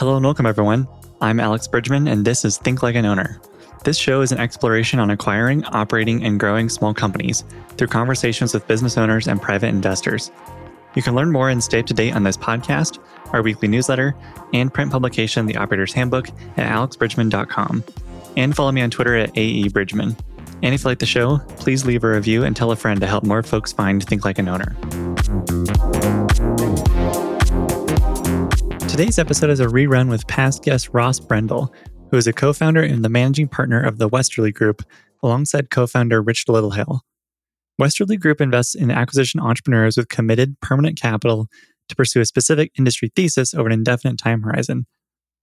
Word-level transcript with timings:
Hello 0.00 0.16
and 0.16 0.24
welcome, 0.24 0.46
everyone. 0.46 0.88
I'm 1.20 1.38
Alex 1.40 1.68
Bridgman, 1.68 2.08
and 2.08 2.24
this 2.24 2.42
is 2.42 2.56
Think 2.56 2.82
Like 2.82 2.94
an 2.94 3.04
Owner. 3.04 3.38
This 3.84 3.98
show 3.98 4.22
is 4.22 4.32
an 4.32 4.38
exploration 4.38 4.98
on 4.98 5.10
acquiring, 5.10 5.62
operating, 5.66 6.24
and 6.24 6.40
growing 6.40 6.70
small 6.70 6.94
companies 6.94 7.44
through 7.76 7.88
conversations 7.88 8.54
with 8.54 8.66
business 8.66 8.96
owners 8.96 9.28
and 9.28 9.42
private 9.42 9.66
investors. 9.66 10.30
You 10.94 11.02
can 11.02 11.14
learn 11.14 11.30
more 11.30 11.50
and 11.50 11.62
stay 11.62 11.80
up 11.80 11.86
to 11.86 11.92
date 11.92 12.16
on 12.16 12.22
this 12.22 12.38
podcast, 12.38 12.98
our 13.34 13.42
weekly 13.42 13.68
newsletter, 13.68 14.16
and 14.54 14.72
print 14.72 14.90
publication, 14.90 15.44
The 15.44 15.58
Operator's 15.58 15.92
Handbook, 15.92 16.30
at 16.56 16.74
alexbridgman.com. 16.74 17.84
And 18.38 18.56
follow 18.56 18.72
me 18.72 18.80
on 18.80 18.88
Twitter 18.88 19.16
at 19.16 19.34
AEBridgman. 19.34 20.18
And 20.62 20.74
if 20.74 20.82
you 20.82 20.88
like 20.88 21.00
the 21.00 21.04
show, 21.04 21.40
please 21.58 21.84
leave 21.84 22.04
a 22.04 22.10
review 22.10 22.44
and 22.44 22.56
tell 22.56 22.70
a 22.70 22.76
friend 22.76 23.02
to 23.02 23.06
help 23.06 23.24
more 23.24 23.42
folks 23.42 23.70
find 23.70 24.02
Think 24.02 24.24
Like 24.24 24.38
an 24.38 24.48
Owner. 24.48 24.74
Today's 29.00 29.18
episode 29.18 29.48
is 29.48 29.60
a 29.60 29.66
rerun 29.66 30.10
with 30.10 30.26
past 30.26 30.62
guest 30.62 30.90
Ross 30.92 31.18
Brendel, 31.18 31.72
who 32.10 32.18
is 32.18 32.26
a 32.26 32.34
co 32.34 32.52
founder 32.52 32.82
and 32.82 33.02
the 33.02 33.08
managing 33.08 33.48
partner 33.48 33.80
of 33.80 33.96
the 33.96 34.08
Westerly 34.08 34.52
Group, 34.52 34.82
alongside 35.22 35.70
co 35.70 35.86
founder 35.86 36.20
Rich 36.20 36.44
Littlehale. 36.48 37.00
Westerly 37.78 38.18
Group 38.18 38.42
invests 38.42 38.74
in 38.74 38.90
acquisition 38.90 39.40
entrepreneurs 39.40 39.96
with 39.96 40.10
committed 40.10 40.60
permanent 40.60 41.00
capital 41.00 41.48
to 41.88 41.96
pursue 41.96 42.20
a 42.20 42.26
specific 42.26 42.72
industry 42.78 43.10
thesis 43.16 43.54
over 43.54 43.68
an 43.68 43.72
indefinite 43.72 44.18
time 44.18 44.42
horizon. 44.42 44.84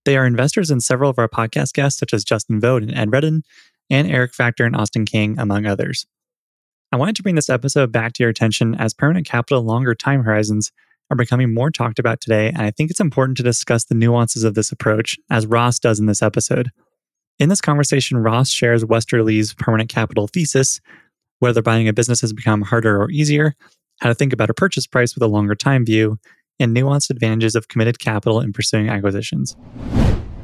They 0.05 0.17
are 0.17 0.27
investors 0.27 0.69
in 0.69 0.79
several 0.79 1.09
of 1.09 1.17
our 1.17 1.27
podcast 1.27 1.73
guests, 1.73 1.99
such 1.99 2.13
as 2.13 2.23
Justin 2.23 2.59
Vogt 2.59 2.83
and 2.83 2.93
Ed 2.93 3.11
Redden, 3.11 3.41
and 3.89 4.07
Eric 4.07 4.35
Factor 4.35 4.65
and 4.65 4.75
Austin 4.75 5.05
King, 5.05 5.39
among 5.39 5.65
others. 5.65 6.05
I 6.91 6.97
wanted 6.97 7.15
to 7.15 7.23
bring 7.23 7.33
this 7.33 7.49
episode 7.49 7.91
back 7.91 8.13
to 8.13 8.23
your 8.23 8.29
attention 8.29 8.75
as 8.75 8.93
permanent 8.93 9.25
capital 9.25 9.63
longer 9.63 9.95
time 9.95 10.21
horizons 10.21 10.71
are 11.09 11.17
becoming 11.17 11.53
more 11.53 11.71
talked 11.71 11.99
about 11.99 12.21
today, 12.21 12.49
and 12.49 12.61
I 12.61 12.71
think 12.71 12.91
it's 12.91 12.99
important 12.99 13.37
to 13.37 13.43
discuss 13.43 13.85
the 13.85 13.95
nuances 13.95 14.43
of 14.43 14.55
this 14.55 14.71
approach, 14.71 15.17
as 15.29 15.45
Ross 15.45 15.79
does 15.79 15.99
in 15.99 16.05
this 16.05 16.21
episode. 16.21 16.69
In 17.39 17.49
this 17.49 17.61
conversation, 17.61 18.17
Ross 18.17 18.49
shares 18.49 18.83
Westerly's 18.83 19.53
permanent 19.53 19.89
capital 19.89 20.27
thesis, 20.27 20.81
whether 21.39 21.61
buying 21.61 21.87
a 21.87 21.93
business 21.93 22.21
has 22.21 22.33
become 22.33 22.63
harder 22.63 23.01
or 23.01 23.11
easier, 23.11 23.55
how 24.01 24.09
to 24.09 24.15
think 24.15 24.33
about 24.33 24.49
a 24.49 24.53
purchase 24.53 24.87
price 24.87 25.15
with 25.15 25.23
a 25.23 25.27
longer 25.27 25.55
time 25.55 25.85
view, 25.85 26.17
and 26.59 26.75
nuanced 26.75 27.09
advantages 27.09 27.55
of 27.55 27.67
committed 27.67 27.99
capital 27.99 28.41
in 28.41 28.51
pursuing 28.51 28.89
acquisitions. 28.89 29.55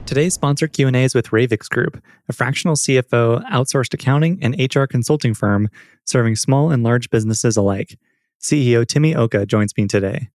Today's 0.06 0.34
sponsor 0.34 0.68
Q&A 0.68 1.04
is 1.04 1.16
with 1.16 1.30
Ravix 1.30 1.70
Group, 1.70 2.02
a 2.30 2.34
fractional 2.34 2.76
CFO, 2.76 3.44
outsourced 3.50 3.94
accounting, 3.94 4.38
and 4.42 4.56
HR 4.60 4.84
consulting 4.84 5.34
firm 5.34 5.70
serving 6.06 6.36
small 6.36 6.72
and 6.72 6.84
large 6.84 7.10
businesses 7.10 7.58
alike. 7.58 7.98
CEO 8.42 8.86
Timmy 8.86 9.16
Oka 9.16 9.46
joins 9.46 9.76
me 9.78 9.88
today. 9.88 10.28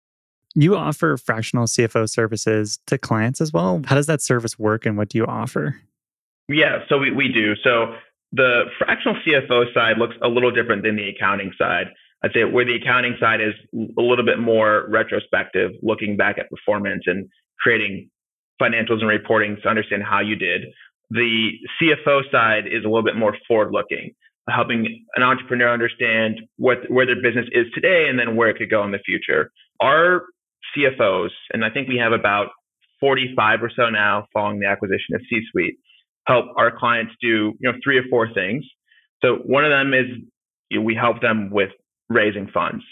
You 0.59 0.75
offer 0.75 1.19
fractional 1.19 1.67
CFO 1.67 2.09
services 2.09 2.79
to 2.87 2.97
clients 2.97 3.43
as 3.43 3.53
well. 3.53 3.83
How 3.85 3.95
does 3.95 4.07
that 4.07 4.23
service 4.23 4.59
work 4.59 4.87
and 4.87 4.97
what 4.97 5.11
do 5.11 5.19
you 5.19 5.27
offer? 5.27 5.79
Yeah, 6.49 6.79
so 6.89 6.97
we, 6.97 7.11
we 7.12 7.29
do. 7.29 7.55
So 7.62 7.95
the 8.33 8.62
fractional 8.79 9.17
CFO 9.27 9.75
side 9.75 9.99
looks 9.99 10.15
a 10.23 10.29
little 10.29 10.51
different 10.51 10.83
than 10.83 10.97
the 10.97 11.11
accounting 11.11 11.53
side. 11.59 11.89
I'd 12.25 12.31
say 12.33 12.45
where 12.45 12.65
the 12.65 12.75
accounting 12.75 13.17
side 13.21 13.43
is 13.43 13.53
a 13.75 14.01
little 14.01 14.25
bit 14.25 14.39
more 14.39 14.87
retrospective, 14.89 15.73
looking 15.83 16.17
back 16.17 16.39
at 16.39 16.49
performance 16.49 17.03
and 17.05 17.29
creating 17.61 18.09
financials 18.61 19.01
and 19.01 19.09
reporting 19.09 19.59
to 19.62 19.69
understand 19.69 20.05
how 20.05 20.21
you 20.21 20.37
did. 20.37 20.62
The 21.11 21.51
CFO 21.79 22.23
side 22.33 22.67
is 22.67 22.83
a 22.84 22.89
little 22.89 23.05
bit 23.05 23.17
more 23.17 23.37
forward 23.47 23.73
looking, 23.73 24.12
helping 24.49 25.05
an 25.17 25.23
entrepreneur 25.23 25.71
understand 25.71 26.41
what 26.57 26.79
where 26.89 27.05
their 27.05 27.21
business 27.21 27.47
is 27.53 27.67
today 27.75 28.07
and 28.09 28.19
then 28.19 28.37
where 28.37 28.49
it 28.49 28.57
could 28.57 28.71
go 28.71 28.83
in 28.84 28.91
the 28.91 28.99
future. 29.05 29.53
Our 29.81 30.23
CFOs, 30.75 31.31
and 31.53 31.64
I 31.64 31.70
think 31.70 31.89
we 31.89 31.98
have 31.98 32.12
about 32.12 32.48
45 33.00 33.62
or 33.62 33.70
so 33.75 33.91
now 33.91 34.27
following 34.33 34.61
the 34.61 34.67
acquisition 34.67 35.14
of 35.14 35.20
C 35.28 35.41
Suite, 35.50 35.77
help 36.27 36.47
our 36.56 36.77
clients 36.77 37.12
do 37.20 37.27
you 37.27 37.55
know 37.61 37.72
three 37.83 37.98
or 37.98 38.05
four 38.11 38.33
things. 38.33 38.64
So 39.22 39.37
one 39.44 39.64
of 39.64 39.70
them 39.70 39.94
is 39.94 40.06
you 40.71 40.78
know, 40.78 40.84
we 40.84 40.94
help 40.94 41.21
them 41.21 41.50
with 41.50 41.71
raising 42.09 42.49
funds. 42.49 42.84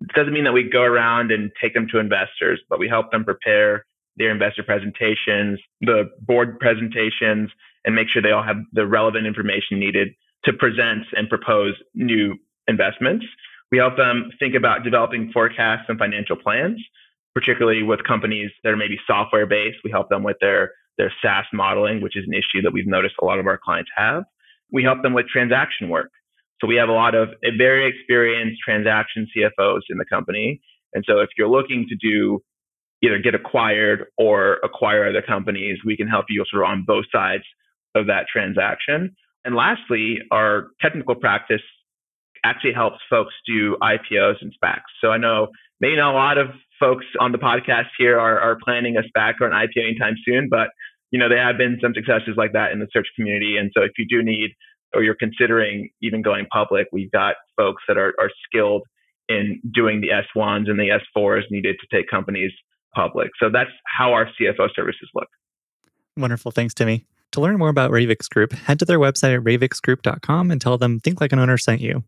It 0.00 0.14
doesn't 0.14 0.32
mean 0.32 0.44
that 0.44 0.52
we 0.52 0.68
go 0.68 0.82
around 0.82 1.32
and 1.32 1.50
take 1.60 1.74
them 1.74 1.88
to 1.92 1.98
investors, 1.98 2.60
but 2.68 2.78
we 2.78 2.88
help 2.88 3.10
them 3.10 3.24
prepare 3.24 3.84
their 4.16 4.30
investor 4.30 4.62
presentations, 4.62 5.60
the 5.80 6.10
board 6.20 6.58
presentations, 6.58 7.50
and 7.84 7.94
make 7.94 8.08
sure 8.08 8.20
they 8.20 8.32
all 8.32 8.42
have 8.42 8.58
the 8.72 8.86
relevant 8.86 9.26
information 9.26 9.78
needed 9.78 10.08
to 10.44 10.52
present 10.52 11.04
and 11.16 11.28
propose 11.28 11.74
new 11.94 12.36
investments. 12.66 13.24
We 13.70 13.78
help 13.78 13.96
them 13.96 14.30
think 14.38 14.54
about 14.54 14.84
developing 14.84 15.30
forecasts 15.32 15.86
and 15.88 15.98
financial 15.98 16.36
plans, 16.36 16.80
particularly 17.38 17.84
with 17.84 18.02
companies 18.02 18.50
that 18.64 18.70
are 18.70 18.76
maybe 18.76 18.98
software 19.06 19.46
based. 19.46 19.76
We 19.84 19.92
help 19.92 20.08
them 20.08 20.24
with 20.24 20.38
their, 20.40 20.72
their 20.96 21.12
SaaS 21.22 21.44
modeling, 21.52 22.00
which 22.00 22.16
is 22.16 22.24
an 22.26 22.34
issue 22.34 22.62
that 22.62 22.72
we've 22.72 22.86
noticed 22.86 23.14
a 23.22 23.24
lot 23.24 23.38
of 23.38 23.46
our 23.46 23.60
clients 23.62 23.90
have. 23.96 24.24
We 24.72 24.82
help 24.82 25.02
them 25.02 25.14
with 25.14 25.28
transaction 25.28 25.88
work. 25.88 26.10
So 26.60 26.66
we 26.66 26.74
have 26.74 26.88
a 26.88 26.92
lot 26.92 27.14
of 27.14 27.28
very 27.56 27.88
experienced 27.88 28.60
transaction 28.64 29.28
CFOs 29.36 29.82
in 29.88 29.98
the 29.98 30.04
company. 30.04 30.60
And 30.94 31.04
so 31.06 31.20
if 31.20 31.28
you're 31.38 31.48
looking 31.48 31.86
to 31.88 31.94
do 31.94 32.42
either 33.04 33.20
get 33.20 33.36
acquired 33.36 34.06
or 34.18 34.54
acquire 34.64 35.08
other 35.08 35.22
companies, 35.22 35.78
we 35.86 35.96
can 35.96 36.08
help 36.08 36.26
you 36.28 36.44
sort 36.50 36.64
of 36.64 36.70
on 36.70 36.84
both 36.84 37.04
sides 37.12 37.44
of 37.94 38.08
that 38.08 38.26
transaction. 38.32 39.14
And 39.44 39.54
lastly, 39.54 40.18
our 40.32 40.70
technical 40.82 41.14
practice 41.14 41.62
actually 42.44 42.72
helps 42.72 42.98
folks 43.08 43.34
do 43.46 43.76
IPOs 43.80 44.36
and 44.40 44.52
SPACs. 44.60 44.90
So 45.00 45.12
I 45.12 45.18
know 45.18 45.48
maybe 45.80 45.94
not 45.94 46.14
a 46.14 46.16
lot 46.16 46.38
of 46.38 46.48
folks 46.78 47.06
on 47.20 47.32
the 47.32 47.38
podcast 47.38 47.88
here 47.98 48.18
are, 48.18 48.38
are 48.38 48.58
planning 48.62 48.96
a 48.96 49.02
SPAC 49.02 49.34
or 49.40 49.46
an 49.46 49.52
IPO 49.52 49.82
anytime 49.82 50.16
soon, 50.24 50.48
but 50.48 50.68
you 51.10 51.18
know 51.18 51.28
there 51.28 51.42
have 51.42 51.56
been 51.56 51.78
some 51.82 51.92
successes 51.94 52.34
like 52.36 52.52
that 52.52 52.72
in 52.72 52.80
the 52.80 52.88
search 52.92 53.08
community. 53.16 53.56
And 53.56 53.70
so 53.76 53.82
if 53.82 53.92
you 53.98 54.06
do 54.08 54.22
need 54.22 54.50
or 54.94 55.02
you're 55.02 55.16
considering 55.16 55.90
even 56.02 56.22
going 56.22 56.46
public, 56.52 56.86
we've 56.92 57.10
got 57.10 57.36
folks 57.56 57.82
that 57.88 57.98
are, 57.98 58.14
are 58.18 58.30
skilled 58.46 58.82
in 59.28 59.60
doing 59.74 60.00
the 60.00 60.08
S1s 60.08 60.70
and 60.70 60.78
the 60.78 60.98
S4s 61.16 61.42
needed 61.50 61.76
to 61.80 61.96
take 61.96 62.08
companies 62.08 62.52
public. 62.94 63.30
So 63.40 63.50
that's 63.52 63.70
how 63.84 64.12
our 64.12 64.26
CFO 64.26 64.68
services 64.74 65.08
look. 65.14 65.28
Wonderful. 66.16 66.50
Thanks, 66.50 66.74
Timmy. 66.74 67.04
To 67.32 67.40
learn 67.40 67.58
more 67.58 67.68
about 67.68 67.90
Ravix 67.90 68.28
Group, 68.28 68.52
head 68.52 68.78
to 68.78 68.86
their 68.86 68.98
website 68.98 69.36
at 69.36 69.44
ravixgroup.com 69.44 70.50
and 70.50 70.60
tell 70.60 70.78
them 70.78 70.98
Think 71.00 71.20
Like 71.20 71.32
an 71.32 71.38
Owner 71.38 71.58
sent 71.58 71.80
you. 71.80 72.04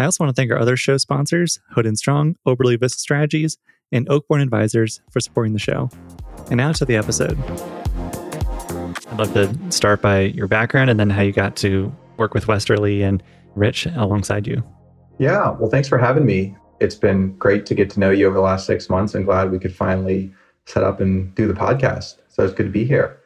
I 0.00 0.04
also 0.04 0.22
want 0.22 0.34
to 0.34 0.40
thank 0.40 0.52
our 0.52 0.58
other 0.58 0.76
show 0.76 0.96
sponsors, 0.96 1.58
Hood 1.70 1.84
and 1.84 1.98
Strong, 1.98 2.36
Oberle 2.46 2.80
Risk 2.80 3.00
Strategies, 3.00 3.58
and 3.90 4.06
Oakborn 4.08 4.40
Advisors 4.40 5.00
for 5.10 5.18
supporting 5.18 5.54
the 5.54 5.58
show. 5.58 5.90
And 6.50 6.58
now 6.58 6.70
to 6.70 6.84
the 6.84 6.94
episode. 6.94 7.36
I'd 9.10 9.18
love 9.18 9.34
to 9.34 9.72
start 9.72 10.00
by 10.00 10.20
your 10.20 10.46
background 10.46 10.88
and 10.88 11.00
then 11.00 11.10
how 11.10 11.22
you 11.22 11.32
got 11.32 11.56
to 11.56 11.92
work 12.16 12.32
with 12.32 12.46
Westerly 12.46 13.02
and 13.02 13.20
Rich 13.56 13.86
alongside 13.86 14.46
you. 14.46 14.62
Yeah, 15.18 15.50
well, 15.50 15.68
thanks 15.68 15.88
for 15.88 15.98
having 15.98 16.24
me. 16.24 16.56
It's 16.78 16.94
been 16.94 17.36
great 17.36 17.66
to 17.66 17.74
get 17.74 17.90
to 17.90 18.00
know 18.00 18.10
you 18.10 18.28
over 18.28 18.36
the 18.36 18.40
last 18.40 18.66
six 18.66 18.88
months 18.88 19.16
and 19.16 19.24
glad 19.24 19.50
we 19.50 19.58
could 19.58 19.74
finally 19.74 20.32
set 20.66 20.84
up 20.84 21.00
and 21.00 21.34
do 21.34 21.48
the 21.48 21.54
podcast. 21.54 22.18
So 22.28 22.44
it's 22.44 22.54
good 22.54 22.66
to 22.66 22.72
be 22.72 22.84
here. 22.84 23.18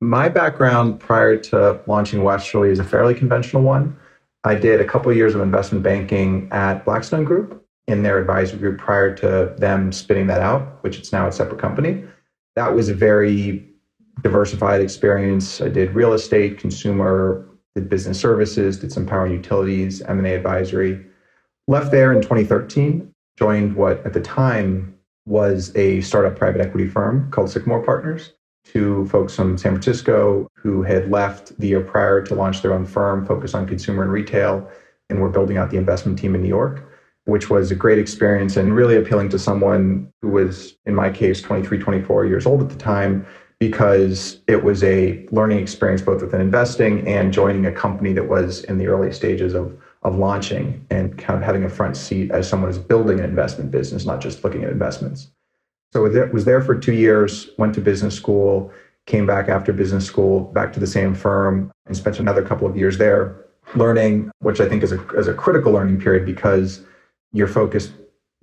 My 0.00 0.28
background 0.28 1.00
prior 1.00 1.36
to 1.36 1.80
launching 1.88 2.22
Westerly 2.22 2.70
is 2.70 2.78
a 2.78 2.84
fairly 2.84 3.14
conventional 3.14 3.64
one. 3.64 3.96
I 4.44 4.54
did 4.56 4.80
a 4.80 4.84
couple 4.84 5.10
of 5.10 5.16
years 5.16 5.34
of 5.34 5.40
investment 5.40 5.84
banking 5.84 6.48
at 6.50 6.84
Blackstone 6.84 7.24
Group 7.24 7.64
in 7.86 8.02
their 8.02 8.18
advisory 8.18 8.58
group 8.58 8.78
prior 8.78 9.14
to 9.16 9.54
them 9.58 9.92
spinning 9.92 10.26
that 10.28 10.40
out, 10.40 10.82
which 10.82 10.98
it's 10.98 11.12
now 11.12 11.28
a 11.28 11.32
separate 11.32 11.60
company. 11.60 12.04
That 12.56 12.74
was 12.74 12.88
a 12.88 12.94
very 12.94 13.68
diversified 14.22 14.80
experience. 14.80 15.60
I 15.60 15.68
did 15.68 15.94
real 15.94 16.12
estate, 16.12 16.58
consumer, 16.58 17.48
did 17.74 17.88
business 17.88 18.20
services, 18.20 18.78
did 18.78 18.92
some 18.92 19.06
power 19.06 19.26
and 19.26 19.34
utilities, 19.34 20.02
M&A 20.02 20.34
advisory. 20.34 21.06
Left 21.68 21.90
there 21.90 22.12
in 22.12 22.20
2013, 22.20 23.12
joined 23.38 23.76
what 23.76 24.04
at 24.04 24.12
the 24.12 24.20
time 24.20 24.98
was 25.24 25.74
a 25.76 26.00
startup 26.00 26.36
private 26.36 26.60
equity 26.60 26.88
firm 26.88 27.30
called 27.30 27.50
Sycamore 27.50 27.84
Partners. 27.84 28.32
Two 28.64 29.06
folks 29.06 29.34
from 29.34 29.58
San 29.58 29.72
Francisco 29.72 30.48
who 30.54 30.82
had 30.82 31.10
left 31.10 31.58
the 31.58 31.68
year 31.68 31.80
prior 31.80 32.22
to 32.22 32.34
launch 32.34 32.62
their 32.62 32.72
own 32.72 32.86
firm 32.86 33.26
focused 33.26 33.54
on 33.54 33.66
consumer 33.66 34.02
and 34.02 34.12
retail 34.12 34.68
and 35.10 35.20
were 35.20 35.28
building 35.28 35.58
out 35.58 35.70
the 35.70 35.76
investment 35.76 36.18
team 36.18 36.34
in 36.34 36.42
New 36.42 36.48
York, 36.48 36.88
which 37.24 37.50
was 37.50 37.70
a 37.70 37.74
great 37.74 37.98
experience 37.98 38.56
and 38.56 38.74
really 38.74 38.96
appealing 38.96 39.28
to 39.30 39.38
someone 39.38 40.10
who 40.22 40.28
was, 40.28 40.76
in 40.86 40.94
my 40.94 41.10
case, 41.10 41.42
23, 41.42 41.78
24 41.78 42.26
years 42.26 42.46
old 42.46 42.62
at 42.62 42.70
the 42.70 42.76
time, 42.76 43.26
because 43.58 44.40
it 44.48 44.64
was 44.64 44.82
a 44.82 45.24
learning 45.30 45.58
experience 45.58 46.02
both 46.02 46.22
within 46.22 46.40
investing 46.40 47.06
and 47.06 47.32
joining 47.32 47.66
a 47.66 47.72
company 47.72 48.12
that 48.12 48.28
was 48.28 48.64
in 48.64 48.78
the 48.78 48.86
early 48.88 49.12
stages 49.12 49.54
of, 49.54 49.76
of 50.02 50.16
launching 50.16 50.84
and 50.90 51.16
kind 51.16 51.38
of 51.38 51.44
having 51.44 51.62
a 51.62 51.68
front 51.68 51.96
seat 51.96 52.30
as 52.30 52.48
someone 52.48 52.70
who's 52.70 52.78
building 52.78 53.20
an 53.20 53.24
investment 53.24 53.70
business, 53.70 54.04
not 54.04 54.20
just 54.20 54.42
looking 54.42 54.64
at 54.64 54.70
investments. 54.70 55.28
So 55.92 56.06
I 56.06 56.30
was 56.32 56.44
there 56.44 56.62
for 56.62 56.74
two 56.74 56.94
years, 56.94 57.50
went 57.58 57.74
to 57.74 57.80
business 57.80 58.14
school, 58.14 58.72
came 59.06 59.26
back 59.26 59.48
after 59.48 59.72
business 59.72 60.06
school, 60.06 60.40
back 60.40 60.72
to 60.72 60.80
the 60.80 60.86
same 60.86 61.14
firm, 61.14 61.70
and 61.86 61.96
spent 61.96 62.18
another 62.18 62.42
couple 62.42 62.66
of 62.66 62.76
years 62.76 62.98
there 62.98 63.36
learning, 63.74 64.30
which 64.40 64.60
I 64.60 64.68
think 64.68 64.82
is 64.82 64.92
a, 64.92 65.08
is 65.10 65.28
a 65.28 65.34
critical 65.34 65.72
learning 65.72 66.00
period 66.00 66.24
because 66.26 66.82
you're 67.32 67.48
focused 67.48 67.92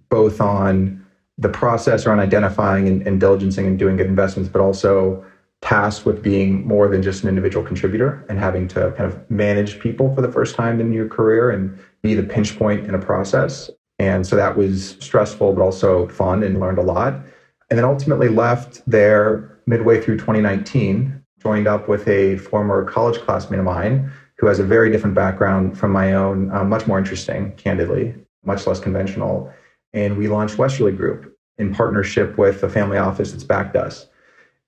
both 0.10 0.42
on 0.42 1.06
the 1.38 1.50
process 1.50 2.06
around 2.06 2.20
identifying 2.20 2.88
and, 2.88 3.06
and 3.08 3.22
diligencing 3.22 3.66
and 3.66 3.80
doing 3.80 3.96
good 3.98 4.08
investments, 4.08 4.50
but 4.50 4.62
also 4.62 5.24
tasked 5.62 6.06
with 6.06 6.22
being 6.22 6.66
more 6.68 6.88
than 6.88 7.02
just 7.02 7.24
an 7.24 7.30
individual 7.30 7.66
contributor 7.66 8.26
and 8.30 8.40
having 8.40 8.68
to 8.68 8.92
kind 8.98 9.12
of 9.12 9.30
manage 9.30 9.80
people 9.80 10.14
for 10.16 10.22
the 10.22 10.32
first 10.32 10.56
time 10.56 10.80
in 10.80 10.94
your 10.94 11.08
career 11.08 11.50
and 11.50 11.78
be 12.02 12.14
the 12.14 12.24
pinch 12.24 12.58
point 12.58 12.86
in 12.88 12.96
a 12.96 13.00
process. 13.00 13.70
And 14.00 14.26
so 14.26 14.36
that 14.36 14.56
was 14.58 14.96
stressful, 15.00 15.54
but 15.54 15.62
also 15.62 16.08
fun 16.08 16.44
and 16.44 16.60
learned 16.60 16.78
a 16.78 16.84
lot. 16.84 17.22
And 17.70 17.78
then 17.78 17.86
ultimately 17.86 18.30
left 18.30 18.82
there 18.88 19.60
midway 19.68 20.02
through 20.02 20.18
2019, 20.18 21.24
joined 21.42 21.68
up 21.68 21.88
with 21.88 22.08
a 22.08 22.38
former 22.38 22.84
college 22.84 23.20
classmate 23.22 23.60
of 23.60 23.66
mine 23.66 24.12
who 24.38 24.48
has 24.48 24.60
a 24.60 24.64
very 24.64 24.92
different 24.92 25.16
background 25.16 25.78
from 25.78 25.92
my 25.92 26.14
own, 26.14 26.52
uh, 26.52 26.64
much 26.64 26.88
more 26.88 26.98
interesting, 26.98 27.52
candidly, 27.54 28.16
much 28.44 28.66
less 28.66 28.80
conventional. 28.80 29.52
And 29.94 30.18
we 30.18 30.28
launched 30.28 30.58
Westerly 30.58 30.92
Group 30.92 31.36
in 31.58 31.74
partnership 31.74 32.38
with 32.38 32.64
a 32.64 32.70
family 32.70 32.98
office 32.98 33.32
that's 33.32 33.44
backed 33.44 33.76
us. 33.76 34.08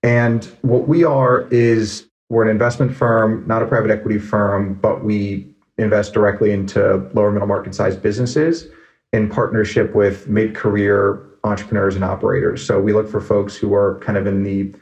And 0.03 0.45
what 0.61 0.87
we 0.87 1.03
are 1.03 1.47
is 1.49 2.07
we're 2.29 2.43
an 2.43 2.49
investment 2.49 2.95
firm, 2.95 3.45
not 3.47 3.63
a 3.63 3.65
private 3.65 3.91
equity 3.91 4.19
firm, 4.19 4.75
but 4.75 5.03
we 5.03 5.47
invest 5.77 6.13
directly 6.13 6.51
into 6.51 7.09
lower 7.13 7.31
middle 7.31 7.47
market 7.47 7.73
sized 7.73 8.01
businesses 8.01 8.67
in 9.13 9.29
partnership 9.29 9.95
with 9.95 10.27
mid 10.27 10.55
career 10.55 11.21
entrepreneurs 11.43 11.95
and 11.95 12.03
operators. 12.03 12.65
So 12.65 12.79
we 12.79 12.93
look 12.93 13.09
for 13.09 13.21
folks 13.21 13.55
who 13.55 13.73
are 13.73 13.99
kind 13.99 14.17
of 14.17 14.27
in 14.27 14.43
the 14.43 14.73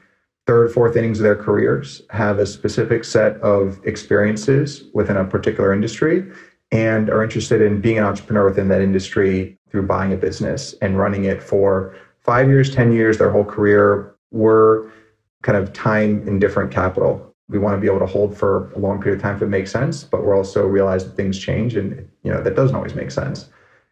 third, 0.46 0.72
fourth 0.72 0.96
innings 0.96 1.20
of 1.20 1.24
their 1.24 1.36
careers, 1.36 2.02
have 2.10 2.40
a 2.40 2.46
specific 2.46 3.04
set 3.04 3.36
of 3.38 3.80
experiences 3.86 4.86
within 4.94 5.16
a 5.16 5.24
particular 5.24 5.72
industry, 5.72 6.26
and 6.72 7.10
are 7.10 7.24
interested 7.24 7.62
in 7.62 7.82
being 7.82 7.98
an 7.98 8.04
entrepreneur 8.04 8.46
within 8.46 8.68
that 8.70 8.82
industry 8.82 9.58
through 9.70 9.86
buying 9.86 10.14
a 10.14 10.18
business 10.18 10.74
and 10.82 10.98
running 10.98 11.26
it 11.26 11.42
for 11.42 11.96
five 12.20 12.48
years, 12.48 12.74
10 12.74 12.92
years, 12.92 13.18
their 13.18 13.32
whole 13.32 13.46
career. 13.46 14.16
We're 14.32 14.90
kind 15.42 15.58
of 15.58 15.72
time 15.74 16.28
indifferent 16.28 16.72
capital. 16.72 17.34
We 17.48 17.60
want 17.60 17.76
to 17.76 17.82
be 17.82 17.88
able 17.88 18.00
to 18.00 18.06
hold 18.06 18.38
for 18.38 18.72
a 18.74 18.80
long 18.80 19.02
period 19.02 19.18
of 19.18 19.22
time 19.22 19.36
if 19.36 19.42
it 19.42 19.48
makes 19.48 19.72
sense, 19.72 20.04
but 20.04 20.24
we're 20.24 20.36
also 20.36 20.66
realize 20.66 21.06
that 21.06 21.16
things 21.16 21.40
change 21.40 21.76
and 21.76 22.08
you 22.24 22.32
know 22.32 22.42
that 22.42 22.56
doesn't 22.56 22.76
always 22.76 22.94
make 22.94 23.12
sense. 23.12 23.50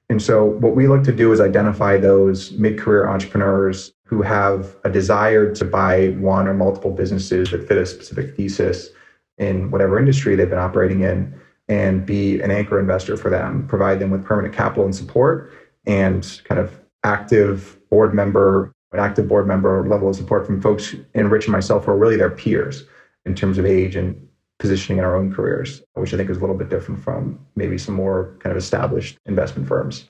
And 0.09 0.21
so 0.21 0.45
what 0.45 0.75
we 0.75 0.87
look 0.87 1.03
to 1.03 1.11
do 1.11 1.33
is 1.33 1.41
identify 1.41 1.97
those 1.97 2.51
mid-career 2.53 3.07
entrepreneurs 3.07 3.93
who 4.05 4.21
have 4.21 4.75
a 4.85 4.89
desire 4.89 5.53
to 5.53 5.65
buy 5.65 6.09
one 6.19 6.47
or 6.47 6.53
multiple 6.53 6.91
businesses 6.91 7.51
that 7.51 7.67
fit 7.67 7.77
a 7.77 7.85
specific 7.85 8.35
thesis 8.35 8.89
in 9.37 9.69
whatever 9.69 9.99
industry 9.99 10.35
they've 10.35 10.49
been 10.49 10.57
operating 10.57 11.01
in 11.01 11.37
and 11.67 12.05
be 12.05 12.39
an 12.39 12.51
anchor 12.51 12.79
investor 12.79 13.17
for 13.17 13.29
them, 13.29 13.67
provide 13.67 13.99
them 13.99 14.09
with 14.09 14.23
permanent 14.23 14.53
capital 14.55 14.85
and 14.85 14.95
support 14.95 15.51
and 15.85 16.41
kind 16.45 16.59
of 16.59 16.79
active 17.03 17.77
board 17.89 18.13
member, 18.13 18.73
an 18.93 18.99
active 18.99 19.27
board 19.27 19.45
member 19.45 19.85
level 19.87 20.09
of 20.09 20.15
support 20.15 20.45
from 20.45 20.61
folks 20.61 20.95
in 21.13 21.29
Rich 21.29 21.45
and 21.45 21.51
myself 21.51 21.85
who 21.85 21.91
are 21.91 21.97
really 21.97 22.15
their 22.15 22.29
peers 22.29 22.85
in 23.25 23.35
terms 23.35 23.57
of 23.57 23.65
age 23.65 23.97
and 23.97 24.26
positioning 24.59 24.99
in 24.99 25.05
our 25.05 25.15
own 25.15 25.33
careers, 25.33 25.81
which 25.93 26.13
I 26.13 26.17
think 26.17 26.29
is 26.29 26.37
a 26.37 26.39
little 26.39 26.55
bit 26.55 26.69
different 26.69 27.03
from 27.03 27.39
maybe 27.55 27.77
some 27.77 27.95
more 27.95 28.35
kind 28.39 28.51
of 28.51 28.57
established 28.57 29.17
investment 29.25 29.67
firms. 29.67 30.09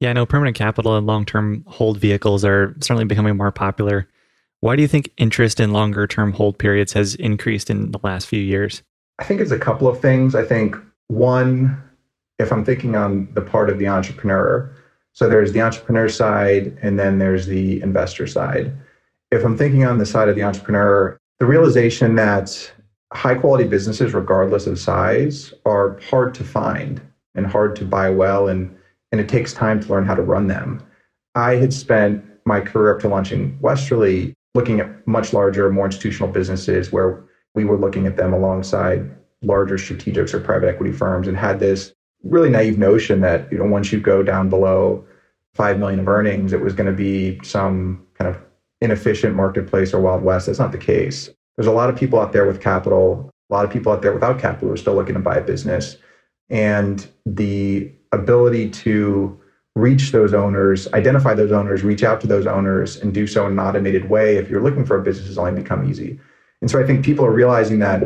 Yeah, 0.00 0.10
I 0.10 0.12
know 0.12 0.26
permanent 0.26 0.56
capital 0.56 0.96
and 0.96 1.06
long 1.06 1.24
term 1.24 1.64
hold 1.66 1.98
vehicles 1.98 2.44
are 2.44 2.74
certainly 2.80 3.04
becoming 3.04 3.36
more 3.36 3.52
popular. 3.52 4.06
Why 4.60 4.76
do 4.76 4.82
you 4.82 4.88
think 4.88 5.10
interest 5.16 5.60
in 5.60 5.72
longer 5.72 6.06
term 6.06 6.32
hold 6.32 6.58
periods 6.58 6.92
has 6.92 7.14
increased 7.14 7.70
in 7.70 7.92
the 7.92 8.00
last 8.02 8.26
few 8.26 8.40
years? 8.40 8.82
I 9.18 9.24
think 9.24 9.40
it's 9.40 9.50
a 9.50 9.58
couple 9.58 9.88
of 9.88 10.00
things. 10.00 10.34
I 10.34 10.44
think 10.44 10.76
one, 11.08 11.82
if 12.38 12.52
I'm 12.52 12.64
thinking 12.64 12.96
on 12.96 13.28
the 13.32 13.40
part 13.40 13.70
of 13.70 13.78
the 13.78 13.88
entrepreneur, 13.88 14.70
so 15.12 15.28
there's 15.28 15.52
the 15.52 15.62
entrepreneur 15.62 16.08
side 16.08 16.76
and 16.82 16.98
then 16.98 17.18
there's 17.18 17.46
the 17.46 17.80
investor 17.80 18.26
side. 18.26 18.76
If 19.30 19.44
I'm 19.44 19.56
thinking 19.56 19.86
on 19.86 19.96
the 19.96 20.04
side 20.04 20.28
of 20.28 20.36
the 20.36 20.42
entrepreneur, 20.42 21.18
the 21.38 21.46
realization 21.46 22.16
that 22.16 22.70
high 23.16 23.34
quality 23.34 23.64
businesses, 23.64 24.12
regardless 24.12 24.66
of 24.66 24.78
size, 24.78 25.52
are 25.64 25.98
hard 26.10 26.34
to 26.34 26.44
find 26.44 27.00
and 27.34 27.46
hard 27.46 27.74
to 27.76 27.84
buy 27.84 28.10
well, 28.10 28.48
and, 28.48 28.76
and 29.10 29.20
it 29.20 29.28
takes 29.28 29.52
time 29.52 29.80
to 29.80 29.88
learn 29.88 30.04
how 30.04 30.14
to 30.14 30.22
run 30.22 30.46
them. 30.46 30.82
I 31.34 31.56
had 31.56 31.72
spent 31.72 32.24
my 32.44 32.60
career 32.60 32.94
up 32.94 33.00
to 33.00 33.08
launching 33.08 33.58
Westerly 33.60 34.34
looking 34.54 34.80
at 34.80 35.06
much 35.06 35.32
larger, 35.32 35.70
more 35.70 35.86
institutional 35.86 36.30
businesses 36.32 36.92
where 36.92 37.24
we 37.54 37.64
were 37.64 37.78
looking 37.78 38.06
at 38.06 38.16
them 38.16 38.32
alongside 38.32 39.10
larger 39.42 39.76
strategics 39.76 40.32
or 40.32 40.40
private 40.40 40.68
equity 40.68 40.92
firms 40.92 41.26
and 41.26 41.36
had 41.36 41.58
this 41.58 41.92
really 42.22 42.48
naive 42.48 42.78
notion 42.78 43.20
that 43.20 43.50
you 43.52 43.58
know 43.58 43.64
once 43.64 43.92
you 43.92 44.00
go 44.00 44.22
down 44.22 44.48
below 44.48 45.04
5 45.54 45.78
million 45.78 46.00
of 46.00 46.08
earnings 46.08 46.52
it 46.52 46.60
was 46.60 46.72
going 46.72 46.90
to 46.90 46.96
be 46.96 47.38
some 47.44 48.04
kind 48.14 48.34
of 48.34 48.40
inefficient 48.80 49.36
marketplace 49.36 49.92
or 49.92 50.00
wild 50.00 50.22
west 50.22 50.46
that's 50.46 50.58
not 50.58 50.72
the 50.72 50.78
case 50.78 51.30
there's 51.56 51.66
a 51.66 51.72
lot 51.72 51.88
of 51.88 51.96
people 51.96 52.20
out 52.20 52.32
there 52.32 52.46
with 52.46 52.60
capital, 52.60 53.30
a 53.50 53.54
lot 53.54 53.64
of 53.64 53.70
people 53.70 53.92
out 53.92 54.02
there 54.02 54.12
without 54.12 54.38
capital 54.38 54.68
who 54.68 54.74
are 54.74 54.76
still 54.76 54.94
looking 54.94 55.14
to 55.14 55.20
buy 55.20 55.36
a 55.36 55.40
business. 55.40 55.96
And 56.50 57.06
the 57.24 57.92
ability 58.12 58.70
to 58.70 59.40
reach 59.74 60.12
those 60.12 60.32
owners, 60.32 60.90
identify 60.94 61.34
those 61.34 61.52
owners, 61.52 61.82
reach 61.82 62.02
out 62.02 62.20
to 62.22 62.26
those 62.26 62.46
owners, 62.46 62.96
and 62.96 63.12
do 63.12 63.26
so 63.26 63.46
in 63.46 63.52
an 63.52 63.58
automated 63.58 64.08
way 64.08 64.36
if 64.36 64.48
you're 64.48 64.62
looking 64.62 64.86
for 64.86 64.98
a 64.98 65.02
business 65.02 65.26
has 65.26 65.38
only 65.38 65.52
become 65.52 65.88
easy. 65.88 66.18
And 66.62 66.70
so 66.70 66.80
I 66.80 66.86
think 66.86 67.04
people 67.04 67.24
are 67.24 67.32
realizing 67.32 67.78
that 67.80 68.04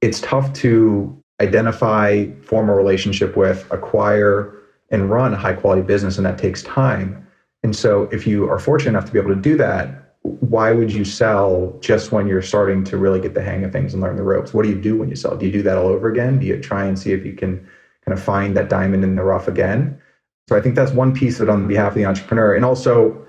it's 0.00 0.20
tough 0.20 0.52
to 0.54 1.14
identify, 1.40 2.26
form 2.42 2.68
a 2.70 2.74
relationship 2.74 3.36
with, 3.36 3.70
acquire, 3.70 4.54
and 4.90 5.10
run 5.10 5.34
a 5.34 5.36
high 5.36 5.52
quality 5.52 5.82
business, 5.82 6.16
and 6.16 6.26
that 6.26 6.38
takes 6.38 6.62
time. 6.62 7.26
And 7.62 7.76
so 7.76 8.04
if 8.04 8.26
you 8.26 8.48
are 8.48 8.58
fortunate 8.58 8.90
enough 8.90 9.04
to 9.06 9.12
be 9.12 9.18
able 9.18 9.34
to 9.34 9.40
do 9.40 9.56
that, 9.58 10.07
why 10.40 10.72
would 10.72 10.92
you 10.92 11.04
sell 11.04 11.76
just 11.80 12.12
when 12.12 12.26
you're 12.26 12.42
starting 12.42 12.84
to 12.84 12.96
really 12.96 13.20
get 13.20 13.34
the 13.34 13.42
hang 13.42 13.64
of 13.64 13.72
things 13.72 13.94
and 13.94 14.02
learn 14.02 14.16
the 14.16 14.22
ropes? 14.22 14.54
What 14.54 14.64
do 14.64 14.70
you 14.70 14.80
do 14.80 14.96
when 14.96 15.08
you 15.08 15.16
sell? 15.16 15.36
Do 15.36 15.46
you 15.46 15.52
do 15.52 15.62
that 15.62 15.76
all 15.76 15.88
over 15.88 16.08
again? 16.10 16.38
Do 16.38 16.46
you 16.46 16.60
try 16.60 16.84
and 16.84 16.98
see 16.98 17.12
if 17.12 17.24
you 17.24 17.34
can 17.34 17.58
kind 18.04 18.16
of 18.16 18.22
find 18.22 18.56
that 18.56 18.68
diamond 18.68 19.04
in 19.04 19.16
the 19.16 19.22
rough 19.22 19.48
again? 19.48 20.00
So 20.48 20.56
I 20.56 20.60
think 20.60 20.74
that's 20.74 20.92
one 20.92 21.14
piece 21.14 21.40
of 21.40 21.48
it 21.48 21.52
on 21.52 21.68
behalf 21.68 21.88
of 21.88 21.94
the 21.94 22.06
entrepreneur. 22.06 22.54
And 22.54 22.64
also 22.64 23.24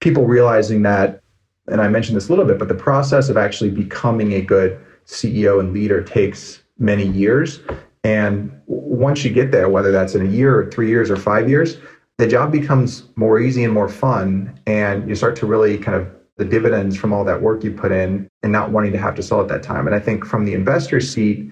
people 0.00 0.26
realizing 0.26 0.82
that, 0.82 1.22
and 1.66 1.80
I 1.80 1.88
mentioned 1.88 2.16
this 2.16 2.28
a 2.28 2.32
little 2.32 2.44
bit, 2.44 2.58
but 2.58 2.68
the 2.68 2.74
process 2.74 3.28
of 3.28 3.36
actually 3.36 3.70
becoming 3.70 4.32
a 4.32 4.42
good 4.42 4.78
CEO 5.06 5.60
and 5.60 5.72
leader 5.72 6.02
takes 6.02 6.62
many 6.78 7.06
years. 7.06 7.60
And 8.04 8.52
once 8.66 9.24
you 9.24 9.32
get 9.32 9.50
there, 9.50 9.68
whether 9.68 9.90
that's 9.90 10.14
in 10.14 10.26
a 10.26 10.30
year 10.30 10.58
or 10.58 10.70
three 10.70 10.88
years 10.88 11.10
or 11.10 11.16
five 11.16 11.48
years, 11.48 11.78
the 12.18 12.26
job 12.26 12.52
becomes 12.52 13.04
more 13.16 13.40
easy 13.40 13.64
and 13.64 13.72
more 13.72 13.88
fun. 13.88 14.58
And 14.66 15.08
you 15.08 15.14
start 15.14 15.36
to 15.36 15.46
really 15.46 15.78
kind 15.78 15.96
of 15.96 16.08
the 16.38 16.44
dividends 16.44 16.96
from 16.96 17.12
all 17.12 17.24
that 17.24 17.42
work 17.42 17.62
you 17.64 17.72
put 17.72 17.92
in 17.92 18.28
and 18.42 18.52
not 18.52 18.70
wanting 18.70 18.92
to 18.92 18.98
have 18.98 19.14
to 19.16 19.22
sell 19.22 19.40
at 19.40 19.48
that 19.48 19.62
time. 19.62 19.86
And 19.86 19.94
I 19.94 20.00
think 20.00 20.24
from 20.24 20.44
the 20.44 20.54
investor 20.54 21.00
seat, 21.00 21.50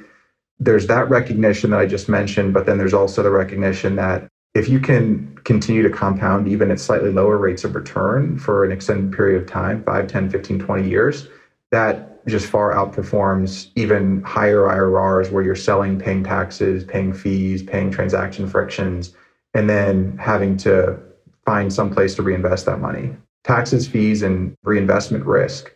there's 0.58 0.87
that 0.87 1.10
recognition 1.10 1.70
that 1.70 1.80
I 1.80 1.87
just 1.87 2.08
mentioned, 2.08 2.54
but 2.54 2.64
then 2.64 2.78
there's 2.78 2.94
also 2.94 3.22
the 3.22 3.30
recognition 3.30 3.96
that 3.96 4.28
if 4.54 4.70
you 4.70 4.80
can 4.80 5.37
continue 5.44 5.82
to 5.82 5.90
compound 5.90 6.49
even 6.49 6.70
at 6.70 6.80
slightly 6.80 7.12
lower 7.12 7.37
rates 7.37 7.62
of 7.62 7.75
return 7.75 8.38
for 8.38 8.64
an 8.64 8.72
extended 8.72 9.14
period 9.14 9.42
of 9.42 9.46
time 9.46 9.84
5 9.84 10.06
10 10.06 10.30
15 10.30 10.58
20 10.58 10.88
years 10.88 11.28
that 11.72 12.26
just 12.26 12.46
far 12.46 12.72
outperforms 12.75 13.68
even 13.76 14.22
higher 14.22 14.62
irrs 14.62 15.30
where 15.30 15.44
you're 15.44 15.54
selling 15.54 15.99
paying 15.99 16.25
taxes 16.25 16.84
paying 16.84 17.12
fees 17.12 17.62
paying 17.62 17.90
transaction 17.90 18.49
frictions 18.49 19.12
and 19.52 19.68
then 19.68 20.16
having 20.16 20.56
to 20.56 20.99
find 21.44 21.70
some 21.72 21.92
place 21.92 22.14
to 22.14 22.22
reinvest 22.22 22.64
that 22.64 22.80
money 22.80 23.14
taxes, 23.46 23.86
fees, 23.86 24.22
and 24.22 24.56
reinvestment 24.64 25.24
risk 25.24 25.72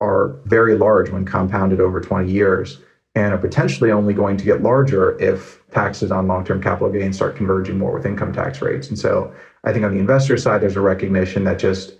are 0.00 0.36
very 0.44 0.76
large 0.76 1.08
when 1.08 1.24
compounded 1.24 1.80
over 1.80 1.98
20 1.98 2.30
years 2.30 2.80
and 3.14 3.32
are 3.32 3.38
potentially 3.38 3.90
only 3.90 4.12
going 4.12 4.36
to 4.36 4.44
get 4.44 4.62
larger 4.62 5.18
if 5.18 5.62
taxes 5.70 6.12
on 6.12 6.26
long 6.26 6.44
term 6.44 6.62
capital 6.62 6.92
gains 6.92 7.16
start 7.16 7.34
converging 7.34 7.78
more 7.78 7.92
with 7.92 8.04
income 8.04 8.32
tax 8.32 8.60
rates. 8.60 8.88
And 8.88 8.98
so 8.98 9.32
I 9.64 9.72
think 9.72 9.84
on 9.86 9.94
the 9.94 10.00
investor 10.00 10.36
side, 10.36 10.60
there's 10.60 10.76
a 10.76 10.82
recognition 10.82 11.44
that 11.44 11.58
just 11.58 11.96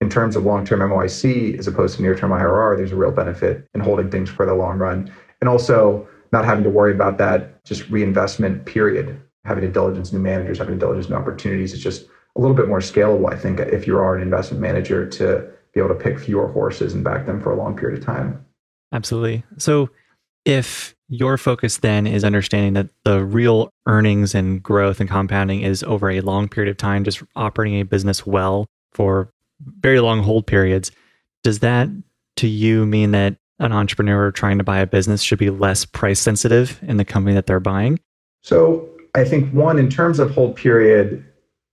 in 0.00 0.08
terms 0.08 0.36
of 0.36 0.44
long 0.44 0.64
term 0.64 0.78
MOIC 0.80 1.58
as 1.58 1.66
opposed 1.66 1.96
to 1.96 2.02
near 2.02 2.14
term 2.14 2.30
IRR, 2.30 2.76
there's 2.76 2.92
a 2.92 2.96
real 2.96 3.10
benefit 3.10 3.66
in 3.74 3.80
holding 3.80 4.10
things 4.10 4.30
for 4.30 4.46
the 4.46 4.54
long 4.54 4.78
run. 4.78 5.12
And 5.40 5.48
also 5.48 6.06
not 6.30 6.44
having 6.44 6.62
to 6.62 6.70
worry 6.70 6.92
about 6.92 7.18
that 7.18 7.64
just 7.64 7.88
reinvestment 7.88 8.64
period, 8.64 9.20
having 9.44 9.62
to 9.62 9.70
diligence 9.70 10.12
new 10.12 10.20
managers, 10.20 10.58
having 10.58 10.74
to 10.74 10.78
diligence 10.78 11.08
new 11.08 11.16
opportunities. 11.16 11.72
It's 11.72 11.82
just 11.82 12.06
a 12.38 12.40
little 12.40 12.56
bit 12.56 12.68
more 12.68 12.78
scalable, 12.78 13.30
I 13.30 13.36
think, 13.36 13.58
if 13.58 13.86
you 13.86 13.98
are 13.98 14.14
an 14.16 14.22
investment 14.22 14.62
manager 14.62 15.06
to 15.06 15.50
be 15.74 15.80
able 15.80 15.88
to 15.88 15.94
pick 15.96 16.20
fewer 16.20 16.46
horses 16.46 16.94
and 16.94 17.02
back 17.02 17.26
them 17.26 17.42
for 17.42 17.52
a 17.52 17.56
long 17.56 17.76
period 17.76 17.98
of 17.98 18.04
time. 18.04 18.44
Absolutely. 18.92 19.44
So, 19.58 19.90
if 20.44 20.94
your 21.08 21.36
focus 21.36 21.78
then 21.78 22.06
is 22.06 22.24
understanding 22.24 22.74
that 22.74 22.88
the 23.04 23.24
real 23.24 23.70
earnings 23.86 24.34
and 24.34 24.62
growth 24.62 25.00
and 25.00 25.10
compounding 25.10 25.62
is 25.62 25.82
over 25.82 26.10
a 26.10 26.20
long 26.20 26.48
period 26.48 26.70
of 26.70 26.76
time, 26.76 27.02
just 27.02 27.22
operating 27.34 27.80
a 27.80 27.84
business 27.84 28.24
well 28.24 28.66
for 28.92 29.30
very 29.80 30.00
long 30.00 30.22
hold 30.22 30.46
periods, 30.46 30.92
does 31.42 31.58
that 31.58 31.88
to 32.36 32.46
you 32.46 32.86
mean 32.86 33.10
that 33.10 33.36
an 33.58 33.72
entrepreneur 33.72 34.30
trying 34.30 34.58
to 34.58 34.64
buy 34.64 34.78
a 34.78 34.86
business 34.86 35.22
should 35.22 35.40
be 35.40 35.50
less 35.50 35.84
price 35.84 36.20
sensitive 36.20 36.78
in 36.82 36.98
the 36.98 37.04
company 37.04 37.34
that 37.34 37.46
they're 37.46 37.58
buying? 37.58 37.98
So, 38.42 38.88
I 39.16 39.24
think 39.24 39.52
one, 39.52 39.78
in 39.78 39.90
terms 39.90 40.20
of 40.20 40.30
hold 40.30 40.54
period, 40.54 41.24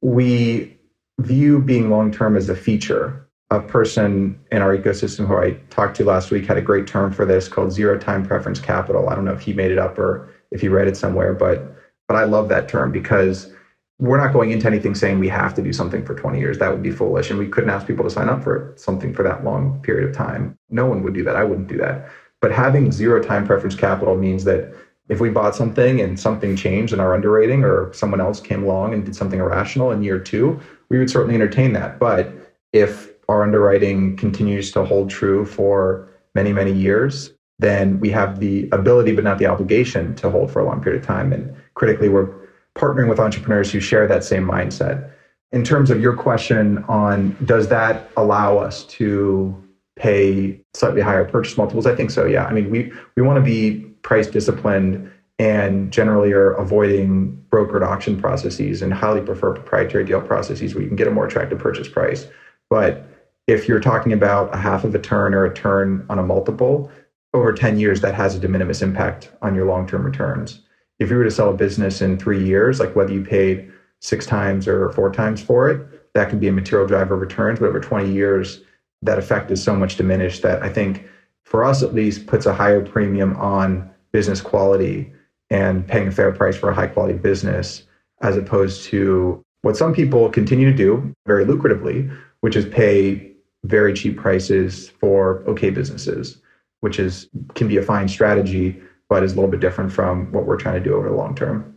we 0.06 0.78
view 1.20 1.60
being 1.60 1.90
long 1.90 2.12
term 2.12 2.38
as 2.38 2.48
a 2.48 2.56
feature. 2.56 3.22
A 3.52 3.60
person 3.60 4.40
in 4.52 4.62
our 4.62 4.76
ecosystem 4.76 5.28
who 5.28 5.38
I 5.38 5.52
talked 5.70 5.96
to 5.98 6.04
last 6.04 6.32
week 6.32 6.46
had 6.46 6.58
a 6.58 6.62
great 6.62 6.88
term 6.88 7.12
for 7.12 7.26
this 7.26 7.48
called 7.48 7.72
zero 7.72 7.98
time 7.98 8.26
preference 8.26 8.60
capital. 8.60 9.10
I 9.10 9.16
don't 9.16 9.26
know 9.26 9.34
if 9.34 9.42
he 9.42 9.54
made 9.54 9.72
it 9.72 9.78
up 9.78 9.98
or 9.98 10.30
if 10.52 10.62
he 10.62 10.68
read 10.68 10.88
it 10.88 10.98
somewhere, 10.98 11.34
but 11.34 11.76
but 12.08 12.18
I 12.18 12.26
love 12.26 12.50
that 12.50 12.68
term 12.68 12.92
because 12.92 13.52
we're 13.98 14.18
not 14.18 14.34
going 14.34 14.52
into 14.52 14.68
anything 14.68 14.94
saying 14.94 15.20
we 15.20 15.30
have 15.30 15.54
to 15.56 15.64
do 15.64 15.74
something 15.74 16.06
for 16.06 16.14
20 16.14 16.40
years. 16.40 16.60
That 16.60 16.72
would 16.72 16.84
be 16.84 16.92
foolish. 16.92 17.30
And 17.30 17.40
we 17.40 17.48
couldn't 17.48 17.70
ask 17.70 17.88
people 17.88 18.04
to 18.04 18.12
sign 18.12 18.30
up 18.30 18.44
for 18.44 18.74
something 18.76 19.14
for 19.14 19.24
that 19.24 19.44
long 19.44 19.80
period 19.82 20.10
of 20.10 20.16
time. 20.16 20.58
No 20.70 20.86
one 20.86 21.02
would 21.04 21.14
do 21.14 21.24
that. 21.24 21.36
I 21.36 21.44
wouldn't 21.44 21.70
do 21.70 21.78
that. 21.78 22.10
But 22.42 22.52
having 22.52 22.92
zero 22.92 23.24
time 23.24 23.46
preference 23.48 23.76
capital 23.76 24.16
means 24.18 24.44
that 24.44 24.74
if 25.10 25.20
we 25.20 25.30
bought 25.30 25.56
something 25.56 26.02
and 26.02 26.20
something 26.20 26.56
changed 26.56 26.94
in 26.94 27.00
our 27.00 27.14
underwriting 27.14 27.64
or 27.64 27.94
someone 27.94 28.20
else 28.20 28.40
came 28.40 28.64
along 28.64 28.94
and 28.94 29.06
did 29.06 29.16
something 29.16 29.40
irrational 29.40 29.92
in 29.92 30.04
year 30.04 30.20
two, 30.20 30.60
we 30.90 30.98
would 30.98 31.10
certainly 31.10 31.36
entertain 31.36 31.74
that. 31.74 32.00
But 32.00 32.32
if 32.74 33.12
our 33.30 33.44
underwriting 33.44 34.18
continues 34.18 34.72
to 34.72 34.84
hold 34.84 35.10
true 35.10 35.46
for 35.46 36.10
many, 36.34 36.54
many 36.54 36.72
years, 36.72 37.34
then 37.60 38.00
we 38.00 38.10
have 38.10 38.40
the 38.40 38.68
ability, 38.72 39.14
but 39.14 39.24
not 39.24 39.38
the 39.38 39.46
obligation 39.46 40.16
to 40.16 40.30
hold 40.30 40.52
for 40.52 40.60
a 40.60 40.66
long 40.66 40.82
period 40.82 41.02
of 41.02 41.08
time. 41.08 41.32
And 41.32 41.56
critically, 41.76 42.10
we're 42.10 42.30
partnering 42.76 43.10
with 43.10 43.20
entrepreneurs 43.20 43.72
who 43.72 43.80
share 43.80 44.08
that 44.08 44.24
same 44.24 44.46
mindset. 44.46 45.12
In 45.52 45.64
terms 45.64 45.90
of 45.90 46.02
your 46.02 46.16
question 46.16 46.84
on 46.90 47.38
does 47.46 47.70
that 47.70 48.10
allow 48.18 48.58
us 48.58 48.84
to 48.86 49.56
pay 49.96 50.60
slightly 50.74 51.00
higher 51.00 51.24
purchase 51.24 51.56
multiples? 51.56 51.86
I 51.86 51.96
think 51.96 52.12
so, 52.12 52.26
yeah. 52.26 52.46
I 52.46 52.52
mean, 52.52 52.70
we, 52.70 52.92
we 53.16 53.24
want 53.24 53.38
to 53.38 53.42
be 53.42 53.86
price 54.06 54.28
disciplined 54.28 55.12
and 55.38 55.92
generally 55.92 56.32
are 56.32 56.54
avoiding 56.54 57.38
brokered 57.50 57.86
auction 57.86 58.20
processes 58.20 58.82
and 58.82 58.94
highly 58.94 59.22
prefer 59.22 59.54
proprietary 59.54 60.06
deal 60.06 60.22
processes 60.22 60.74
where 60.74 60.82
you 60.82 60.88
can 60.88 60.96
get 60.96 61.08
a 61.08 61.12
more 61.12 61.28
attractive 61.28 61.60
purchase 61.60 61.90
price. 61.90 62.26
But 62.70 63.06
if 63.48 63.68
you're 63.68 63.82
talking 63.82 64.14
about 64.14 64.54
a 64.54 64.58
half 64.58 64.86
of 64.86 64.96
a 64.96 65.00
turn 65.00 65.34
or 65.34 65.44
a 65.44 65.54
turn 65.54 66.06
on 66.10 66.20
a 66.20 66.24
multiple, 66.24 66.90
over 67.34 67.52
10 67.52 67.78
years, 67.78 68.00
that 68.00 68.16
has 68.16 68.34
a 68.34 68.40
de 68.40 68.48
minimis 68.48 68.82
impact 68.82 69.30
on 69.42 69.56
your 69.56 69.66
long 69.66 69.86
term 69.86 70.06
returns 70.06 70.62
if 71.00 71.10
you 71.10 71.18
were 71.18 71.24
to 71.24 71.32
sell 71.32 71.50
a 71.50 71.54
business 71.54 72.02
in 72.02 72.18
three 72.18 72.44
years, 72.44 72.80
like 72.80 72.96
whether 72.96 73.12
you 73.12 73.24
paid 73.24 73.72
six 74.02 74.26
times 74.26 74.68
or 74.68 74.90
four 74.92 75.12
times 75.12 75.42
for 75.42 75.70
it, 75.70 76.14
that 76.14 76.30
can 76.30 76.40
be 76.40 76.48
a 76.48 76.52
material 76.52 76.88
driver 76.88 77.16
of 77.16 77.22
returns. 77.22 77.60
But 77.60 77.68
over 77.68 77.80
20 77.80 78.12
years, 78.12 78.62
that 79.02 79.20
effect 79.20 79.52
is 79.52 79.62
so 79.62 79.76
much 79.76 79.98
diminished 79.98 80.42
that 80.44 80.64
I 80.64 80.70
think 80.70 81.06
for 81.44 81.64
us 81.64 81.84
at 81.84 81.94
least 81.94 82.28
puts 82.28 82.46
a 82.46 82.54
higher 82.54 82.84
premium 82.84 83.36
on 83.38 83.90
business 84.16 84.40
quality 84.40 85.12
and 85.50 85.86
paying 85.86 86.08
a 86.08 86.12
fair 86.12 86.32
price 86.32 86.56
for 86.56 86.70
a 86.70 86.74
high 86.74 86.88
quality 86.88 87.18
business 87.18 87.84
as 88.22 88.38
opposed 88.38 88.86
to 88.86 89.44
what 89.64 89.76
some 89.76 89.94
people 89.94 90.30
continue 90.30 90.72
to 90.72 90.78
do 90.78 91.14
very 91.28 91.44
lucratively, 91.44 92.10
which 92.40 92.56
is 92.56 92.66
pay 92.66 93.30
very 93.66 93.94
cheap 93.94 94.16
prices 94.16 94.90
for 95.02 95.44
okay 95.50 95.70
businesses, 95.70 96.42
which 96.80 96.98
is 96.98 97.28
can 97.56 97.68
be 97.68 97.76
a 97.76 97.82
fine 97.82 98.08
strategy 98.08 98.82
but 99.10 99.22
is 99.22 99.34
a 99.34 99.36
little 99.36 99.52
bit 99.52 99.60
different 99.60 99.92
from 99.92 100.32
what 100.32 100.46
we're 100.46 100.56
trying 100.56 100.82
to 100.82 100.90
do 100.90 100.96
over 100.96 101.10
the 101.10 101.16
long 101.16 101.36
term. 101.36 101.76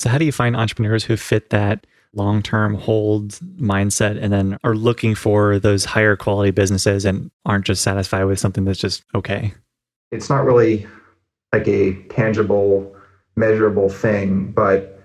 So, 0.00 0.08
how 0.08 0.18
do 0.18 0.24
you 0.24 0.32
find 0.32 0.56
entrepreneurs 0.56 1.04
who 1.04 1.16
fit 1.16 1.50
that 1.50 1.86
long 2.14 2.42
term 2.42 2.74
hold 2.74 3.38
mindset 3.60 4.20
and 4.20 4.32
then 4.32 4.58
are 4.64 4.74
looking 4.74 5.14
for 5.14 5.60
those 5.60 5.84
higher 5.84 6.16
quality 6.16 6.50
businesses 6.50 7.04
and 7.04 7.30
aren't 7.44 7.64
just 7.64 7.82
satisfied 7.82 8.24
with 8.24 8.40
something 8.40 8.64
that's 8.64 8.80
just 8.80 9.04
okay? 9.14 9.54
It's 10.10 10.28
not 10.28 10.44
really 10.44 10.88
like 11.58 11.68
a 11.68 11.94
tangible, 12.08 12.94
measurable 13.36 13.88
thing, 13.88 14.52
but 14.52 15.00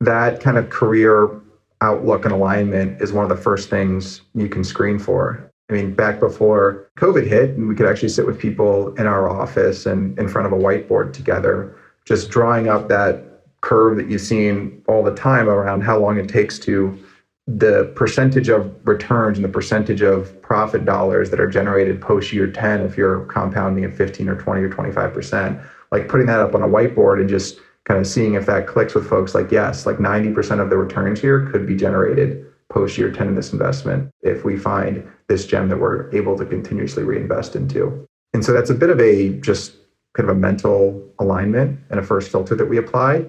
that 0.00 0.40
kind 0.40 0.58
of 0.58 0.68
career 0.70 1.40
outlook 1.80 2.24
and 2.24 2.32
alignment 2.32 3.00
is 3.00 3.12
one 3.12 3.24
of 3.24 3.34
the 3.34 3.42
first 3.42 3.70
things 3.70 4.22
you 4.34 4.48
can 4.48 4.64
screen 4.64 4.98
for. 4.98 5.50
I 5.70 5.72
mean, 5.72 5.94
back 5.94 6.20
before 6.20 6.90
COVID 6.98 7.26
hit, 7.26 7.56
we 7.56 7.74
could 7.74 7.86
actually 7.86 8.10
sit 8.10 8.26
with 8.26 8.38
people 8.38 8.94
in 8.96 9.06
our 9.06 9.28
office 9.28 9.86
and 9.86 10.18
in 10.18 10.28
front 10.28 10.46
of 10.46 10.52
a 10.52 10.62
whiteboard 10.62 11.12
together, 11.12 11.74
just 12.04 12.30
drawing 12.30 12.68
up 12.68 12.88
that 12.88 13.24
curve 13.62 13.96
that 13.96 14.10
you've 14.10 14.20
seen 14.20 14.82
all 14.88 15.02
the 15.02 15.14
time 15.14 15.48
around 15.48 15.80
how 15.80 15.98
long 15.98 16.18
it 16.18 16.28
takes 16.28 16.58
to 16.58 16.98
the 17.46 17.92
percentage 17.94 18.48
of 18.48 18.74
returns 18.86 19.38
and 19.38 19.44
the 19.44 19.48
percentage 19.48 20.02
of 20.02 20.40
profit 20.42 20.84
dollars 20.84 21.30
that 21.30 21.40
are 21.40 21.46
generated 21.46 22.00
post 22.00 22.32
year 22.32 22.50
10 22.50 22.80
if 22.80 22.96
you're 22.96 23.24
compounding 23.26 23.84
at 23.84 23.94
15 23.94 24.28
or 24.28 24.36
20 24.36 24.62
or 24.62 24.70
25%. 24.70 25.66
Like 25.92 26.08
putting 26.08 26.26
that 26.26 26.40
up 26.40 26.54
on 26.54 26.62
a 26.62 26.68
whiteboard 26.68 27.20
and 27.20 27.28
just 27.28 27.58
kind 27.84 28.00
of 28.00 28.06
seeing 28.06 28.34
if 28.34 28.46
that 28.46 28.66
clicks 28.66 28.94
with 28.94 29.08
folks 29.08 29.34
like, 29.34 29.50
yes, 29.50 29.86
like 29.86 29.98
90% 29.98 30.60
of 30.60 30.70
the 30.70 30.76
returns 30.76 31.20
here 31.20 31.48
could 31.50 31.66
be 31.66 31.76
generated 31.76 32.44
post 32.70 32.96
year 32.98 33.12
10 33.12 33.28
in 33.28 33.34
this 33.34 33.52
investment 33.52 34.10
if 34.22 34.44
we 34.44 34.56
find 34.56 35.06
this 35.28 35.46
gem 35.46 35.68
that 35.68 35.78
we're 35.78 36.10
able 36.14 36.36
to 36.36 36.44
continuously 36.44 37.02
reinvest 37.02 37.54
into. 37.54 38.06
And 38.32 38.44
so 38.44 38.52
that's 38.52 38.70
a 38.70 38.74
bit 38.74 38.90
of 38.90 39.00
a 39.00 39.30
just 39.40 39.74
kind 40.16 40.28
of 40.28 40.36
a 40.36 40.38
mental 40.38 41.00
alignment 41.18 41.78
and 41.90 42.00
a 42.00 42.02
first 42.02 42.30
filter 42.30 42.54
that 42.54 42.66
we 42.66 42.78
apply. 42.78 43.26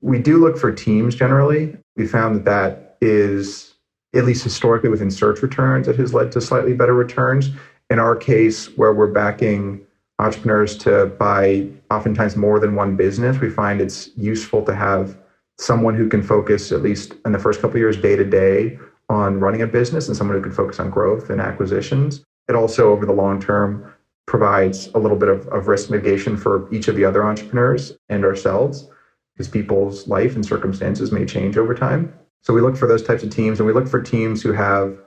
We 0.00 0.18
do 0.18 0.38
look 0.38 0.56
for 0.56 0.72
teams 0.72 1.14
generally. 1.14 1.76
We 1.96 2.06
found 2.06 2.36
that 2.36 2.44
that 2.44 2.96
is, 3.00 3.74
at 4.14 4.24
least 4.24 4.42
historically 4.42 4.88
within 4.88 5.10
search 5.10 5.42
returns, 5.42 5.86
it 5.88 5.96
has 5.96 6.14
led 6.14 6.32
to 6.32 6.40
slightly 6.40 6.74
better 6.74 6.94
returns. 6.94 7.50
In 7.90 7.98
our 7.98 8.16
case, 8.16 8.66
where 8.76 8.92
we're 8.92 9.12
backing 9.12 9.86
entrepreneurs 10.22 10.76
to 10.78 11.06
buy 11.18 11.66
oftentimes 11.90 12.36
more 12.36 12.60
than 12.60 12.76
one 12.76 12.96
business, 12.96 13.40
we 13.40 13.50
find 13.50 13.80
it's 13.80 14.10
useful 14.16 14.64
to 14.64 14.74
have 14.74 15.18
someone 15.58 15.94
who 15.94 16.08
can 16.08 16.22
focus, 16.22 16.70
at 16.72 16.82
least 16.82 17.14
in 17.24 17.32
the 17.32 17.38
first 17.38 17.60
couple 17.60 17.78
years, 17.78 17.96
day 17.96 18.16
to 18.16 18.24
day 18.24 18.78
on 19.08 19.40
running 19.40 19.62
a 19.62 19.66
business 19.66 20.08
and 20.08 20.16
someone 20.16 20.36
who 20.36 20.42
can 20.42 20.52
focus 20.52 20.78
on 20.78 20.90
growth 20.90 21.28
and 21.28 21.40
acquisitions. 21.40 22.24
It 22.48 22.54
also, 22.54 22.92
over 22.92 23.04
the 23.04 23.12
long 23.12 23.40
term, 23.40 23.92
provides 24.26 24.88
a 24.94 24.98
little 24.98 25.18
bit 25.18 25.28
of, 25.28 25.46
of 25.48 25.66
risk 25.66 25.90
mitigation 25.90 26.36
for 26.36 26.72
each 26.72 26.88
of 26.88 26.96
the 26.96 27.04
other 27.04 27.24
entrepreneurs 27.24 27.92
and 28.08 28.24
ourselves 28.24 28.88
because 29.34 29.48
people's 29.48 30.06
life 30.06 30.34
and 30.34 30.46
circumstances 30.46 31.10
may 31.10 31.24
change 31.24 31.56
over 31.56 31.74
time. 31.74 32.12
So 32.42 32.54
we 32.54 32.60
look 32.60 32.76
for 32.76 32.86
those 32.86 33.02
types 33.02 33.22
of 33.22 33.30
teams 33.30 33.58
and 33.58 33.66
we 33.66 33.72
look 33.72 33.88
for 33.88 34.00
teams 34.00 34.42
who 34.42 34.52
have 34.52 34.98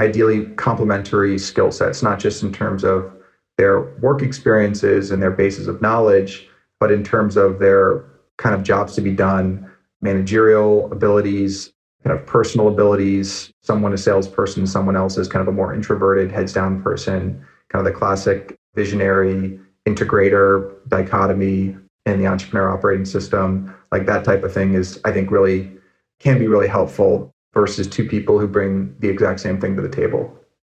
ideally 0.00 0.46
complementary 0.56 1.38
skill 1.38 1.70
sets, 1.70 2.02
not 2.02 2.18
just 2.18 2.42
in 2.42 2.52
terms 2.52 2.84
of 2.84 3.12
their 3.58 3.80
work 4.00 4.22
experiences 4.22 5.10
and 5.10 5.22
their 5.22 5.30
bases 5.30 5.68
of 5.68 5.80
knowledge, 5.82 6.48
but 6.80 6.90
in 6.90 7.04
terms 7.04 7.36
of 7.36 7.58
their 7.58 8.04
kind 8.38 8.54
of 8.54 8.62
jobs 8.62 8.94
to 8.94 9.00
be 9.00 9.12
done, 9.12 9.70
managerial 10.00 10.90
abilities, 10.92 11.72
kind 12.04 12.18
of 12.18 12.26
personal 12.26 12.68
abilities. 12.68 13.52
Someone 13.62 13.92
a 13.92 13.98
salesperson, 13.98 14.66
someone 14.66 14.96
else 14.96 15.16
is 15.16 15.28
kind 15.28 15.40
of 15.40 15.48
a 15.48 15.52
more 15.52 15.74
introverted, 15.74 16.32
heads 16.32 16.52
down 16.52 16.82
person, 16.82 17.44
kind 17.68 17.86
of 17.86 17.92
the 17.92 17.96
classic 17.96 18.56
visionary 18.74 19.58
integrator 19.86 20.72
dichotomy 20.88 21.76
in 22.06 22.18
the 22.18 22.26
entrepreneur 22.26 22.70
operating 22.70 23.04
system. 23.04 23.74
Like 23.92 24.06
that 24.06 24.24
type 24.24 24.42
of 24.42 24.52
thing 24.52 24.74
is, 24.74 25.00
I 25.04 25.12
think, 25.12 25.30
really 25.30 25.70
can 26.18 26.38
be 26.38 26.48
really 26.48 26.68
helpful 26.68 27.32
versus 27.54 27.86
two 27.86 28.08
people 28.08 28.38
who 28.38 28.48
bring 28.48 28.94
the 29.00 29.08
exact 29.08 29.40
same 29.40 29.60
thing 29.60 29.76
to 29.76 29.82
the 29.82 29.88
table. 29.88 30.36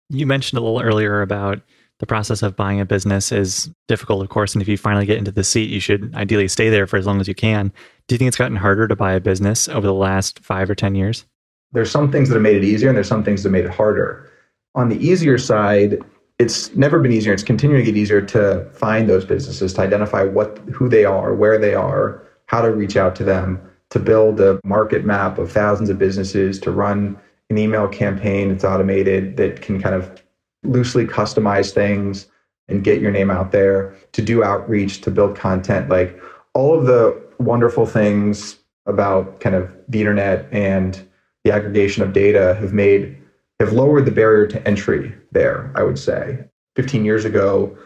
You 0.08 0.26
mentioned 0.26 0.58
a 0.58 0.62
little 0.62 0.80
earlier 0.80 1.22
about 1.22 1.60
the 2.02 2.06
process 2.06 2.42
of 2.42 2.56
buying 2.56 2.80
a 2.80 2.84
business 2.84 3.30
is 3.30 3.70
difficult, 3.86 4.22
of 4.22 4.28
course. 4.28 4.54
And 4.54 4.60
if 4.60 4.66
you 4.66 4.76
finally 4.76 5.06
get 5.06 5.18
into 5.18 5.30
the 5.30 5.44
seat, 5.44 5.70
you 5.70 5.78
should 5.78 6.12
ideally 6.16 6.48
stay 6.48 6.68
there 6.68 6.84
for 6.88 6.96
as 6.96 7.06
long 7.06 7.20
as 7.20 7.28
you 7.28 7.34
can. 7.34 7.72
Do 8.08 8.14
you 8.14 8.18
think 8.18 8.26
it's 8.26 8.36
gotten 8.36 8.56
harder 8.56 8.88
to 8.88 8.96
buy 8.96 9.12
a 9.12 9.20
business 9.20 9.68
over 9.68 9.86
the 9.86 9.94
last 9.94 10.40
five 10.40 10.68
or 10.68 10.74
10 10.74 10.96
years? 10.96 11.24
There's 11.70 11.92
some 11.92 12.10
things 12.10 12.28
that 12.28 12.34
have 12.34 12.42
made 12.42 12.56
it 12.56 12.64
easier, 12.64 12.88
and 12.88 12.96
there's 12.96 13.06
some 13.06 13.22
things 13.22 13.44
that 13.44 13.50
made 13.50 13.66
it 13.66 13.70
harder. 13.70 14.28
On 14.74 14.88
the 14.88 14.96
easier 14.96 15.38
side, 15.38 16.00
it's 16.40 16.74
never 16.74 16.98
been 16.98 17.12
easier. 17.12 17.32
It's 17.32 17.44
continuing 17.44 17.84
to 17.84 17.92
get 17.92 17.96
easier 17.96 18.20
to 18.20 18.68
find 18.72 19.08
those 19.08 19.24
businesses, 19.24 19.72
to 19.74 19.82
identify 19.82 20.24
what 20.24 20.58
who 20.72 20.88
they 20.88 21.04
are, 21.04 21.32
where 21.36 21.56
they 21.56 21.74
are, 21.74 22.26
how 22.46 22.62
to 22.62 22.72
reach 22.72 22.96
out 22.96 23.14
to 23.16 23.24
them, 23.24 23.60
to 23.90 24.00
build 24.00 24.40
a 24.40 24.58
market 24.64 25.04
map 25.04 25.38
of 25.38 25.52
thousands 25.52 25.88
of 25.88 26.00
businesses, 26.00 26.58
to 26.58 26.72
run 26.72 27.16
an 27.48 27.58
email 27.58 27.86
campaign 27.86 28.48
that's 28.48 28.64
automated 28.64 29.36
that 29.36 29.62
can 29.62 29.80
kind 29.80 29.94
of 29.94 30.21
loosely 30.62 31.06
customize 31.06 31.72
things 31.72 32.26
and 32.68 32.84
get 32.84 33.00
your 33.00 33.10
name 33.10 33.30
out 33.30 33.52
there, 33.52 33.94
to 34.12 34.22
do 34.22 34.44
outreach, 34.44 35.00
to 35.02 35.10
build 35.10 35.36
content, 35.36 35.88
like 35.88 36.20
all 36.54 36.78
of 36.78 36.86
the 36.86 37.20
wonderful 37.38 37.86
things 37.86 38.58
about 38.86 39.40
kind 39.40 39.54
of 39.54 39.70
the 39.88 40.00
internet 40.00 40.48
and 40.52 41.06
the 41.44 41.52
aggregation 41.52 42.02
of 42.02 42.12
data 42.12 42.56
have 42.60 42.72
made 42.72 43.18
have 43.60 43.72
lowered 43.72 44.04
the 44.04 44.10
barrier 44.10 44.46
to 44.46 44.66
entry 44.66 45.14
there, 45.30 45.72
I 45.76 45.82
would 45.82 45.98
say. 45.98 46.44
15 46.76 47.04
years 47.04 47.24
ago, 47.24 47.76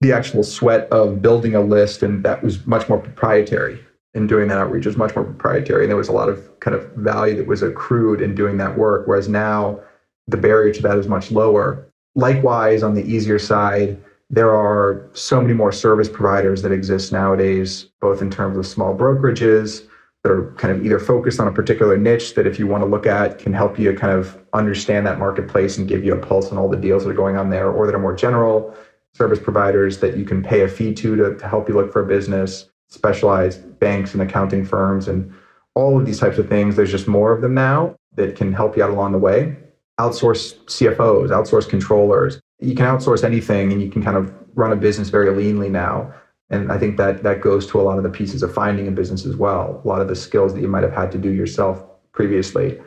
the 0.00 0.12
actual 0.12 0.44
sweat 0.44 0.86
of 0.92 1.22
building 1.22 1.54
a 1.54 1.60
list 1.60 2.02
and 2.02 2.24
that 2.24 2.42
was 2.42 2.66
much 2.66 2.88
more 2.88 2.98
proprietary 2.98 3.82
and 4.14 4.28
doing 4.28 4.48
that 4.48 4.58
outreach 4.58 4.86
was 4.86 4.96
much 4.96 5.14
more 5.16 5.24
proprietary 5.24 5.84
and 5.84 5.90
there 5.90 5.96
was 5.96 6.08
a 6.08 6.12
lot 6.12 6.28
of 6.28 6.60
kind 6.60 6.76
of 6.76 6.84
value 6.92 7.36
that 7.36 7.46
was 7.46 7.62
accrued 7.62 8.20
in 8.20 8.34
doing 8.34 8.58
that 8.58 8.76
work 8.76 9.06
whereas 9.06 9.28
now 9.28 9.80
the 10.28 10.36
barrier 10.36 10.72
to 10.72 10.82
that 10.82 10.98
is 10.98 11.08
much 11.08 11.30
lower 11.30 11.90
Likewise, 12.14 12.82
on 12.82 12.94
the 12.94 13.04
easier 13.04 13.38
side, 13.38 14.00
there 14.30 14.54
are 14.54 15.08
so 15.12 15.40
many 15.40 15.52
more 15.52 15.72
service 15.72 16.08
providers 16.08 16.62
that 16.62 16.72
exist 16.72 17.12
nowadays, 17.12 17.90
both 18.00 18.22
in 18.22 18.30
terms 18.30 18.56
of 18.56 18.66
small 18.66 18.96
brokerages, 18.96 19.86
that 20.22 20.32
are 20.32 20.52
kind 20.52 20.74
of 20.74 20.84
either 20.84 20.98
focused 20.98 21.38
on 21.38 21.46
a 21.46 21.52
particular 21.52 21.98
niche 21.98 22.34
that 22.34 22.46
if 22.46 22.58
you 22.58 22.66
want 22.66 22.82
to 22.82 22.86
look 22.86 23.06
at 23.06 23.38
can 23.38 23.52
help 23.52 23.78
you 23.78 23.92
kind 23.94 24.12
of 24.12 24.40
understand 24.54 25.06
that 25.06 25.18
marketplace 25.18 25.76
and 25.76 25.86
give 25.86 26.02
you 26.02 26.14
a 26.14 26.18
pulse 26.18 26.50
on 26.50 26.56
all 26.56 26.68
the 26.68 26.78
deals 26.78 27.04
that 27.04 27.10
are 27.10 27.14
going 27.14 27.36
on 27.36 27.50
there 27.50 27.70
or 27.70 27.86
that 27.86 27.94
are 27.94 27.98
more 27.98 28.16
general 28.16 28.74
service 29.12 29.38
providers 29.38 29.98
that 29.98 30.16
you 30.16 30.24
can 30.24 30.42
pay 30.42 30.62
a 30.62 30.68
fee 30.68 30.94
to, 30.94 31.14
to 31.14 31.36
to 31.36 31.46
help 31.46 31.68
you 31.68 31.74
look 31.74 31.92
for 31.92 32.02
a 32.02 32.06
business 32.06 32.70
specialized 32.88 33.78
banks 33.78 34.14
and 34.14 34.22
accounting 34.22 34.64
firms 34.64 35.08
and 35.08 35.32
all 35.74 35.98
of 35.98 36.06
these 36.06 36.20
types 36.20 36.38
of 36.38 36.48
things. 36.48 36.74
There's 36.74 36.90
just 36.90 37.06
more 37.06 37.32
of 37.32 37.42
them 37.42 37.52
now 37.52 37.94
that 38.14 38.34
can 38.34 38.52
help 38.52 38.76
you 38.76 38.82
out 38.82 38.90
along 38.90 39.12
the 39.12 39.18
way 39.18 39.56
outsource 40.00 40.56
cfos 40.64 41.30
outsource 41.30 41.68
controllers 41.68 42.40
you 42.60 42.74
can 42.74 42.86
outsource 42.86 43.24
anything 43.24 43.72
and 43.72 43.82
you 43.82 43.90
can 43.90 44.02
kind 44.02 44.16
of 44.16 44.32
run 44.54 44.72
a 44.72 44.76
business 44.76 45.08
very 45.08 45.28
leanly 45.28 45.70
now 45.70 46.12
and 46.50 46.70
I 46.70 46.78
think 46.78 46.96
that 46.98 47.22
that 47.22 47.40
goes 47.40 47.66
to 47.68 47.80
a 47.80 47.82
lot 47.82 47.96
of 47.98 48.04
the 48.04 48.10
pieces 48.10 48.42
of 48.42 48.52
finding 48.52 48.86
a 48.86 48.90
business 48.90 49.24
as 49.24 49.36
well, 49.36 49.80
a 49.84 49.88
lot 49.88 50.00
of 50.00 50.08
the 50.08 50.16
skills 50.16 50.54
that 50.54 50.60
you 50.60 50.68
might 50.68 50.82
have 50.82 50.92
had 50.92 51.10
to 51.12 51.18
do 51.18 51.30
yourself 51.30 51.82
previously. 52.12 52.78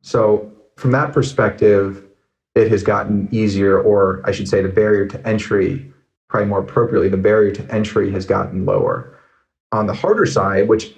So, 0.00 0.50
from 0.76 0.92
that 0.92 1.12
perspective, 1.12 2.04
it 2.54 2.70
has 2.70 2.82
gotten 2.82 3.28
easier, 3.30 3.80
or 3.80 4.22
I 4.24 4.32
should 4.32 4.48
say, 4.48 4.62
the 4.62 4.68
barrier 4.68 5.06
to 5.06 5.26
entry, 5.26 5.92
probably 6.28 6.48
more 6.48 6.60
appropriately, 6.60 7.08
the 7.08 7.16
barrier 7.16 7.52
to 7.52 7.74
entry 7.74 8.10
has 8.12 8.26
gotten 8.26 8.64
lower. 8.64 9.16
On 9.70 9.86
the 9.86 9.94
harder 9.94 10.26
side, 10.26 10.68
which 10.68 10.94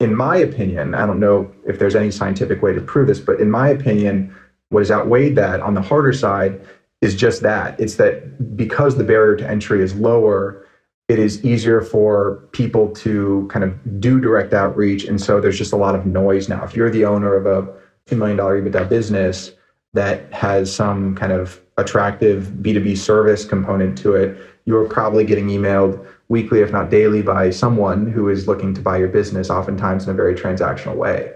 in 0.00 0.14
my 0.14 0.36
opinion, 0.36 0.94
I 0.94 1.06
don't 1.06 1.20
know 1.20 1.52
if 1.66 1.78
there's 1.78 1.96
any 1.96 2.12
scientific 2.12 2.62
way 2.62 2.72
to 2.72 2.80
prove 2.80 3.08
this, 3.08 3.18
but 3.18 3.40
in 3.40 3.50
my 3.50 3.68
opinion, 3.68 4.34
what 4.70 4.80
has 4.80 4.90
outweighed 4.90 5.36
that 5.36 5.60
on 5.60 5.74
the 5.74 5.82
harder 5.82 6.12
side 6.12 6.60
is 7.00 7.14
just 7.14 7.42
that. 7.42 7.78
It's 7.80 7.96
that 7.96 8.56
because 8.56 8.96
the 8.96 9.04
barrier 9.04 9.36
to 9.36 9.48
entry 9.48 9.82
is 9.82 9.94
lower, 9.94 10.66
it 11.08 11.18
is 11.18 11.44
easier 11.44 11.80
for 11.80 12.48
people 12.52 12.90
to 12.96 13.48
kind 13.50 13.64
of 13.64 14.00
do 14.00 14.20
direct 14.20 14.52
outreach. 14.52 15.04
And 15.04 15.20
so 15.20 15.40
there's 15.40 15.56
just 15.56 15.72
a 15.72 15.76
lot 15.76 15.94
of 15.94 16.04
noise 16.04 16.48
now. 16.48 16.64
If 16.64 16.76
you're 16.76 16.90
the 16.90 17.06
owner 17.06 17.34
of 17.34 17.46
a 17.46 17.72
$2 18.10 18.18
million 18.18 18.36
EBITDA 18.36 18.88
business 18.88 19.52
that 19.94 20.30
has 20.32 20.74
some 20.74 21.14
kind 21.14 21.32
of 21.32 21.60
attractive 21.78 22.48
B2B 22.60 22.98
service 22.98 23.44
component 23.44 23.96
to 23.98 24.14
it, 24.14 24.38
you're 24.66 24.86
probably 24.86 25.24
getting 25.24 25.48
emailed 25.48 26.06
weekly, 26.28 26.60
if 26.60 26.70
not 26.70 26.90
daily, 26.90 27.22
by 27.22 27.48
someone 27.48 28.06
who 28.06 28.28
is 28.28 28.46
looking 28.46 28.74
to 28.74 28.82
buy 28.82 28.98
your 28.98 29.08
business, 29.08 29.48
oftentimes 29.48 30.04
in 30.04 30.10
a 30.10 30.14
very 30.14 30.34
transactional 30.34 30.96
way. 30.96 31.32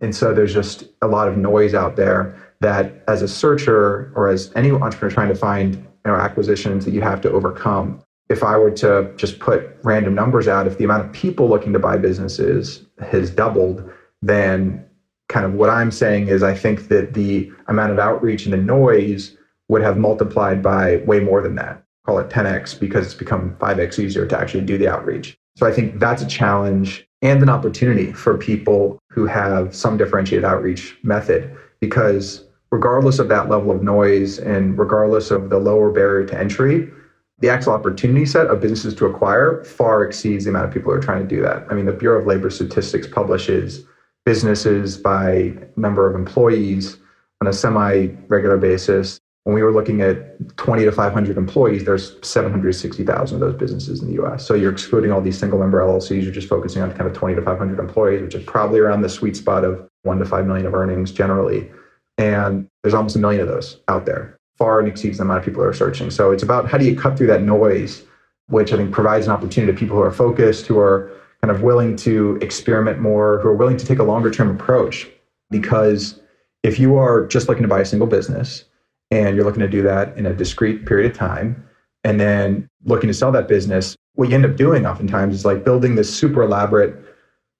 And 0.00 0.14
so 0.14 0.32
there's 0.32 0.54
just 0.54 0.84
a 1.02 1.08
lot 1.08 1.26
of 1.26 1.36
noise 1.36 1.74
out 1.74 1.96
there 1.96 2.47
that 2.60 3.04
as 3.06 3.22
a 3.22 3.28
searcher 3.28 4.12
or 4.14 4.28
as 4.28 4.52
any 4.56 4.70
entrepreneur 4.70 5.14
trying 5.14 5.28
to 5.28 5.34
find 5.34 5.76
you 5.76 5.84
know, 6.06 6.14
acquisitions 6.14 6.84
that 6.84 6.92
you 6.92 7.00
have 7.00 7.20
to 7.20 7.30
overcome 7.30 8.02
if 8.28 8.42
I 8.42 8.58
were 8.58 8.70
to 8.72 9.12
just 9.16 9.38
put 9.38 9.76
random 9.82 10.14
numbers 10.14 10.48
out, 10.48 10.66
if 10.66 10.78
the 10.78 10.84
amount 10.84 11.06
of 11.06 11.12
people 11.12 11.48
looking 11.48 11.72
to 11.72 11.78
buy 11.78 11.96
businesses 11.96 12.84
has 13.00 13.30
doubled, 13.30 13.90
then 14.20 14.84
kind 15.28 15.46
of 15.46 15.54
what 15.54 15.70
I'm 15.70 15.90
saying 15.90 16.28
is 16.28 16.42
I 16.42 16.54
think 16.54 16.88
that 16.88 17.14
the 17.14 17.50
amount 17.68 17.92
of 17.92 17.98
outreach 17.98 18.44
and 18.44 18.52
the 18.52 18.58
noise 18.58 19.36
would 19.68 19.82
have 19.82 19.96
multiplied 19.96 20.62
by 20.62 20.98
way 20.98 21.20
more 21.20 21.42
than 21.42 21.54
that. 21.56 21.82
Call 22.04 22.18
it 22.18 22.30
10x 22.30 22.78
because 22.78 23.06
it's 23.06 23.14
become 23.14 23.54
5x 23.56 23.98
easier 23.98 24.26
to 24.26 24.38
actually 24.38 24.64
do 24.64 24.78
the 24.78 24.88
outreach. 24.88 25.36
So 25.56 25.66
I 25.66 25.72
think 25.72 25.98
that's 25.98 26.22
a 26.22 26.26
challenge 26.26 27.06
and 27.20 27.42
an 27.42 27.48
opportunity 27.48 28.12
for 28.12 28.38
people 28.38 28.98
who 29.10 29.26
have 29.26 29.74
some 29.74 29.96
differentiated 29.96 30.44
outreach 30.44 30.96
method 31.02 31.54
because 31.80 32.44
regardless 32.70 33.18
of 33.18 33.28
that 33.28 33.48
level 33.48 33.70
of 33.70 33.82
noise 33.82 34.38
and 34.38 34.78
regardless 34.78 35.30
of 35.30 35.50
the 35.50 35.58
lower 35.58 35.90
barrier 35.90 36.26
to 36.26 36.38
entry, 36.38 36.90
the 37.40 37.48
actual 37.48 37.72
opportunity 37.72 38.26
set 38.26 38.48
of 38.48 38.60
businesses 38.60 38.94
to 38.96 39.06
acquire 39.06 39.62
far 39.64 40.04
exceeds 40.04 40.44
the 40.44 40.50
amount 40.50 40.66
of 40.66 40.72
people 40.72 40.92
who 40.92 40.98
are 40.98 41.02
trying 41.02 41.26
to 41.26 41.34
do 41.34 41.40
that. 41.42 41.64
I 41.70 41.74
mean, 41.74 41.86
the 41.86 41.92
Bureau 41.92 42.20
of 42.20 42.26
Labor 42.26 42.50
Statistics 42.50 43.06
publishes 43.06 43.84
businesses 44.24 44.98
by 44.98 45.54
number 45.76 46.08
of 46.08 46.14
employees 46.14 46.98
on 47.40 47.46
a 47.46 47.52
semi 47.52 48.08
regular 48.26 48.58
basis. 48.58 49.20
When 49.44 49.54
we 49.54 49.62
were 49.62 49.72
looking 49.72 50.02
at 50.02 50.56
20 50.58 50.84
to 50.84 50.92
500 50.92 51.38
employees, 51.38 51.84
there's 51.84 52.16
760,000 52.26 53.36
of 53.36 53.40
those 53.40 53.58
businesses 53.58 54.02
in 54.02 54.08
the 54.08 54.22
US. 54.22 54.46
So 54.46 54.52
you're 54.52 54.72
excluding 54.72 55.12
all 55.12 55.22
these 55.22 55.38
single 55.38 55.58
member 55.58 55.80
LLCs, 55.80 56.22
you're 56.22 56.32
just 56.32 56.48
focusing 56.48 56.82
on 56.82 56.92
kind 56.92 57.08
of 57.08 57.14
20 57.14 57.36
to 57.36 57.42
500 57.42 57.78
employees, 57.78 58.20
which 58.20 58.34
is 58.34 58.44
probably 58.44 58.80
around 58.80 59.00
the 59.00 59.08
sweet 59.08 59.36
spot 59.36 59.64
of 59.64 59.88
one 60.02 60.18
to 60.18 60.26
5 60.26 60.46
million 60.46 60.66
of 60.66 60.74
earnings 60.74 61.12
generally. 61.12 61.70
And 62.18 62.68
there's 62.82 62.94
almost 62.94 63.16
a 63.16 63.20
million 63.20 63.40
of 63.40 63.48
those 63.48 63.80
out 63.88 64.04
there 64.04 64.38
far 64.58 64.80
and 64.80 64.88
exceeds 64.88 65.18
the 65.18 65.22
amount 65.22 65.38
of 65.38 65.44
people 65.44 65.62
who 65.62 65.68
are 65.68 65.72
searching. 65.72 66.10
So 66.10 66.32
it's 66.32 66.42
about 66.42 66.68
how 66.68 66.76
do 66.76 66.84
you 66.84 66.96
cut 66.96 67.16
through 67.16 67.28
that 67.28 67.42
noise, 67.42 68.02
which 68.48 68.72
I 68.72 68.76
think 68.76 68.92
provides 68.92 69.26
an 69.26 69.32
opportunity 69.32 69.72
to 69.72 69.78
people 69.78 69.96
who 69.96 70.02
are 70.02 70.10
focused, 70.10 70.66
who 70.66 70.78
are 70.80 71.10
kind 71.40 71.52
of 71.54 71.62
willing 71.62 71.94
to 71.98 72.36
experiment 72.42 72.98
more, 72.98 73.38
who 73.38 73.48
are 73.48 73.54
willing 73.54 73.76
to 73.76 73.86
take 73.86 74.00
a 74.00 74.02
longer 74.02 74.30
term 74.32 74.50
approach. 74.50 75.08
Because 75.50 76.20
if 76.64 76.80
you 76.80 76.96
are 76.96 77.26
just 77.28 77.48
looking 77.48 77.62
to 77.62 77.68
buy 77.68 77.80
a 77.80 77.84
single 77.84 78.08
business 78.08 78.64
and 79.12 79.36
you're 79.36 79.44
looking 79.44 79.60
to 79.60 79.68
do 79.68 79.82
that 79.82 80.16
in 80.18 80.26
a 80.26 80.34
discrete 80.34 80.86
period 80.86 81.10
of 81.10 81.16
time, 81.16 81.64
and 82.04 82.20
then 82.20 82.68
looking 82.84 83.08
to 83.08 83.14
sell 83.14 83.32
that 83.32 83.48
business, 83.48 83.96
what 84.14 84.28
you 84.28 84.34
end 84.34 84.44
up 84.44 84.56
doing 84.56 84.86
oftentimes 84.86 85.34
is 85.34 85.44
like 85.44 85.64
building 85.64 85.94
this 85.94 86.12
super 86.12 86.42
elaborate 86.42 86.96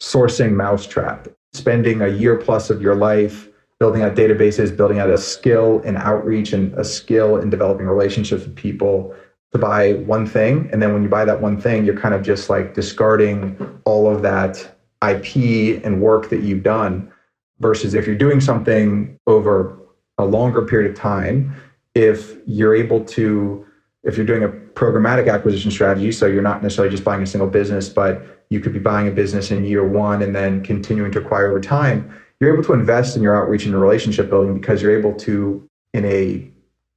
sourcing 0.01 0.53
mousetrap, 0.53 1.29
spending 1.53 2.03
a 2.03 2.09
year 2.09 2.37
plus 2.37 2.71
of 2.71 2.83
your 2.83 2.97
life 2.97 3.49
building 3.81 4.03
out 4.03 4.15
databases, 4.15 4.77
building 4.77 4.99
out 4.99 5.11
a 5.11 5.19
skill 5.19 5.81
in 5.81 5.97
outreach 5.97 6.53
and 6.53 6.75
a 6.75 6.85
skill 6.85 7.37
in 7.37 7.49
developing 7.49 7.87
relationships 7.87 8.45
with 8.45 8.57
people 8.57 9.15
to 9.53 9.59
buy 9.59 9.95
one 9.95 10.27
thing. 10.27 10.69
And 10.73 10.83
then 10.83 10.93
when 10.93 11.03
you 11.03 11.09
buy 11.09 11.25
that 11.25 11.41
one 11.41 11.61
thing, 11.61 11.85
you're 11.85 11.99
kind 11.99 12.15
of 12.15 12.23
just 12.23 12.51
like 12.51 12.75
discarding 12.75 13.57
all 13.85 14.13
of 14.13 14.23
that 14.23 14.77
IP 15.09 15.83
and 15.85 16.03
work 16.03 16.29
that 16.31 16.43
you've 16.43 16.63
done. 16.63 17.13
Versus 17.61 17.95
if 17.95 18.07
you're 18.07 18.17
doing 18.17 18.41
something 18.41 19.19
over 19.27 19.77
a 20.19 20.25
longer 20.25 20.63
period 20.63 20.91
of 20.91 20.97
time, 20.97 21.55
if 21.95 22.37
you're 22.47 22.75
able 22.75 23.05
to, 23.05 23.67
if 24.05 24.17
you're 24.17 24.27
doing 24.27 24.45
a 24.45 24.49
programmatic 24.49 25.33
acquisition 25.33 25.71
strategy, 25.71 26.13
so 26.13 26.27
you're 26.27 26.43
not 26.43 26.63
necessarily 26.63 26.91
just 26.91 27.03
buying 27.03 27.23
a 27.23 27.27
single 27.27 27.49
business, 27.49 27.89
but 27.89 28.45
you 28.51 28.61
could 28.61 28.73
be 28.73 28.79
buying 28.79 29.09
a 29.09 29.11
business 29.11 29.51
in 29.51 29.65
year 29.65 29.87
one 29.87 30.23
and 30.23 30.37
then 30.37 30.63
continuing 30.63 31.11
to 31.13 31.19
acquire 31.19 31.49
over 31.49 31.61
time 31.61 32.13
you're 32.41 32.53
able 32.53 32.65
to 32.65 32.73
invest 32.73 33.17
in 33.17 33.23
your 33.23 33.37
outreach 33.37 33.67
and 33.67 33.81
relationship 33.81 34.31
building 34.31 34.59
because 34.59 34.81
you're 34.81 34.97
able 34.97 35.15
to, 35.15 35.69
in 35.93 36.05
a 36.05 36.49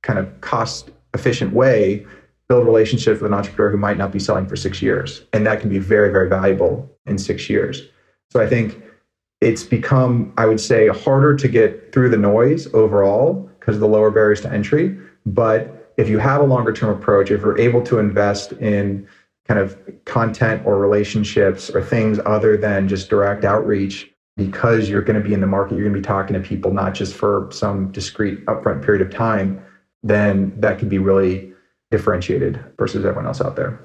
kind 0.03 0.19
of 0.19 0.41
cost 0.41 0.91
efficient 1.13 1.53
way, 1.53 2.05
build 2.47 2.65
relationships 2.65 3.21
with 3.21 3.31
an 3.31 3.37
entrepreneur 3.37 3.71
who 3.71 3.77
might 3.77 3.97
not 3.97 4.11
be 4.11 4.19
selling 4.19 4.45
for 4.45 4.55
six 4.55 4.81
years. 4.81 5.23
And 5.33 5.45
that 5.45 5.61
can 5.61 5.69
be 5.69 5.79
very, 5.79 6.11
very 6.11 6.29
valuable 6.29 6.89
in 7.05 7.17
six 7.17 7.49
years. 7.49 7.81
So 8.29 8.41
I 8.41 8.47
think 8.47 8.81
it's 9.41 9.63
become, 9.63 10.33
I 10.37 10.45
would 10.45 10.59
say, 10.59 10.87
harder 10.87 11.35
to 11.35 11.47
get 11.47 11.91
through 11.91 12.09
the 12.09 12.17
noise 12.17 12.71
overall 12.73 13.49
because 13.59 13.75
of 13.75 13.81
the 13.81 13.87
lower 13.87 14.11
barriers 14.11 14.41
to 14.41 14.51
entry. 14.51 14.97
But 15.25 15.93
if 15.97 16.07
you 16.07 16.19
have 16.19 16.41
a 16.41 16.45
longer 16.45 16.71
term 16.73 16.95
approach, 16.95 17.31
if 17.31 17.41
you're 17.41 17.59
able 17.59 17.81
to 17.83 17.99
invest 17.99 18.53
in 18.53 19.07
kind 19.47 19.59
of 19.59 19.77
content 20.05 20.63
or 20.65 20.77
relationships 20.77 21.69
or 21.69 21.81
things 21.81 22.19
other 22.25 22.55
than 22.55 22.87
just 22.87 23.09
direct 23.09 23.43
outreach, 23.43 24.10
because 24.45 24.89
you're 24.89 25.01
going 25.01 25.21
to 25.21 25.27
be 25.27 25.33
in 25.33 25.41
the 25.41 25.47
market, 25.47 25.75
you're 25.75 25.83
going 25.83 25.93
to 25.93 25.99
be 25.99 26.05
talking 26.05 26.33
to 26.33 26.39
people 26.39 26.73
not 26.73 26.93
just 26.93 27.13
for 27.13 27.49
some 27.51 27.91
discrete 27.91 28.45
upfront 28.45 28.83
period 28.83 29.01
of 29.01 29.13
time, 29.13 29.63
then 30.03 30.53
that 30.59 30.79
can 30.79 30.89
be 30.89 30.97
really 30.97 31.51
differentiated 31.91 32.59
versus 32.77 33.05
everyone 33.05 33.27
else 33.27 33.41
out 33.41 33.55
there. 33.55 33.79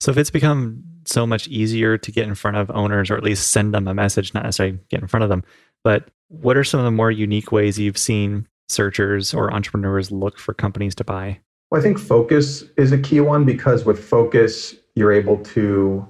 So 0.00 0.10
if 0.10 0.16
it's 0.16 0.30
become 0.30 0.82
so 1.04 1.26
much 1.26 1.48
easier 1.48 1.98
to 1.98 2.12
get 2.12 2.26
in 2.26 2.34
front 2.34 2.56
of 2.56 2.70
owners 2.70 3.10
or 3.10 3.16
at 3.16 3.22
least 3.22 3.50
send 3.50 3.74
them 3.74 3.86
a 3.88 3.94
message, 3.94 4.32
not 4.32 4.44
necessarily 4.44 4.78
get 4.88 5.00
in 5.00 5.08
front 5.08 5.24
of 5.24 5.28
them, 5.28 5.42
but 5.84 6.10
what 6.28 6.56
are 6.56 6.64
some 6.64 6.80
of 6.80 6.84
the 6.84 6.90
more 6.90 7.10
unique 7.10 7.52
ways 7.52 7.78
you've 7.78 7.98
seen 7.98 8.46
searchers 8.68 9.34
or 9.34 9.52
entrepreneurs 9.52 10.10
look 10.10 10.38
for 10.38 10.54
companies 10.54 10.94
to 10.94 11.04
buy? 11.04 11.40
Well, 11.70 11.80
I 11.80 11.84
think 11.84 11.98
focus 11.98 12.64
is 12.76 12.92
a 12.92 12.98
key 12.98 13.20
one 13.20 13.44
because 13.44 13.84
with 13.84 14.02
focus, 14.02 14.74
you're 14.94 15.12
able 15.12 15.38
to 15.44 16.08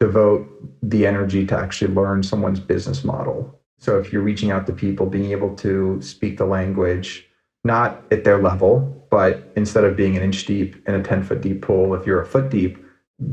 devote 0.00 0.48
the 0.82 1.06
energy 1.06 1.46
to 1.46 1.56
actually 1.56 1.94
learn 1.94 2.22
someone's 2.22 2.60
business 2.60 3.04
model. 3.04 3.58
So 3.78 3.98
if 3.98 4.12
you're 4.12 4.22
reaching 4.22 4.50
out 4.50 4.66
to 4.66 4.72
people, 4.72 5.06
being 5.06 5.30
able 5.32 5.54
to 5.56 6.00
speak 6.02 6.38
the 6.38 6.46
language, 6.46 7.28
not 7.64 8.02
at 8.10 8.24
their 8.24 8.40
level, 8.40 9.06
but 9.10 9.52
instead 9.56 9.84
of 9.84 9.96
being 9.96 10.16
an 10.16 10.22
inch 10.22 10.44
deep 10.44 10.86
in 10.88 10.94
a 10.94 11.02
10 11.02 11.22
foot 11.22 11.40
deep 11.40 11.62
pool, 11.62 11.94
if 11.94 12.06
you're 12.06 12.20
a 12.20 12.26
foot 12.26 12.50
deep, 12.50 12.78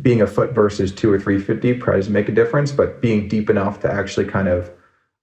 being 0.02 0.22
a 0.22 0.28
foot 0.28 0.54
versus 0.54 0.92
two 0.92 1.12
or 1.12 1.20
three 1.20 1.40
foot 1.40 1.60
deep 1.60 1.80
probably 1.80 2.02
doesn't 2.02 2.14
make 2.14 2.30
a 2.30 2.34
difference, 2.34 2.72
but 2.72 3.02
being 3.02 3.28
deep 3.28 3.50
enough 3.50 3.80
to 3.82 3.92
actually 3.92 4.26
kind 4.26 4.48
of 4.48 4.72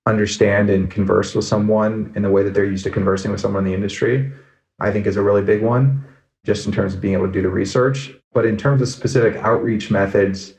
understand 0.06 0.70
and 0.70 0.90
converse 0.90 1.34
with 1.34 1.44
someone 1.44 2.12
in 2.16 2.22
the 2.22 2.30
way 2.30 2.42
that 2.42 2.54
they're 2.54 2.64
used 2.64 2.84
to 2.84 2.90
conversing 2.90 3.30
with 3.30 3.40
someone 3.40 3.64
in 3.64 3.70
the 3.70 3.76
industry, 3.76 4.32
I 4.80 4.90
think 4.90 5.06
is 5.06 5.16
a 5.16 5.22
really 5.22 5.42
big 5.42 5.62
one, 5.62 6.04
just 6.44 6.66
in 6.66 6.72
terms 6.72 6.94
of 6.94 7.00
being 7.00 7.14
able 7.14 7.26
to 7.26 7.32
do 7.32 7.42
the 7.42 7.48
research. 7.48 8.12
But 8.32 8.46
in 8.46 8.56
terms 8.56 8.82
of 8.82 8.88
specific 8.88 9.36
outreach 9.36 9.90
methods, 9.90 10.54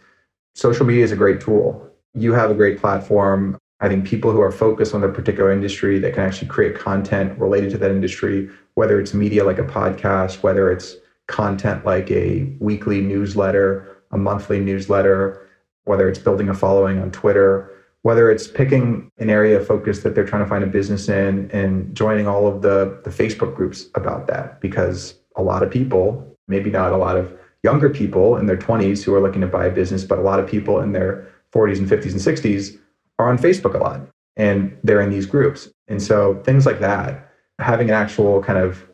social 0.56 0.86
media 0.86 1.04
is 1.04 1.12
a 1.12 1.16
great 1.16 1.42
tool. 1.42 1.90
You 2.14 2.34
have 2.34 2.52
a 2.52 2.56
great 2.56 2.80
platform. 2.80 3.58
I 3.82 3.88
think 3.88 4.06
people 4.06 4.32
who 4.32 4.42
are 4.42 4.52
focused 4.52 4.94
on 4.94 5.04
a 5.04 5.10
particular 5.10 5.52
industry 5.52 6.00
that 6.00 6.14
can 6.14 6.24
actually 6.24 6.50
create 6.50 6.78
content 6.78 7.40
related 7.40 7.72
to 7.72 7.78
that 7.78 7.92
industry, 7.92 8.50
whether 8.74 9.00
it's 9.00 9.14
media 9.14 9.46
like 9.46 9.58
a 9.58 9.64
podcast, 9.64 10.44
whether 10.44 10.72
it's 10.72 10.98
content 11.28 11.86
like 11.86 12.12
a 12.12 12.52
weekly 12.60 13.00
newsletter, 13.02 14.04
a 14.12 14.18
monthly 14.18 14.60
newsletter, 14.60 15.48
whether 15.86 16.10
it's 16.10 16.20
building 16.20 16.50
a 16.50 16.54
following 16.54 17.00
on 17.00 17.12
Twitter, 17.12 17.72
whether 18.02 18.30
it's 18.30 18.48
picking 18.48 19.12
an 19.18 19.30
area 19.30 19.60
of 19.60 19.66
focus 19.66 20.00
that 20.00 20.16
they're 20.16 20.26
trying 20.26 20.44
to 20.44 20.50
find 20.50 20.64
a 20.64 20.68
business 20.68 21.08
in 21.08 21.50
and 21.52 21.96
joining 21.96 22.28
all 22.28 22.48
of 22.48 22.62
the, 22.62 23.00
the 23.04 23.10
Facebook 23.10 23.56
groups 23.56 23.88
about 23.96 24.28
that, 24.28 24.60
because 24.60 25.16
a 25.36 25.44
lot 25.44 25.64
of 25.64 25.72
people, 25.72 26.38
maybe 26.48 26.70
not 26.70 26.92
a 26.92 26.98
lot 26.98 27.16
of 27.16 27.39
younger 27.64 27.90
people 27.90 28.38
in 28.38 28.46
their 28.46 28.58
20s 28.58 29.04
who 29.04 29.14
are 29.14 29.22
looking 29.22 29.42
to 29.42 29.48
buy 29.48 29.66
a 29.66 29.72
business, 29.72 30.04
but 30.04 30.20
a 30.20 30.22
lot 30.22 30.40
of 30.40 30.48
people 30.48 30.80
in 30.80 30.92
their 30.92 31.28
40s 31.54 31.78
and 31.78 31.90
50s 31.90 32.12
and 32.12 32.22
60s 32.22 32.80
are 33.18 33.30
on 33.30 33.38
Facebook 33.38 33.74
a 33.74 33.78
lot 33.78 34.02
and 34.38 34.78
they're 34.84 35.02
in 35.02 35.10
these 35.10 35.26
groups. 35.26 35.70
And 35.88 36.02
so 36.02 36.42
things 36.46 36.66
like 36.66 36.80
that, 36.80 37.32
having 37.60 37.90
an 37.90 37.96
actual 37.96 38.42
kind 38.42 38.60
of 38.60 38.88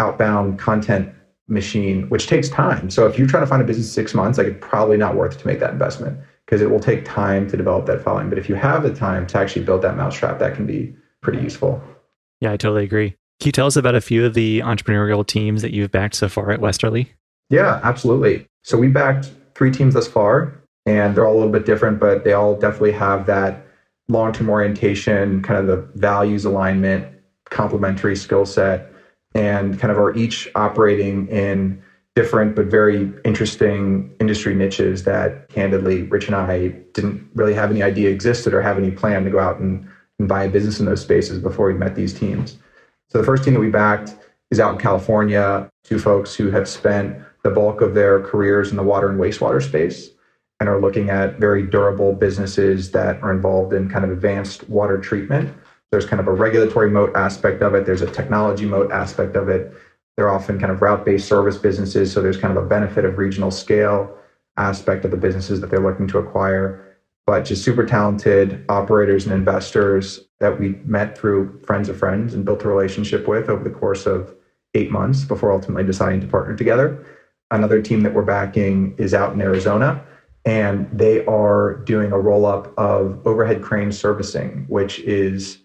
outbound 0.00 0.58
content 0.58 1.12
machine, 1.48 2.08
which 2.08 2.26
takes 2.26 2.48
time. 2.48 2.90
So 2.90 3.06
if 3.06 3.18
you're 3.18 3.26
trying 3.26 3.42
to 3.42 3.46
find 3.46 3.60
a 3.60 3.64
business 3.64 3.88
in 3.88 3.92
six 3.92 4.14
months, 4.14 4.38
like 4.38 4.46
it's 4.46 4.66
probably 4.66 4.96
not 4.96 5.16
worth 5.16 5.38
to 5.40 5.46
make 5.46 5.60
that 5.60 5.72
investment 5.72 6.18
because 6.46 6.62
it 6.62 6.70
will 6.70 6.80
take 6.80 7.04
time 7.04 7.48
to 7.50 7.56
develop 7.56 7.86
that 7.86 8.02
following. 8.02 8.28
But 8.28 8.38
if 8.38 8.48
you 8.48 8.54
have 8.54 8.82
the 8.82 8.94
time 8.94 9.26
to 9.28 9.38
actually 9.38 9.64
build 9.64 9.82
that 9.82 9.96
mousetrap, 9.96 10.38
that 10.38 10.54
can 10.54 10.66
be 10.66 10.94
pretty 11.20 11.42
useful. 11.42 11.82
Yeah, 12.40 12.52
I 12.52 12.56
totally 12.56 12.84
agree. 12.84 13.10
Can 13.40 13.48
you 13.48 13.52
tell 13.52 13.66
us 13.66 13.76
about 13.76 13.94
a 13.94 14.00
few 14.00 14.24
of 14.24 14.34
the 14.34 14.60
entrepreneurial 14.60 15.26
teams 15.26 15.62
that 15.62 15.72
you've 15.72 15.90
backed 15.90 16.14
so 16.14 16.28
far 16.28 16.50
at 16.50 16.60
Westerly? 16.60 17.12
Yeah, 17.50 17.80
absolutely. 17.82 18.46
So 18.62 18.76
we 18.76 18.88
backed 18.88 19.30
three 19.54 19.70
teams 19.70 19.94
thus 19.94 20.06
far, 20.06 20.60
and 20.86 21.14
they're 21.14 21.26
all 21.26 21.34
a 21.34 21.38
little 21.38 21.52
bit 21.52 21.66
different, 21.66 21.98
but 22.00 22.24
they 22.24 22.32
all 22.32 22.54
definitely 22.54 22.92
have 22.92 23.26
that 23.26 23.66
long 24.08 24.32
term 24.32 24.48
orientation, 24.48 25.42
kind 25.42 25.58
of 25.60 25.66
the 25.66 25.88
values 25.98 26.44
alignment, 26.44 27.06
complementary 27.50 28.16
skill 28.16 28.46
set, 28.46 28.92
and 29.34 29.78
kind 29.78 29.90
of 29.90 29.98
are 29.98 30.14
each 30.14 30.48
operating 30.54 31.28
in 31.28 31.82
different 32.14 32.56
but 32.56 32.66
very 32.66 33.12
interesting 33.24 34.12
industry 34.18 34.52
niches 34.52 35.04
that 35.04 35.48
candidly 35.50 36.02
Rich 36.02 36.26
and 36.26 36.34
I 36.34 36.68
didn't 36.92 37.28
really 37.34 37.54
have 37.54 37.70
any 37.70 37.80
idea 37.80 38.10
existed 38.10 38.52
or 38.52 38.60
have 38.60 38.76
any 38.76 38.90
plan 38.90 39.22
to 39.24 39.30
go 39.30 39.38
out 39.38 39.60
and, 39.60 39.88
and 40.18 40.28
buy 40.28 40.42
a 40.44 40.48
business 40.48 40.80
in 40.80 40.86
those 40.86 41.00
spaces 41.00 41.38
before 41.38 41.68
we 41.68 41.74
met 41.74 41.94
these 41.94 42.12
teams. 42.12 42.58
So 43.08 43.18
the 43.18 43.24
first 43.24 43.44
team 43.44 43.54
that 43.54 43.60
we 43.60 43.70
backed 43.70 44.16
is 44.50 44.58
out 44.58 44.72
in 44.72 44.80
California, 44.80 45.70
two 45.84 46.00
folks 46.00 46.34
who 46.34 46.50
have 46.50 46.68
spent 46.68 47.16
the 47.42 47.50
bulk 47.50 47.80
of 47.80 47.94
their 47.94 48.20
careers 48.20 48.70
in 48.70 48.76
the 48.76 48.82
water 48.82 49.08
and 49.08 49.18
wastewater 49.18 49.62
space 49.62 50.10
and 50.60 50.68
are 50.68 50.80
looking 50.80 51.08
at 51.08 51.38
very 51.38 51.62
durable 51.62 52.12
businesses 52.12 52.90
that 52.90 53.22
are 53.22 53.30
involved 53.30 53.72
in 53.72 53.88
kind 53.88 54.04
of 54.04 54.10
advanced 54.10 54.68
water 54.68 54.98
treatment. 54.98 55.54
There's 55.90 56.04
kind 56.04 56.20
of 56.20 56.26
a 56.26 56.32
regulatory 56.32 56.90
moat 56.90 57.14
aspect 57.14 57.62
of 57.62 57.74
it, 57.74 57.86
there's 57.86 58.02
a 58.02 58.10
technology 58.10 58.66
moat 58.66 58.90
aspect 58.90 59.36
of 59.36 59.48
it. 59.48 59.72
They're 60.16 60.28
often 60.28 60.58
kind 60.58 60.72
of 60.72 60.82
route 60.82 61.04
based 61.04 61.28
service 61.28 61.56
businesses, 61.56 62.12
so 62.12 62.20
there's 62.20 62.36
kind 62.36 62.56
of 62.56 62.62
a 62.62 62.66
benefit 62.66 63.04
of 63.04 63.18
regional 63.18 63.52
scale 63.52 64.16
aspect 64.56 65.04
of 65.04 65.12
the 65.12 65.16
businesses 65.16 65.60
that 65.60 65.70
they're 65.70 65.78
looking 65.78 66.08
to 66.08 66.18
acquire. 66.18 66.84
But 67.24 67.44
just 67.44 67.62
super 67.62 67.84
talented 67.84 68.64
operators 68.68 69.26
and 69.26 69.34
investors 69.34 70.20
that 70.40 70.58
we 70.58 70.80
met 70.84 71.16
through 71.16 71.60
friends 71.64 71.88
of 71.88 71.96
friends 71.96 72.34
and 72.34 72.44
built 72.44 72.64
a 72.64 72.68
relationship 72.68 73.28
with 73.28 73.48
over 73.48 73.62
the 73.62 73.70
course 73.70 74.06
of 74.06 74.34
eight 74.74 74.90
months 74.90 75.24
before 75.24 75.52
ultimately 75.52 75.84
deciding 75.84 76.20
to 76.20 76.26
partner 76.26 76.56
together. 76.56 77.04
Another 77.50 77.80
team 77.80 78.02
that 78.02 78.14
we're 78.14 78.22
backing 78.22 78.94
is 78.98 79.14
out 79.14 79.32
in 79.32 79.40
Arizona 79.40 80.04
and 80.44 80.88
they 80.92 81.24
are 81.26 81.74
doing 81.84 82.12
a 82.12 82.18
roll 82.18 82.46
up 82.46 82.72
of 82.78 83.26
overhead 83.26 83.62
crane 83.62 83.92
servicing, 83.92 84.64
which 84.68 84.98
is 85.00 85.58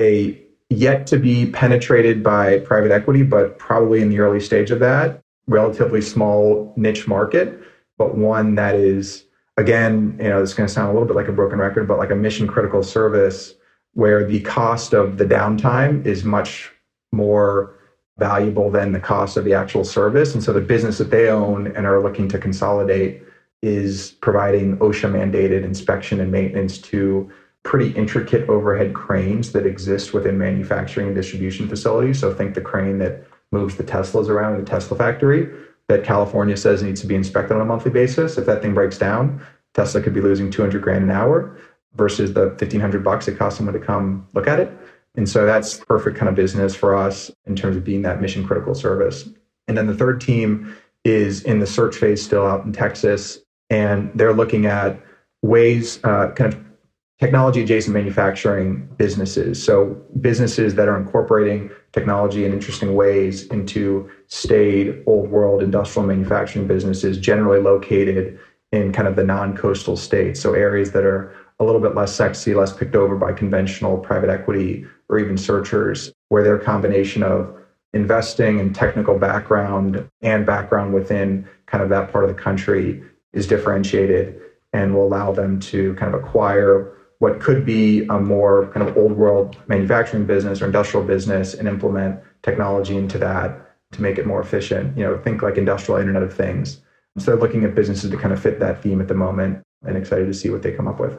a 0.00 0.40
yet 0.70 1.06
to 1.08 1.18
be 1.18 1.46
penetrated 1.50 2.22
by 2.22 2.58
private 2.60 2.90
equity, 2.90 3.22
but 3.22 3.58
probably 3.58 4.00
in 4.00 4.08
the 4.08 4.20
early 4.20 4.40
stage 4.40 4.70
of 4.70 4.78
that, 4.78 5.20
relatively 5.46 6.00
small 6.00 6.72
niche 6.76 7.08
market, 7.08 7.60
but 7.98 8.16
one 8.16 8.54
that 8.54 8.76
is, 8.76 9.24
again, 9.56 10.16
you 10.18 10.28
know, 10.28 10.40
it's 10.40 10.54
going 10.54 10.66
to 10.66 10.72
sound 10.72 10.88
a 10.88 10.92
little 10.92 11.08
bit 11.08 11.16
like 11.16 11.28
a 11.28 11.32
broken 11.32 11.58
record, 11.58 11.88
but 11.88 11.98
like 11.98 12.10
a 12.10 12.16
mission 12.16 12.46
critical 12.46 12.82
service 12.82 13.54
where 13.94 14.24
the 14.24 14.40
cost 14.40 14.94
of 14.94 15.18
the 15.18 15.24
downtime 15.24 16.06
is 16.06 16.24
much 16.24 16.70
more 17.12 17.74
valuable 18.20 18.70
than 18.70 18.92
the 18.92 19.00
cost 19.00 19.36
of 19.36 19.44
the 19.44 19.54
actual 19.54 19.82
service. 19.82 20.34
And 20.34 20.44
so 20.44 20.52
the 20.52 20.60
business 20.60 20.98
that 20.98 21.10
they 21.10 21.28
own 21.28 21.66
and 21.74 21.86
are 21.86 22.00
looking 22.00 22.28
to 22.28 22.38
consolidate 22.38 23.22
is 23.62 24.12
providing 24.20 24.76
OSHA 24.76 25.10
mandated 25.10 25.64
inspection 25.64 26.20
and 26.20 26.30
maintenance 26.30 26.78
to 26.78 27.30
pretty 27.62 27.90
intricate 27.92 28.48
overhead 28.48 28.94
cranes 28.94 29.52
that 29.52 29.66
exist 29.66 30.12
within 30.12 30.38
manufacturing 30.38 31.08
and 31.08 31.16
distribution 31.16 31.68
facilities. 31.68 32.20
So 32.20 32.32
think 32.32 32.54
the 32.54 32.60
crane 32.60 32.98
that 32.98 33.24
moves 33.52 33.76
the 33.76 33.84
Teslas 33.84 34.28
around 34.28 34.54
in 34.54 34.64
the 34.64 34.70
Tesla 34.70 34.96
factory 34.96 35.50
that 35.88 36.04
California 36.04 36.56
says 36.56 36.82
needs 36.82 37.00
to 37.00 37.06
be 37.06 37.16
inspected 37.16 37.56
on 37.56 37.62
a 37.62 37.64
monthly 37.64 37.90
basis. 37.90 38.38
If 38.38 38.46
that 38.46 38.62
thing 38.62 38.74
breaks 38.74 38.96
down, 38.96 39.44
Tesla 39.74 40.00
could 40.00 40.14
be 40.14 40.20
losing 40.20 40.50
200 40.50 40.80
grand 40.82 41.04
an 41.04 41.10
hour 41.10 41.58
versus 41.94 42.32
the 42.32 42.48
1500 42.48 43.02
bucks 43.02 43.28
it 43.28 43.38
costs 43.38 43.58
someone 43.58 43.74
to 43.74 43.84
come 43.84 44.26
look 44.34 44.46
at 44.46 44.60
it. 44.60 44.70
And 45.16 45.28
so 45.28 45.44
that's 45.44 45.78
perfect 45.78 46.16
kind 46.16 46.28
of 46.28 46.34
business 46.34 46.74
for 46.74 46.94
us 46.94 47.30
in 47.46 47.56
terms 47.56 47.76
of 47.76 47.84
being 47.84 48.02
that 48.02 48.20
mission 48.20 48.46
critical 48.46 48.74
service. 48.74 49.28
And 49.68 49.76
then 49.76 49.86
the 49.86 49.94
third 49.94 50.20
team 50.20 50.76
is 51.04 51.42
in 51.42 51.58
the 51.58 51.66
search 51.66 51.96
phase 51.96 52.22
still 52.24 52.46
out 52.46 52.64
in 52.64 52.72
Texas 52.72 53.38
and 53.70 54.10
they're 54.14 54.32
looking 54.32 54.66
at 54.66 55.00
ways, 55.42 56.00
uh, 56.04 56.32
kind 56.32 56.52
of 56.52 56.60
technology 57.20 57.62
adjacent 57.62 57.94
manufacturing 57.94 58.88
businesses. 58.96 59.62
So 59.62 60.00
businesses 60.20 60.74
that 60.74 60.88
are 60.88 60.96
incorporating 60.96 61.70
technology 61.92 62.44
in 62.44 62.52
interesting 62.52 62.94
ways 62.94 63.46
into 63.48 64.10
staid, 64.26 65.02
old 65.06 65.30
world 65.30 65.62
industrial 65.62 66.06
manufacturing 66.06 66.66
businesses, 66.66 67.18
generally 67.18 67.60
located 67.60 68.38
in 68.72 68.92
kind 68.92 69.06
of 69.06 69.16
the 69.16 69.24
non-coastal 69.24 69.96
states. 69.96 70.40
So 70.40 70.54
areas 70.54 70.92
that 70.92 71.04
are 71.04 71.34
a 71.60 71.64
little 71.64 71.80
bit 71.80 71.94
less 71.94 72.14
sexy, 72.14 72.54
less 72.54 72.72
picked 72.72 72.96
over 72.96 73.16
by 73.16 73.32
conventional 73.32 73.98
private 73.98 74.30
equity 74.30 74.86
or 75.08 75.18
even 75.18 75.36
searchers, 75.36 76.12
where 76.28 76.42
their 76.42 76.58
combination 76.58 77.22
of 77.22 77.54
investing 77.92 78.58
and 78.60 78.74
technical 78.74 79.18
background 79.18 80.08
and 80.22 80.46
background 80.46 80.94
within 80.94 81.46
kind 81.66 81.82
of 81.82 81.90
that 81.90 82.10
part 82.10 82.24
of 82.24 82.34
the 82.34 82.42
country 82.42 83.02
is 83.32 83.46
differentiated 83.46 84.40
and 84.72 84.94
will 84.94 85.06
allow 85.06 85.32
them 85.32 85.60
to 85.60 85.94
kind 85.94 86.14
of 86.14 86.20
acquire 86.20 86.96
what 87.18 87.40
could 87.40 87.66
be 87.66 88.06
a 88.06 88.18
more 88.18 88.68
kind 88.68 88.88
of 88.88 88.96
old 88.96 89.12
world 89.12 89.56
manufacturing 89.68 90.24
business 90.24 90.62
or 90.62 90.66
industrial 90.66 91.04
business 91.04 91.52
and 91.52 91.68
implement 91.68 92.18
technology 92.42 92.96
into 92.96 93.18
that 93.18 93.76
to 93.92 94.00
make 94.00 94.16
it 94.16 94.26
more 94.26 94.40
efficient. 94.40 94.96
You 94.96 95.04
know, 95.04 95.18
think 95.18 95.42
like 95.42 95.58
industrial 95.58 96.00
Internet 96.00 96.22
of 96.22 96.32
Things. 96.32 96.80
So 97.18 97.32
they're 97.32 97.40
looking 97.40 97.64
at 97.64 97.74
businesses 97.74 98.10
to 98.10 98.16
kind 98.16 98.32
of 98.32 98.40
fit 98.40 98.60
that 98.60 98.82
theme 98.82 99.00
at 99.00 99.08
the 99.08 99.14
moment 99.14 99.62
and 99.84 99.96
excited 99.96 100.26
to 100.26 100.34
see 100.34 100.48
what 100.48 100.62
they 100.62 100.72
come 100.72 100.88
up 100.88 101.00
with. 101.00 101.18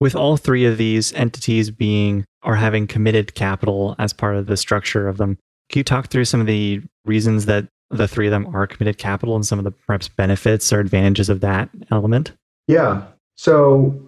With 0.00 0.14
all 0.14 0.36
three 0.36 0.66
of 0.66 0.76
these 0.76 1.12
entities 1.14 1.70
being 1.70 2.24
or 2.42 2.56
having 2.56 2.86
committed 2.86 3.34
capital 3.34 3.96
as 3.98 4.12
part 4.12 4.36
of 4.36 4.46
the 4.46 4.56
structure 4.56 5.08
of 5.08 5.16
them, 5.16 5.38
can 5.70 5.80
you 5.80 5.84
talk 5.84 6.08
through 6.08 6.26
some 6.26 6.40
of 6.40 6.46
the 6.46 6.82
reasons 7.04 7.46
that 7.46 7.66
the 7.90 8.06
three 8.06 8.26
of 8.26 8.30
them 8.30 8.54
are 8.54 8.66
committed 8.66 8.98
capital 8.98 9.36
and 9.36 9.46
some 9.46 9.58
of 9.58 9.64
the 9.64 9.70
perhaps 9.70 10.08
benefits 10.08 10.72
or 10.72 10.80
advantages 10.80 11.28
of 11.28 11.40
that 11.40 11.70
element? 11.90 12.32
Yeah. 12.68 13.02
So 13.36 13.98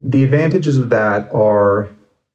the 0.00 0.24
advantages 0.24 0.78
of 0.78 0.90
that 0.90 1.32
are 1.32 1.88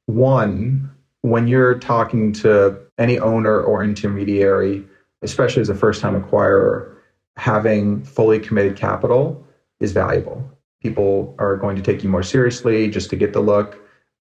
one, 0.06 0.90
when 1.22 1.48
you're 1.48 1.78
talking 1.78 2.32
to 2.34 2.78
any 2.98 3.18
owner 3.18 3.60
or 3.60 3.84
intermediary, 3.84 4.84
especially 5.22 5.62
as 5.62 5.68
a 5.68 5.74
first 5.74 6.00
time 6.00 6.20
acquirer, 6.20 6.94
having 7.36 8.02
fully 8.04 8.38
committed 8.38 8.76
capital 8.76 9.44
is 9.80 9.92
valuable. 9.92 10.48
People 10.82 11.34
are 11.38 11.56
going 11.56 11.76
to 11.76 11.82
take 11.82 12.02
you 12.02 12.08
more 12.08 12.22
seriously 12.22 12.90
just 12.90 13.08
to 13.10 13.16
get 13.16 13.32
the 13.32 13.40
look. 13.40 13.78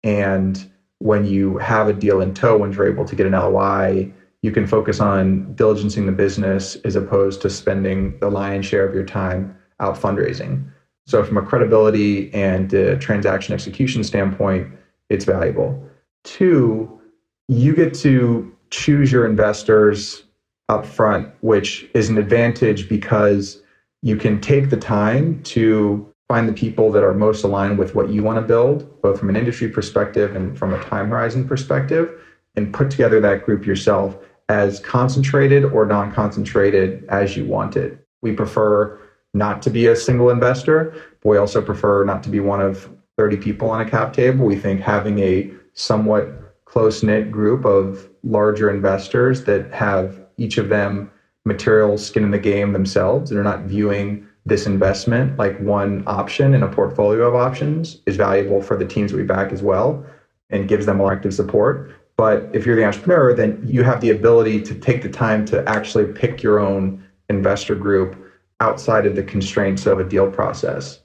And 0.04 0.70
when 1.00 1.26
you 1.26 1.58
have 1.58 1.88
a 1.88 1.93
deal 1.93 2.22
in 2.22 2.34
tow, 2.34 2.58
when 2.58 2.72
you're 2.72 2.91
able 2.91 3.06
to 3.06 3.15
get 3.15 3.28
an 3.28 3.34
LOI, 3.34 4.12
you 4.41 4.52
can 4.52 4.65
focus 4.65 5.00
on 5.00 5.54
diligencing 5.56 6.06
the 6.06 6.12
business 6.12 6.76
as 6.78 6.96
opposed 6.96 7.41
to 7.41 7.50
spending 7.50 8.17
the 8.20 8.30
lion's 8.30 8.65
share 8.65 8.88
of 8.88 8.93
your 8.93 9.06
time 9.06 9.56
out 9.80 9.96
fundraising. 9.96 10.67
So, 11.06 11.24
from 11.24 11.38
a 11.38 11.41
credibility 11.41 12.34
and 12.34 12.74
a 12.74 12.98
transaction 12.98 13.54
execution 13.54 14.04
standpoint, 14.04 14.67
it's 15.10 15.26
valuable. 15.26 15.82
Two, 16.24 17.00
you 17.48 17.76
get 17.76 17.93
to 17.96 18.54
choose 18.72 19.12
your 19.12 19.26
investors 19.26 20.24
up 20.70 20.86
front, 20.86 21.30
which 21.41 21.89
is 21.93 22.10
an 22.10 22.17
advantage 22.17 22.89
because 22.89 23.62
you 24.02 24.17
can 24.17 24.41
take 24.41 24.70
the 24.70 24.78
time 24.78 25.41
to 25.43 26.13
find 26.28 26.48
the 26.48 26.54
people 26.54 26.92
that 26.92 27.04
are 27.04 27.13
most 27.13 27.44
aligned 27.44 27.78
with 27.78 27.96
what 27.96 28.10
you 28.10 28.22
want 28.22 28.38
to 28.38 28.42
build, 28.42 29.02
both 29.02 29.20
from 29.20 29.30
an 29.30 29.36
industry 29.36 29.70
perspective 29.70 30.36
and 30.36 30.58
from 30.58 30.74
a 30.74 30.84
time 30.84 31.10
horizon 31.10 31.48
perspective, 31.48 32.22
and 32.56 32.74
put 32.74 32.92
together 32.92 33.22
that 33.22 33.46
group 33.46 33.66
yourself 33.66 34.18
as 34.50 34.80
concentrated 34.80 35.63
or 35.66 35.86
non 35.86 36.12
concentrated 36.12 37.06
as 37.10 37.38
you 37.38 37.46
want 37.46 37.78
it. 37.78 38.06
We 38.22 38.34
prefer 38.34 39.00
not 39.34 39.62
to 39.63 39.70
be 39.70 39.88
a 39.88 39.96
single 39.96 40.30
investor, 40.30 40.94
but 41.22 41.30
we 41.30 41.38
also 41.38 41.62
prefer 41.62 42.04
not 42.04 42.24
to 42.24 42.30
be 42.30 42.40
one 42.40 42.62
of 42.62 42.90
30 43.18 43.38
people 43.38 43.70
on 43.70 43.82
a 43.82 43.90
cap 43.90 44.13
table. 44.13 44.46
We 44.46 44.58
think 44.58 44.82
having 44.82 45.20
a 45.20 45.52
somewhat 45.74 46.30
close 46.66 47.04
knit 47.04 47.32
group 47.32 47.66
of 47.66 48.10
larger 48.24 48.70
investors 48.70 49.44
that 49.46 49.72
have 49.72 50.20
each 50.38 50.58
of 50.58 50.70
them 50.70 51.12
material 51.46 51.98
skin 51.98 52.24
in 52.24 52.32
the 52.32 52.40
game 52.40 52.74
themselves 52.74 53.32
and 53.32 53.40
are 53.40 53.44
not 53.44 53.62
viewing 53.62 54.27
this 54.47 54.65
investment, 54.65 55.38
like 55.38 55.60
one 55.60 56.03
option 56.07 56.53
in 56.53 56.63
a 56.63 56.67
portfolio 56.67 57.27
of 57.27 57.36
options, 57.36 57.99
is 58.05 58.15
valuable 58.15 58.62
for 58.62 58.77
the 58.77 58.86
teams 58.86 59.12
we 59.12 59.23
back 59.23 59.51
as 59.51 59.62
well 59.62 60.05
and 60.49 60.69
gives 60.69 60.86
them 60.86 61.01
elective 61.01 61.33
support. 61.33 61.91
But 62.15 62.49
if 62.53 62.65
you're 62.65 62.77
the 62.77 62.86
entrepreneur, 62.86 63.33
then 63.33 63.62
you 63.65 63.83
have 63.83 63.99
the 63.99 64.10
ability 64.10 64.62
to 64.62 64.73
take 64.73 65.03
the 65.03 65.10
time 65.10 65.45
to 65.47 65.67
actually 65.67 66.12
pick 66.13 66.41
your 66.41 66.60
own 66.60 67.05
investor 67.29 67.75
group 67.75 68.15
outside 68.62 69.05
of 69.05 69.15
the 69.15 69.23
constraints 69.23 69.86
of 69.86 69.99
a 69.99 70.03
deal 70.03 70.31
process. 70.31 70.99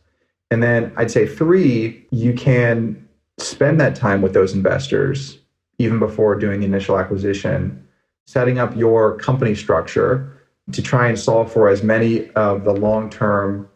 And 0.50 0.62
then 0.62 0.92
I'd 0.96 1.10
say 1.10 1.26
three, 1.26 2.06
you 2.10 2.34
can 2.34 3.08
spend 3.38 3.80
that 3.80 3.96
time 3.96 4.22
with 4.22 4.34
those 4.34 4.54
investors 4.54 5.38
even 5.78 5.98
before 5.98 6.36
doing 6.36 6.60
the 6.60 6.66
initial 6.66 6.98
acquisition, 6.98 7.86
setting 8.26 8.58
up 8.58 8.76
your 8.76 9.16
company 9.18 9.54
structure 9.56 10.32
to 10.72 10.82
try 10.82 11.08
and 11.08 11.18
solve 11.18 11.52
for 11.52 11.68
as 11.68 11.82
many 11.82 12.30
of 12.30 12.64
the 12.64 12.72
long 12.72 13.10
term 13.10 13.68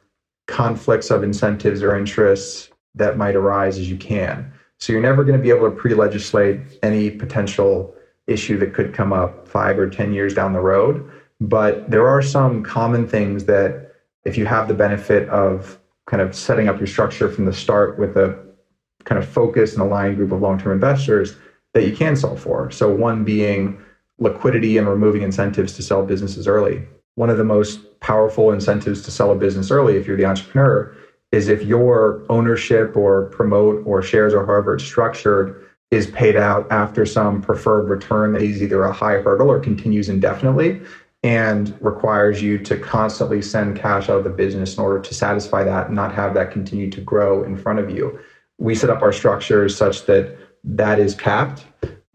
conflicts 0.46 1.10
of 1.10 1.22
incentives 1.22 1.82
or 1.82 1.96
interests 1.96 2.70
that 2.94 3.16
might 3.16 3.36
arise 3.36 3.78
as 3.78 3.90
you 3.90 3.96
can. 3.96 4.52
So 4.78 4.92
you're 4.92 5.02
never 5.02 5.24
going 5.24 5.36
to 5.36 5.42
be 5.42 5.50
able 5.50 5.70
to 5.70 5.76
pre 5.76 5.94
legislate 5.94 6.60
any 6.82 7.10
potential 7.10 7.94
issue 8.26 8.58
that 8.58 8.74
could 8.74 8.92
come 8.92 9.12
up 9.12 9.46
five 9.48 9.78
or 9.78 9.88
10 9.88 10.12
years 10.12 10.34
down 10.34 10.52
the 10.52 10.60
road. 10.60 11.10
But 11.40 11.90
there 11.90 12.08
are 12.08 12.22
some 12.22 12.62
common 12.62 13.06
things 13.06 13.44
that, 13.44 13.92
if 14.24 14.36
you 14.36 14.46
have 14.46 14.68
the 14.68 14.74
benefit 14.74 15.28
of 15.28 15.78
kind 16.06 16.20
of 16.20 16.34
setting 16.34 16.68
up 16.68 16.78
your 16.78 16.86
structure 16.86 17.28
from 17.28 17.44
the 17.44 17.52
start 17.52 17.98
with 17.98 18.16
a 18.16 18.44
kind 19.04 19.22
of 19.22 19.28
focused 19.28 19.74
and 19.74 19.82
aligned 19.82 20.16
group 20.16 20.32
of 20.32 20.40
long 20.40 20.58
term 20.58 20.72
investors, 20.72 21.36
that 21.74 21.86
you 21.86 21.94
can 21.94 22.16
solve 22.16 22.40
for. 22.40 22.70
So, 22.70 22.92
one 22.92 23.24
being 23.24 23.80
liquidity 24.18 24.78
and 24.78 24.88
removing 24.88 25.22
incentives 25.22 25.72
to 25.74 25.82
sell 25.82 26.04
businesses 26.04 26.46
early. 26.46 26.86
One 27.16 27.30
of 27.30 27.38
the 27.38 27.44
most 27.44 28.00
powerful 28.00 28.52
incentives 28.52 29.02
to 29.02 29.10
sell 29.10 29.32
a 29.32 29.36
business 29.36 29.70
early, 29.70 29.96
if 29.96 30.06
you're 30.06 30.16
the 30.16 30.26
entrepreneur, 30.26 30.94
is 31.32 31.48
if 31.48 31.62
your 31.62 32.24
ownership 32.28 32.96
or 32.96 33.26
promote 33.26 33.82
or 33.86 34.02
shares 34.02 34.32
or 34.32 34.46
however 34.46 34.74
it's 34.74 34.84
structured 34.84 35.66
is 35.90 36.06
paid 36.08 36.36
out 36.36 36.66
after 36.70 37.06
some 37.06 37.40
preferred 37.40 37.88
return 37.88 38.32
that 38.32 38.42
is 38.42 38.62
either 38.62 38.84
a 38.84 38.92
high 38.92 39.18
hurdle 39.18 39.50
or 39.50 39.60
continues 39.60 40.08
indefinitely 40.08 40.80
and 41.22 41.76
requires 41.80 42.42
you 42.42 42.58
to 42.58 42.78
constantly 42.78 43.42
send 43.42 43.76
cash 43.76 44.08
out 44.08 44.18
of 44.18 44.24
the 44.24 44.30
business 44.30 44.76
in 44.76 44.82
order 44.82 45.00
to 45.00 45.14
satisfy 45.14 45.64
that 45.64 45.86
and 45.86 45.96
not 45.96 46.14
have 46.14 46.34
that 46.34 46.50
continue 46.50 46.90
to 46.90 47.00
grow 47.00 47.42
in 47.44 47.56
front 47.56 47.78
of 47.78 47.90
you. 47.90 48.18
We 48.58 48.74
set 48.74 48.90
up 48.90 49.02
our 49.02 49.12
structures 49.12 49.76
such 49.76 50.06
that 50.06 50.36
that 50.64 50.98
is 50.98 51.14
capped 51.14 51.66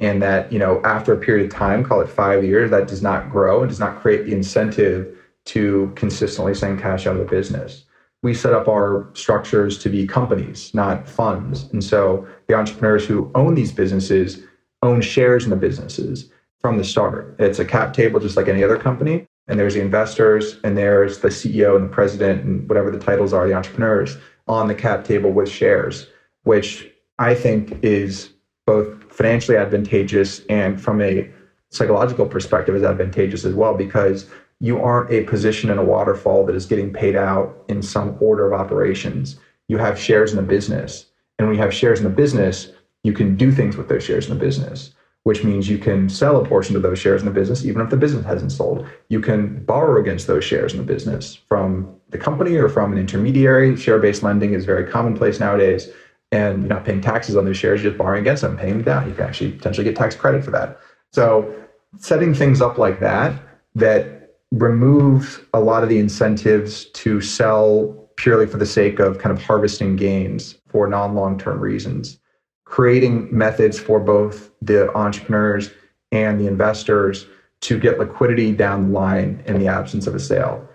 and 0.01 0.21
that 0.21 0.51
you 0.51 0.59
know 0.59 0.81
after 0.83 1.13
a 1.13 1.17
period 1.17 1.45
of 1.45 1.53
time 1.53 1.83
call 1.83 2.01
it 2.01 2.09
five 2.09 2.43
years 2.43 2.69
that 2.71 2.87
does 2.87 3.01
not 3.01 3.31
grow 3.31 3.61
and 3.61 3.69
does 3.69 3.79
not 3.79 4.01
create 4.01 4.25
the 4.25 4.33
incentive 4.33 5.17
to 5.45 5.91
consistently 5.95 6.53
send 6.53 6.79
cash 6.79 7.07
out 7.07 7.15
of 7.15 7.19
the 7.19 7.25
business. 7.25 7.85
We 8.23 8.33
set 8.33 8.53
up 8.53 8.67
our 8.67 9.09
structures 9.13 9.79
to 9.79 9.89
be 9.89 10.05
companies 10.05 10.73
not 10.73 11.07
funds. 11.07 11.63
And 11.71 11.83
so 11.83 12.27
the 12.47 12.53
entrepreneurs 12.55 13.05
who 13.05 13.31
own 13.33 13.55
these 13.55 13.71
businesses 13.71 14.43
own 14.83 15.01
shares 15.01 15.43
in 15.43 15.49
the 15.49 15.55
businesses 15.55 16.29
from 16.59 16.77
the 16.77 16.83
start. 16.83 17.35
It's 17.39 17.59
a 17.59 17.65
cap 17.65 17.93
table 17.93 18.19
just 18.19 18.37
like 18.37 18.47
any 18.47 18.63
other 18.63 18.77
company. 18.77 19.27
And 19.47 19.59
there's 19.59 19.73
the 19.73 19.81
investors 19.81 20.57
and 20.63 20.77
there's 20.77 21.19
the 21.19 21.29
ceo 21.29 21.75
and 21.75 21.85
the 21.85 21.93
president 21.93 22.43
and 22.43 22.69
whatever 22.69 22.91
the 22.91 22.99
titles 22.99 23.33
are 23.33 23.47
the 23.47 23.53
entrepreneurs 23.53 24.17
on 24.47 24.67
the 24.67 24.75
cap 24.75 25.03
table 25.03 25.31
with 25.31 25.49
shares 25.49 26.07
which 26.43 26.91
i 27.19 27.33
think 27.33 27.77
is 27.83 28.33
both 28.65 29.00
financially 29.12 29.58
advantageous 29.58 30.41
and 30.50 30.82
from 30.82 31.02
a 31.02 31.30
psychological 31.69 32.26
perspective 32.26 32.76
is 32.76 32.84
advantageous 32.84 33.45
as 33.45 33.54
well 33.54 33.76
because 33.76 34.30
you 34.60 34.80
aren't 34.80 35.12
a 35.12 35.24
position 35.24 35.69
in 35.69 35.78
a 35.78 35.84
waterfall 35.84 36.45
that 36.45 36.56
is 36.56 36.65
getting 36.65 36.93
paid 36.93 37.15
out 37.15 37.63
in 37.67 37.82
some 37.82 38.15
order 38.19 38.52
of 38.52 38.60
operations. 38.60 39.39
You 39.67 39.78
have 39.78 40.00
shares 40.00 40.32
in 40.32 40.38
the 40.38 40.43
business. 40.43 41.06
And 41.39 41.47
when 41.47 41.56
you 41.56 41.63
have 41.63 41.74
shares 41.74 42.00
in 42.00 42.04
the 42.04 42.12
business, 42.12 42.71
you 43.04 43.13
can 43.13 43.36
do 43.36 43.52
things 43.52 43.76
with 43.76 43.89
those 43.89 44.04
shares 44.04 44.28
in 44.28 44.38
the 44.38 44.39
business, 44.39 44.93
which 45.24 45.43
means 45.43 45.67
you 45.67 45.80
can 45.80 46.08
sell 46.08 46.38
a 46.38 46.45
portion 46.45 46.76
of 46.76 46.84
those 46.84 47.00
shares 47.00 47.21
in 47.21 47.28
the 47.28 47.34
business, 47.34 47.65
even 47.65 47.82
if 47.82 47.89
the 47.89 47.97
business 47.97 48.26
hasn't 48.26 48.52
sold. 48.52 48.86
You 49.10 49.19
can 49.19 49.63
borrow 49.65 50.00
against 50.00 50.28
those 50.28 50.43
shares 50.43 50.74
in 50.74 50.78
the 50.78 50.86
business 50.86 51.39
from 51.47 51.95
the 52.10 52.19
company 52.19 52.56
or 52.58 52.69
from 52.69 52.91
an 52.91 53.00
intermediary. 53.00 53.76
Share 53.76 53.97
based 53.97 54.21
lending 54.21 54.54
is 54.54 54.65
very 54.65 54.86
commonplace 54.86 55.39
nowadays 55.39 55.91
and 56.32 56.62
you're 56.62 56.70
not 56.70 56.86
paying 56.86 57.02
taxes 57.02 57.36
on 57.36 57.46
those 57.46 57.58
shares, 57.58 57.82
you're 57.84 57.91
just 57.91 57.98
borrowing 57.98 58.22
against 58.22 58.41
them, 58.41 58.58
paying 58.58 58.76
them 58.76 58.84
down. 58.84 59.08
You 59.08 59.13
can 59.13 59.26
actually 59.26 59.52
potentially 59.52 59.84
get 59.84 59.96
tax 59.96 60.15
credit 60.15 60.44
for 60.44 60.52
that. 60.52 60.80
So 61.12 61.54
setting 61.98 62.34
things 62.34 62.62
up 62.62 62.78
like 62.78 63.00
that, 63.02 63.41
that 63.76 64.36
removes 64.52 65.39
a 65.54 65.60
lot 65.60 65.84
of 65.84 65.89
the 65.89 66.00
incentives 66.00 66.86
to 66.86 67.22
sell 67.22 68.10
purely 68.17 68.46
for 68.46 68.58
the 68.58 68.65
sake 68.65 69.00
of 69.00 69.17
kind 69.17 69.36
of 69.36 69.44
harvesting 69.44 69.96
gains 69.96 70.56
for 70.67 70.88
non-long-term 70.88 71.60
reasons. 71.60 72.20
Creating 72.65 73.28
methods 73.36 73.80
for 73.80 74.00
both 74.00 74.52
the 74.62 74.94
entrepreneurs 74.96 75.72
and 76.12 76.39
the 76.39 76.48
investors 76.48 77.26
to 77.62 77.80
get 77.80 78.00
liquidity 78.00 78.52
down 78.52 78.88
the 78.88 78.89
line 78.89 79.44
in 79.46 79.60
the 79.60 79.67
absence 79.67 80.08
of 80.08 80.15
a 80.15 80.20
sale 80.20 80.67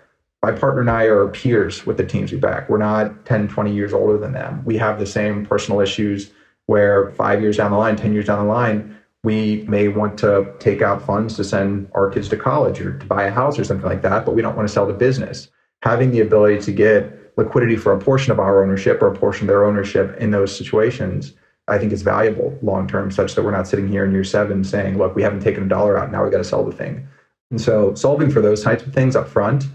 my 0.43 0.51
partner 0.51 0.81
and 0.81 0.89
I 0.89 1.03
are 1.03 1.27
peers 1.29 1.85
with 1.85 1.97
the 1.97 2.05
teams 2.05 2.31
we 2.31 2.37
back. 2.37 2.69
We're 2.69 2.77
not 2.77 3.25
10, 3.25 3.47
20 3.47 3.73
years 3.73 3.93
older 3.93 4.17
than 4.17 4.33
them. 4.33 4.63
We 4.65 4.77
have 4.77 4.99
the 4.99 5.05
same 5.05 5.45
personal 5.45 5.81
issues 5.81 6.31
where 6.67 7.11
five 7.11 7.41
years 7.41 7.57
down 7.57 7.71
the 7.71 7.77
line, 7.77 7.95
10 7.95 8.13
years 8.13 8.25
down 8.25 8.45
the 8.45 8.51
line, 8.51 8.95
we 9.23 9.65
may 9.67 9.87
want 9.87 10.17
to 10.19 10.53
take 10.59 10.81
out 10.81 11.01
funds 11.01 11.35
to 11.37 11.43
send 11.43 11.89
our 11.93 12.09
kids 12.09 12.29
to 12.29 12.37
college 12.37 12.79
or 12.79 12.97
to 12.97 13.05
buy 13.05 13.23
a 13.23 13.31
house 13.31 13.57
or 13.57 13.63
something 13.63 13.87
like 13.87 14.01
that, 14.03 14.25
but 14.25 14.35
we 14.35 14.41
don't 14.41 14.55
want 14.55 14.67
to 14.67 14.73
sell 14.73 14.85
the 14.85 14.93
business. 14.93 15.49
Having 15.81 16.11
the 16.11 16.21
ability 16.21 16.61
to 16.61 16.71
get 16.71 17.33
liquidity 17.37 17.75
for 17.75 17.93
a 17.93 17.99
portion 17.99 18.31
of 18.31 18.39
our 18.39 18.63
ownership 18.63 19.01
or 19.01 19.07
a 19.07 19.15
portion 19.15 19.43
of 19.43 19.47
their 19.47 19.65
ownership 19.65 20.15
in 20.17 20.31
those 20.31 20.55
situations, 20.55 21.33
I 21.67 21.77
think 21.77 21.91
is 21.91 22.03
valuable 22.03 22.57
long 22.61 22.87
term, 22.87 23.11
such 23.11 23.35
that 23.35 23.43
we're 23.43 23.51
not 23.51 23.67
sitting 23.67 23.87
here 23.87 24.05
in 24.05 24.11
year 24.11 24.23
seven 24.23 24.63
saying, 24.63 24.97
look, 24.97 25.15
we 25.15 25.23
haven't 25.23 25.41
taken 25.41 25.63
a 25.63 25.67
dollar 25.67 25.97
out, 25.97 26.11
now 26.11 26.23
we 26.23 26.31
got 26.31 26.37
to 26.37 26.43
sell 26.43 26.63
the 26.63 26.71
thing. 26.71 27.07
And 27.49 27.59
so 27.59 27.95
solving 27.95 28.29
for 28.29 28.41
those 28.41 28.63
types 28.63 28.83
of 28.83 28.93
things 28.93 29.15
up 29.15 29.27
front 29.27 29.65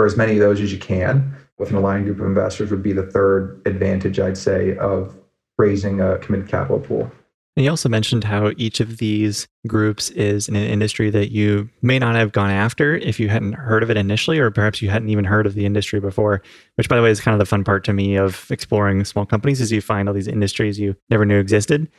or 0.00 0.06
as 0.06 0.16
many 0.16 0.32
of 0.32 0.38
those 0.38 0.62
as 0.62 0.72
you 0.72 0.78
can 0.78 1.36
with 1.58 1.68
an 1.68 1.76
aligned 1.76 2.06
group 2.06 2.20
of 2.20 2.26
investors 2.26 2.70
would 2.70 2.82
be 2.82 2.94
the 2.94 3.02
third 3.02 3.60
advantage, 3.66 4.18
I'd 4.18 4.38
say, 4.38 4.78
of 4.78 5.14
raising 5.58 6.00
a 6.00 6.16
committed 6.16 6.48
capital 6.48 6.80
pool. 6.80 7.12
And 7.54 7.64
you 7.64 7.70
also 7.70 7.90
mentioned 7.90 8.24
how 8.24 8.52
each 8.56 8.80
of 8.80 8.96
these 8.96 9.46
groups 9.66 10.08
is 10.10 10.48
in 10.48 10.56
an 10.56 10.66
industry 10.66 11.10
that 11.10 11.32
you 11.32 11.68
may 11.82 11.98
not 11.98 12.14
have 12.14 12.32
gone 12.32 12.48
after 12.48 12.96
if 12.96 13.20
you 13.20 13.28
hadn't 13.28 13.52
heard 13.52 13.82
of 13.82 13.90
it 13.90 13.98
initially, 13.98 14.38
or 14.38 14.50
perhaps 14.50 14.80
you 14.80 14.88
hadn't 14.88 15.10
even 15.10 15.26
heard 15.26 15.44
of 15.44 15.52
the 15.52 15.66
industry 15.66 16.00
before. 16.00 16.40
Which, 16.76 16.88
by 16.88 16.96
the 16.96 17.02
way, 17.02 17.10
is 17.10 17.20
kind 17.20 17.34
of 17.34 17.38
the 17.38 17.44
fun 17.44 17.62
part 17.62 17.84
to 17.84 17.92
me 17.92 18.16
of 18.16 18.50
exploring 18.50 19.04
small 19.04 19.26
companies 19.26 19.60
is 19.60 19.70
you 19.70 19.82
find 19.82 20.08
all 20.08 20.14
these 20.14 20.28
industries 20.28 20.78
you 20.80 20.96
never 21.10 21.26
knew 21.26 21.38
existed. 21.38 21.90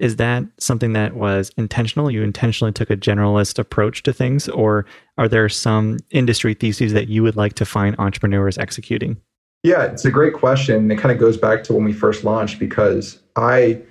Is 0.00 0.16
that 0.16 0.44
something 0.58 0.94
that 0.94 1.14
was 1.14 1.52
intentional? 1.58 2.10
You 2.10 2.22
intentionally 2.22 2.72
took 2.72 2.90
a 2.90 2.96
generalist 2.96 3.58
approach 3.58 4.02
to 4.04 4.12
things, 4.14 4.48
or 4.48 4.86
are 5.18 5.28
there 5.28 5.48
some 5.50 5.98
industry 6.10 6.54
theses 6.54 6.94
that 6.94 7.08
you 7.08 7.22
would 7.22 7.36
like 7.36 7.52
to 7.54 7.66
find 7.66 7.94
entrepreneurs 7.98 8.56
executing? 8.56 9.18
Yeah, 9.62 9.84
it's 9.84 10.06
a 10.06 10.10
great 10.10 10.32
question. 10.32 10.90
It 10.90 10.98
kind 10.98 11.12
of 11.12 11.18
goes 11.18 11.36
back 11.36 11.62
to 11.64 11.74
when 11.74 11.84
we 11.84 11.92
first 11.92 12.24
launched 12.24 12.58
because 12.58 13.20
I 13.36 13.82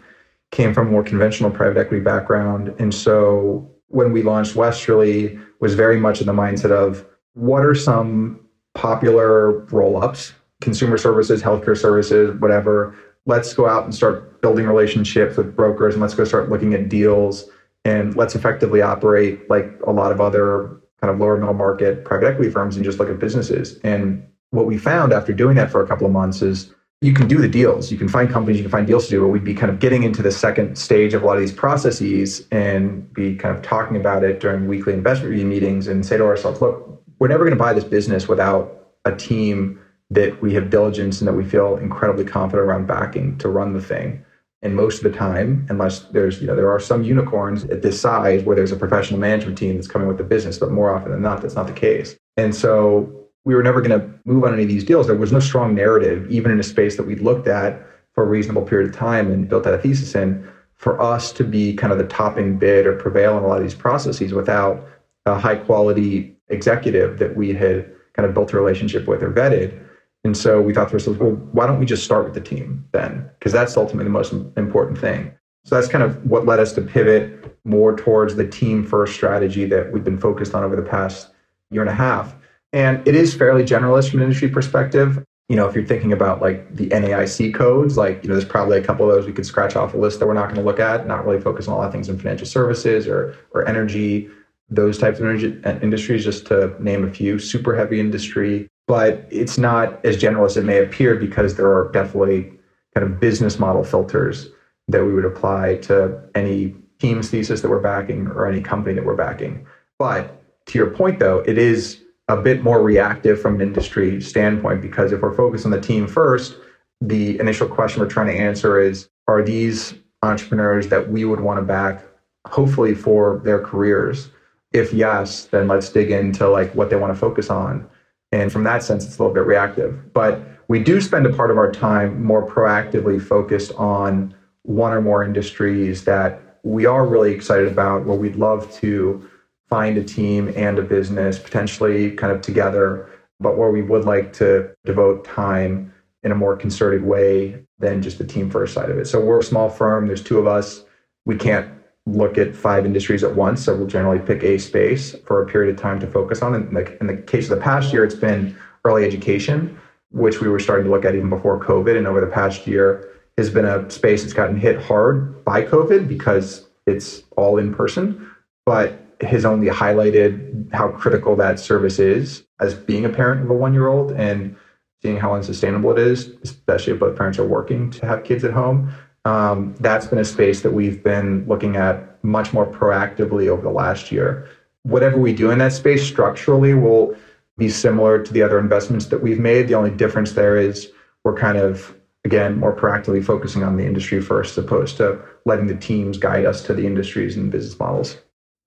came 0.51 0.73
from 0.73 0.87
a 0.87 0.91
more 0.91 1.03
conventional 1.03 1.51
private 1.51 1.79
equity 1.79 2.03
background. 2.03 2.73
And 2.79 2.91
so 2.91 3.69
when 3.89 4.11
we 4.11 4.23
launched 4.23 4.55
Westerly 4.55 5.39
was 5.59 5.75
very 5.75 5.99
much 5.99 6.21
in 6.21 6.27
the 6.27 6.33
mindset 6.33 6.71
of 6.71 7.05
what 7.33 7.63
are 7.63 7.75
some 7.75 8.43
popular 8.73 9.59
roll-ups, 9.65 10.33
consumer 10.59 10.97
services, 10.97 11.43
healthcare 11.43 11.77
services, 11.77 12.35
whatever. 12.39 12.95
Let's 13.27 13.53
go 13.53 13.69
out 13.69 13.83
and 13.83 13.93
start 13.93 14.28
building 14.41 14.65
relationships 14.65 15.37
with 15.37 15.55
brokers 15.55 15.93
and 15.95 16.01
let's 16.01 16.13
go 16.13 16.23
start 16.23 16.49
looking 16.49 16.73
at 16.73 16.89
deals 16.89 17.49
and 17.85 18.15
let's 18.15 18.35
effectively 18.35 18.81
operate 18.81 19.49
like 19.49 19.79
a 19.87 19.91
lot 19.91 20.11
of 20.11 20.21
other 20.21 20.79
kind 21.01 21.13
of 21.13 21.19
lower 21.19 21.37
middle 21.37 21.53
market 21.53 22.03
private 22.05 22.27
equity 22.27 22.49
firms 22.49 22.75
and 22.75 22.85
just 22.85 22.99
look 22.99 23.09
at 23.09 23.19
businesses. 23.19 23.79
And 23.83 24.25
what 24.51 24.65
we 24.65 24.77
found 24.77 25.13
after 25.13 25.33
doing 25.33 25.55
that 25.55 25.71
for 25.71 25.83
a 25.83 25.87
couple 25.87 26.05
of 26.05 26.11
months 26.11 26.41
is 26.41 26.71
you 27.01 27.13
can 27.13 27.27
do 27.27 27.37
the 27.37 27.47
deals. 27.47 27.91
You 27.91 27.97
can 27.97 28.09
find 28.09 28.29
companies, 28.29 28.57
you 28.57 28.63
can 28.63 28.71
find 28.71 28.85
deals 28.85 29.05
to 29.05 29.11
do, 29.11 29.21
but 29.21 29.29
we'd 29.29 29.45
be 29.45 29.53
kind 29.53 29.71
of 29.71 29.79
getting 29.79 30.03
into 30.03 30.21
the 30.21 30.31
second 30.31 30.77
stage 30.77 31.13
of 31.13 31.23
a 31.23 31.25
lot 31.25 31.35
of 31.35 31.41
these 31.41 31.53
processes 31.53 32.45
and 32.51 33.11
be 33.13 33.35
kind 33.35 33.55
of 33.55 33.63
talking 33.63 33.95
about 33.95 34.23
it 34.23 34.41
during 34.41 34.67
weekly 34.67 34.93
investment 34.93 35.31
review 35.31 35.45
meetings 35.45 35.87
and 35.87 36.05
say 36.05 36.17
to 36.17 36.25
ourselves, 36.25 36.59
look, 36.59 37.01
we're 37.19 37.29
never 37.29 37.45
going 37.45 37.57
to 37.57 37.63
buy 37.63 37.71
this 37.71 37.85
business 37.85 38.27
without 38.27 38.87
a 39.05 39.15
team 39.15 39.79
that 40.09 40.41
we 40.41 40.53
have 40.53 40.69
diligence 40.69 41.21
and 41.21 41.27
that 41.27 41.33
we 41.33 41.45
feel 41.45 41.77
incredibly 41.77 42.25
confident 42.25 42.67
around 42.67 42.87
backing 42.87 43.37
to 43.37 43.47
run 43.47 43.73
the 43.73 43.81
thing. 43.81 44.25
And 44.61 44.75
most 44.75 44.97
of 45.03 45.09
the 45.09 45.17
time, 45.17 45.65
unless 45.69 46.01
there's, 46.11 46.41
you 46.41 46.47
know, 46.47 46.55
there 46.55 46.69
are 46.69 46.79
some 46.79 47.03
unicorns 47.03 47.63
at 47.65 47.81
this 47.81 47.99
size 47.99 48.43
where 48.43 48.55
there's 48.55 48.73
a 48.73 48.75
professional 48.75 49.19
management 49.19 49.57
team 49.57 49.75
that's 49.75 49.87
coming 49.87 50.07
with 50.07 50.17
the 50.17 50.23
business, 50.23 50.57
but 50.57 50.71
more 50.71 50.93
often 50.93 51.11
than 51.11 51.21
not, 51.21 51.41
that's 51.41 51.55
not 51.55 51.67
the 51.67 51.73
case. 51.73 52.17
And 52.35 52.53
so 52.53 53.09
we 53.45 53.55
were 53.55 53.63
never 53.63 53.81
going 53.81 53.99
to 53.99 54.09
move 54.25 54.43
on 54.43 54.53
any 54.53 54.63
of 54.63 54.69
these 54.69 54.83
deals. 54.83 55.07
There 55.07 55.15
was 55.15 55.31
no 55.31 55.39
strong 55.39 55.75
narrative, 55.75 56.29
even 56.29 56.51
in 56.51 56.59
a 56.59 56.63
space 56.63 56.97
that 56.97 57.03
we 57.03 57.15
looked 57.15 57.47
at 57.47 57.81
for 58.13 58.23
a 58.23 58.27
reasonable 58.27 58.63
period 58.63 58.89
of 58.89 58.95
time 58.95 59.31
and 59.31 59.47
built 59.47 59.65
out 59.65 59.73
a 59.73 59.77
thesis 59.77 60.13
in, 60.13 60.45
for 60.75 61.01
us 61.01 61.31
to 61.33 61.43
be 61.43 61.73
kind 61.73 61.93
of 61.93 61.99
the 61.99 62.07
topping 62.07 62.57
bid 62.57 62.85
or 62.85 62.95
prevail 62.95 63.37
in 63.37 63.43
a 63.43 63.47
lot 63.47 63.57
of 63.57 63.63
these 63.63 63.75
processes 63.75 64.33
without 64.33 64.85
a 65.25 65.39
high 65.39 65.55
quality 65.55 66.35
executive 66.49 67.17
that 67.19 67.35
we 67.35 67.53
had 67.53 67.89
kind 68.13 68.27
of 68.27 68.33
built 68.33 68.51
a 68.51 68.57
relationship 68.57 69.07
with 69.07 69.23
or 69.23 69.31
vetted 69.31 69.85
And 70.23 70.35
so 70.35 70.61
we 70.61 70.73
thought 70.73 70.89
to 70.89 70.93
ourselves, 70.93 71.19
well, 71.19 71.31
why 71.31 71.65
don't 71.65 71.79
we 71.79 71.85
just 71.85 72.03
start 72.03 72.25
with 72.25 72.33
the 72.33 72.41
team 72.41 72.85
then? 72.91 73.29
Because 73.39 73.53
that's 73.53 73.77
ultimately 73.77 74.03
the 74.03 74.09
most 74.09 74.33
important 74.57 74.97
thing. 74.97 75.33
So 75.65 75.75
that's 75.75 75.87
kind 75.87 76.03
of 76.03 76.25
what 76.25 76.45
led 76.45 76.59
us 76.59 76.73
to 76.73 76.81
pivot 76.81 77.57
more 77.63 77.95
towards 77.95 78.35
the 78.35 78.47
team 78.47 78.85
first 78.85 79.13
strategy 79.13 79.65
that 79.65 79.91
we've 79.91 80.03
been 80.03 80.19
focused 80.19 80.53
on 80.53 80.63
over 80.63 80.75
the 80.75 80.81
past 80.81 81.29
year 81.71 81.81
and 81.81 81.89
a 81.89 81.93
half. 81.93 82.35
And 82.73 83.05
it 83.07 83.15
is 83.15 83.33
fairly 83.33 83.63
generalist 83.63 84.11
from 84.11 84.19
an 84.19 84.23
industry 84.25 84.49
perspective. 84.49 85.23
You 85.47 85.55
know, 85.55 85.67
if 85.67 85.75
you're 85.75 85.85
thinking 85.85 86.13
about 86.13 86.41
like 86.41 86.75
the 86.75 86.87
NAIC 86.89 87.53
codes, 87.55 87.97
like, 87.97 88.23
you 88.23 88.29
know, 88.29 88.35
there's 88.35 88.47
probably 88.47 88.77
a 88.77 88.83
couple 88.83 89.09
of 89.09 89.15
those 89.15 89.25
we 89.25 89.33
could 89.33 89.45
scratch 89.45 89.75
off 89.75 89.93
a 89.93 89.97
list 89.97 90.19
that 90.19 90.27
we're 90.27 90.33
not 90.33 90.45
going 90.45 90.55
to 90.55 90.63
look 90.63 90.79
at, 90.79 91.07
not 91.07 91.25
really 91.25 91.41
focus 91.41 91.67
on 91.67 91.73
a 91.73 91.77
lot 91.77 91.87
of 91.87 91.91
things 91.91 92.09
in 92.09 92.17
financial 92.17 92.45
services 92.45 93.07
or, 93.07 93.35
or 93.51 93.67
energy, 93.67 94.29
those 94.69 94.99
types 94.99 95.19
of 95.19 95.25
energy, 95.25 95.59
uh, 95.65 95.79
industries, 95.81 96.23
just 96.23 96.45
to 96.47 96.75
name 96.81 97.03
a 97.03 97.11
few, 97.11 97.39
super 97.39 97.75
heavy 97.75 97.99
industry. 97.99 98.69
But 98.89 99.27
it's 99.29 99.59
not 99.59 100.03
as 100.03 100.17
general 100.17 100.45
as 100.45 100.57
it 100.57 100.65
may 100.65 100.79
appear 100.79 101.13
because 101.13 101.55
there 101.55 101.67
are 101.67 101.91
definitely 101.91 102.51
kind 102.95 103.05
of 103.05 103.19
business 103.19 103.59
model 103.59 103.83
filters 103.83 104.49
that 104.87 105.05
we 105.05 105.13
would 105.13 105.25
apply 105.25 105.75
to 105.83 106.19
any 106.33 106.73
team's 106.97 107.29
thesis 107.29 107.61
that 107.61 107.69
we're 107.69 107.81
backing 107.81 108.25
or 108.29 108.47
any 108.47 108.61
company 108.61 108.95
that 108.95 109.05
we're 109.05 109.15
backing. 109.15 109.63
But 109.99 110.41
to 110.65 110.79
your 110.79 110.89
point, 110.89 111.19
though, 111.19 111.41
it 111.41 111.59
is 111.59 112.01
a 112.29 112.37
bit 112.37 112.63
more 112.63 112.81
reactive 112.81 113.39
from 113.39 113.55
an 113.55 113.61
industry 113.61 114.19
standpoint 114.21 114.81
because 114.81 115.11
if 115.11 115.21
we're 115.21 115.35
focused 115.35 115.65
on 115.65 115.71
the 115.71 115.79
team 115.79 116.07
first, 116.07 116.55
the 116.99 117.39
initial 117.39 117.67
question 117.67 118.01
we're 118.01 118.07
trying 118.07 118.35
to 118.35 118.41
answer 118.41 118.79
is 118.79 119.07
Are 119.27 119.43
these 119.43 119.93
entrepreneurs 120.23 120.87
that 120.87 121.11
we 121.11 121.25
would 121.25 121.41
want 121.41 121.59
to 121.59 121.63
back, 121.63 122.03
hopefully 122.47 122.95
for 122.95 123.39
their 123.45 123.59
careers? 123.59 124.29
If 124.73 124.93
yes, 124.93 125.45
then 125.45 125.67
let's 125.67 125.89
dig 125.89 126.09
into 126.09 126.49
like 126.49 126.73
what 126.73 126.89
they 126.89 126.95
want 126.95 127.13
to 127.13 127.19
focus 127.19 127.51
on. 127.51 127.87
And 128.31 128.51
from 128.51 128.63
that 128.65 128.83
sense, 128.83 129.05
it's 129.05 129.17
a 129.17 129.23
little 129.23 129.33
bit 129.33 129.45
reactive. 129.45 130.13
But 130.13 130.41
we 130.67 130.79
do 130.79 131.01
spend 131.01 131.25
a 131.25 131.33
part 131.33 131.49
of 131.49 131.57
our 131.57 131.71
time 131.71 132.23
more 132.23 132.47
proactively 132.47 133.21
focused 133.21 133.71
on 133.73 134.35
one 134.63 134.93
or 134.93 135.01
more 135.01 135.23
industries 135.23 136.03
that 136.03 136.59
we 136.63 136.85
are 136.85 137.05
really 137.05 137.31
excited 137.31 137.67
about, 137.67 138.05
where 138.05 138.17
we'd 138.17 138.35
love 138.35 138.71
to 138.75 139.27
find 139.67 139.97
a 139.97 140.03
team 140.03 140.51
and 140.55 140.77
a 140.77 140.81
business 140.81 141.39
potentially 141.39 142.11
kind 142.11 142.33
of 142.33 142.41
together, 142.41 143.09
but 143.39 143.57
where 143.57 143.71
we 143.71 143.81
would 143.81 144.05
like 144.05 144.33
to 144.33 144.69
devote 144.85 145.23
time 145.25 145.93
in 146.23 146.31
a 146.31 146.35
more 146.35 146.55
concerted 146.55 147.03
way 147.03 147.63
than 147.79 148.01
just 148.01 148.17
the 148.17 148.25
team 148.25 148.49
first 148.49 148.73
side 148.73 148.89
of 148.89 148.97
it. 148.97 149.05
So 149.05 149.19
we're 149.19 149.39
a 149.39 149.43
small 149.43 149.69
firm, 149.69 150.07
there's 150.07 150.23
two 150.23 150.37
of 150.37 150.47
us. 150.47 150.83
We 151.25 151.35
can't 151.35 151.71
look 152.05 152.37
at 152.37 152.55
five 152.55 152.85
industries 152.85 153.23
at 153.23 153.35
once. 153.35 153.63
So 153.63 153.75
we'll 153.75 153.87
generally 153.87 154.19
pick 154.19 154.43
a 154.43 154.57
space 154.57 155.15
for 155.25 155.41
a 155.41 155.45
period 155.45 155.73
of 155.73 155.81
time 155.81 155.99
to 155.99 156.07
focus 156.07 156.41
on. 156.41 156.55
In 156.55 156.73
the, 156.73 156.97
in 156.99 157.07
the 157.07 157.17
case 157.17 157.49
of 157.49 157.57
the 157.57 157.63
past 157.63 157.93
year, 157.93 158.03
it's 158.03 158.15
been 158.15 158.57
early 158.85 159.05
education, 159.05 159.79
which 160.11 160.41
we 160.41 160.47
were 160.47 160.59
starting 160.59 160.85
to 160.85 160.91
look 160.91 161.05
at 161.05 161.15
even 161.15 161.29
before 161.29 161.59
COVID. 161.59 161.97
And 161.97 162.07
over 162.07 162.21
the 162.21 162.31
past 162.31 162.65
year, 162.65 163.05
has 163.37 163.49
been 163.49 163.65
a 163.65 163.89
space 163.89 164.21
that's 164.21 164.33
gotten 164.33 164.57
hit 164.57 164.81
hard 164.81 165.45
by 165.45 165.63
COVID 165.63 166.09
because 166.09 166.67
it's 166.85 167.23
all 167.37 167.57
in 167.57 167.73
person. 167.73 168.29
But 168.65 168.99
has 169.21 169.45
only 169.45 169.67
highlighted 169.67 170.71
how 170.73 170.89
critical 170.89 171.35
that 171.35 171.59
service 171.59 171.99
is 171.99 172.43
as 172.61 172.73
being 172.73 173.05
a 173.05 173.09
parent 173.09 173.41
of 173.41 173.49
a 173.49 173.53
one 173.53 173.73
year 173.73 173.87
old 173.87 174.11
and 174.11 174.55
seeing 175.01 175.17
how 175.17 175.33
unsustainable 175.33 175.91
it 175.91 175.99
is, 175.99 176.29
especially 176.43 176.93
if 176.93 176.99
both 176.99 177.17
parents 177.17 177.39
are 177.39 177.47
working 177.47 177.89
to 177.91 178.05
have 178.05 178.23
kids 178.23 178.43
at 178.43 178.51
home. 178.51 178.93
Um, 179.25 179.75
that's 179.79 180.07
been 180.07 180.19
a 180.19 180.25
space 180.25 180.61
that 180.61 180.71
we've 180.71 181.03
been 181.03 181.45
looking 181.47 181.75
at 181.75 182.23
much 182.23 182.53
more 182.53 182.65
proactively 182.65 183.47
over 183.47 183.61
the 183.61 183.69
last 183.69 184.11
year. 184.11 184.47
Whatever 184.83 185.17
we 185.17 185.33
do 185.33 185.51
in 185.51 185.59
that 185.59 185.73
space 185.73 186.05
structurally 186.05 186.73
will 186.73 187.15
be 187.57 187.69
similar 187.69 188.23
to 188.23 188.33
the 188.33 188.41
other 188.41 188.57
investments 188.57 189.07
that 189.07 189.21
we've 189.21 189.39
made. 189.39 189.67
The 189.67 189.75
only 189.75 189.91
difference 189.91 190.31
there 190.31 190.55
is 190.57 190.91
we're 191.23 191.35
kind 191.35 191.57
of, 191.57 191.93
again, 192.23 192.57
more 192.57 192.75
proactively 192.75 193.23
focusing 193.23 193.63
on 193.63 193.75
the 193.75 193.85
industry 193.85 194.21
first, 194.21 194.57
as 194.57 194.63
opposed 194.63 194.97
to 194.97 195.19
letting 195.45 195.67
the 195.67 195.75
teams 195.75 196.17
guide 196.17 196.45
us 196.45 196.63
to 196.63 196.73
the 196.73 196.85
industries 196.85 197.35
and 197.35 197.51
business 197.51 197.77
models. 197.77 198.17